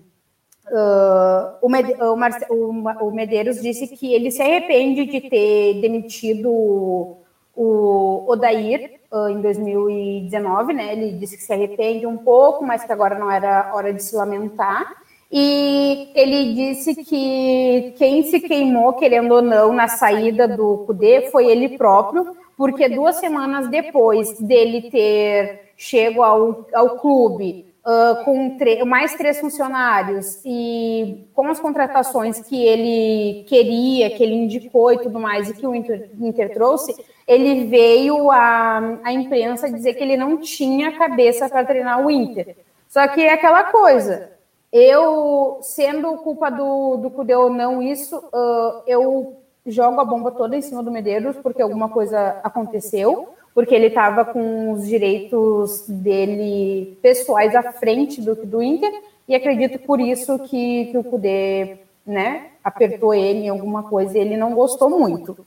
Uh, 0.70 1.56
o, 1.62 3.06
o 3.06 3.10
Medeiros 3.10 3.58
disse 3.58 3.88
que 3.96 4.12
ele 4.12 4.30
se 4.30 4.42
arrepende 4.42 5.06
de 5.06 5.22
ter 5.22 5.80
demitido 5.80 7.16
o 7.56 8.24
Odair 8.28 8.97
uh, 9.12 9.28
em 9.28 9.40
2019, 9.40 10.72
né? 10.72 10.92
Ele 10.92 11.12
disse 11.12 11.36
que 11.36 11.42
se 11.42 11.52
arrepende 11.52 12.06
um 12.06 12.16
pouco, 12.16 12.64
mas 12.64 12.84
que 12.84 12.92
agora 12.92 13.18
não 13.18 13.30
era 13.30 13.74
hora 13.74 13.92
de 13.92 14.02
se 14.02 14.14
lamentar. 14.14 14.96
E 15.30 16.10
ele 16.14 16.54
disse 16.54 16.94
que 17.04 17.94
quem 17.98 18.22
se 18.22 18.40
queimou, 18.40 18.94
querendo 18.94 19.32
ou 19.32 19.42
não, 19.42 19.72
na 19.72 19.86
saída 19.86 20.48
do 20.48 20.84
Cudê 20.86 21.30
foi 21.30 21.46
ele 21.46 21.76
próprio, 21.76 22.34
porque 22.56 22.88
duas 22.88 23.16
semanas 23.16 23.68
depois 23.68 24.38
dele 24.40 24.90
ter 24.90 25.72
chego 25.76 26.22
ao, 26.22 26.66
ao 26.74 26.98
clube 26.98 27.66
uh, 27.88 28.22
com 28.24 28.58
mais 28.86 29.14
três 29.14 29.40
funcionários 29.40 30.40
e 30.44 31.26
com 31.34 31.48
as 31.48 31.58
contratações 31.58 32.40
que 32.40 32.62
ele 32.66 33.44
queria, 33.44 34.10
que 34.10 34.22
ele 34.22 34.34
indicou 34.34 34.92
e 34.92 34.98
tudo 34.98 35.18
mais, 35.18 35.48
e 35.48 35.54
que 35.54 35.66
o 35.66 35.74
Inter, 35.74 36.10
Inter 36.20 36.52
trouxe, 36.52 36.94
ele 37.26 37.64
veio 37.64 38.30
à, 38.30 39.00
à 39.02 39.12
imprensa 39.12 39.70
dizer 39.70 39.94
que 39.94 40.04
ele 40.04 40.16
não 40.16 40.36
tinha 40.36 40.98
cabeça 40.98 41.48
para 41.48 41.64
treinar 41.64 42.04
o 42.04 42.10
Inter. 42.10 42.56
Só 42.88 43.06
que 43.08 43.22
é 43.22 43.32
aquela 43.32 43.64
coisa, 43.64 44.30
eu, 44.72 45.58
sendo 45.62 46.16
culpa 46.18 46.50
do, 46.50 46.96
do 46.98 47.10
Cudê 47.10 47.34
ou 47.34 47.50
não 47.50 47.82
isso, 47.82 48.16
uh, 48.18 48.82
eu 48.86 49.36
jogo 49.66 50.00
a 50.00 50.04
bomba 50.04 50.30
toda 50.30 50.56
em 50.56 50.62
cima 50.62 50.82
do 50.82 50.90
Medeiros 50.90 51.36
porque 51.36 51.60
alguma 51.60 51.88
coisa 51.88 52.40
aconteceu, 52.42 53.28
porque 53.54 53.74
ele 53.74 53.86
estava 53.86 54.24
com 54.24 54.72
os 54.72 54.86
direitos 54.86 55.86
dele 55.88 56.98
pessoais 57.02 57.54
à 57.54 57.72
frente 57.72 58.20
do, 58.20 58.34
do 58.34 58.62
Inter, 58.62 58.92
e 59.26 59.34
acredito 59.34 59.78
por 59.80 60.00
isso 60.00 60.38
que, 60.40 60.86
que 60.86 60.98
o 60.98 61.04
Cudê 61.04 61.78
né, 62.06 62.52
apertou 62.64 63.12
ele 63.12 63.40
em 63.40 63.48
alguma 63.50 63.82
coisa 63.82 64.16
e 64.16 64.20
ele 64.20 64.36
não 64.36 64.54
gostou 64.54 64.88
muito. 64.88 65.46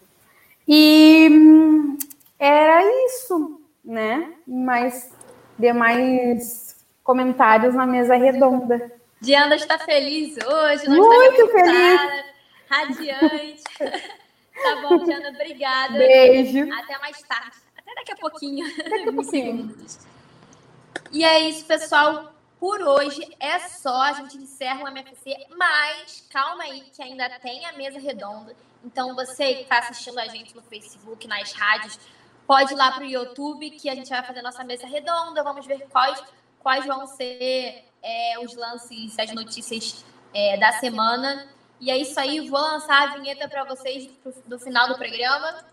E 0.67 1.27
hum, 1.31 1.97
era 2.37 2.83
isso, 3.05 3.59
né? 3.83 4.33
Mas 4.47 5.11
demais 5.57 6.75
comentários 7.03 7.73
na 7.73 7.85
mesa 7.85 8.15
redonda. 8.15 8.91
Diana 9.19 9.55
está 9.55 9.77
feliz 9.79 10.35
hoje, 10.37 10.89
muito 10.89 11.47
feliz, 11.49 12.01
radiante. 12.67 13.63
tá 13.79 14.81
bom, 14.81 15.03
Diana, 15.03 15.29
obrigada. 15.29 15.97
Beijo. 15.97 16.71
Até 16.73 16.97
mais 16.99 17.21
tarde. 17.23 17.57
Daqui 17.95 18.11
a 18.11 18.15
pouquinho. 18.15 18.77
Daqui 18.77 19.09
a 19.09 19.13
pouquinho. 19.13 19.75
E 21.11 21.23
é 21.23 21.39
isso, 21.39 21.65
pessoal. 21.65 22.33
Por 22.59 22.79
hoje 22.81 23.27
é 23.39 23.57
só, 23.57 24.01
a 24.03 24.13
gente 24.13 24.37
encerra 24.37 24.83
o 24.83 24.87
MFC, 24.87 25.47
mas 25.57 26.27
calma 26.29 26.63
aí 26.63 26.81
que 26.93 27.01
ainda 27.01 27.27
tem 27.39 27.65
a 27.65 27.73
mesa 27.73 27.99
redonda. 27.99 28.55
Então 28.85 29.15
você 29.15 29.55
que 29.55 29.61
está 29.63 29.79
assistindo 29.79 30.19
a 30.19 30.27
gente 30.27 30.55
no 30.55 30.61
Facebook, 30.61 31.27
nas 31.27 31.51
rádios, 31.53 31.99
pode 32.45 32.73
ir 32.73 32.75
lá 32.75 32.91
para 32.91 33.03
o 33.03 33.07
YouTube 33.07 33.71
que 33.71 33.89
a 33.89 33.95
gente 33.95 34.09
vai 34.09 34.23
fazer 34.23 34.43
nossa 34.43 34.63
mesa 34.63 34.85
redonda. 34.85 35.43
Vamos 35.43 35.65
ver 35.65 35.87
quais, 35.89 36.23
quais 36.59 36.85
vão 36.85 37.07
ser 37.07 37.83
é, 38.01 38.39
os 38.39 38.55
lances, 38.55 39.17
as 39.17 39.31
notícias 39.33 40.05
é, 40.33 40.57
da 40.57 40.71
semana. 40.73 41.47
E 41.79 41.89
é 41.89 41.97
isso 41.97 42.19
aí, 42.19 42.47
vou 42.47 42.61
lançar 42.61 43.09
a 43.09 43.17
vinheta 43.17 43.49
para 43.49 43.63
vocês 43.63 44.07
do 44.45 44.59
final 44.59 44.87
do 44.87 44.95
programa. 44.95 45.65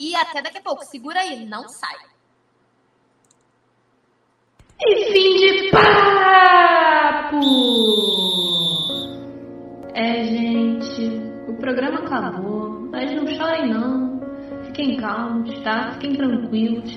E 0.00 0.16
até 0.16 0.40
daqui 0.40 0.56
a 0.56 0.62
pouco. 0.62 0.82
Segura 0.86 1.20
aí, 1.20 1.44
não 1.44 1.68
sai. 1.68 1.94
E 4.82 5.12
fim 5.12 5.36
de 5.36 5.70
papo! 5.70 7.40
É, 9.94 10.24
gente, 10.24 11.02
o 11.46 11.54
programa 11.58 11.98
acabou, 11.98 12.88
mas 12.90 13.12
não 13.12 13.26
chorem 13.26 13.68
não. 13.68 14.18
Fiquem 14.64 14.96
calmos, 14.96 15.62
tá? 15.62 15.92
Fiquem 15.92 16.16
tranquilos. 16.16 16.96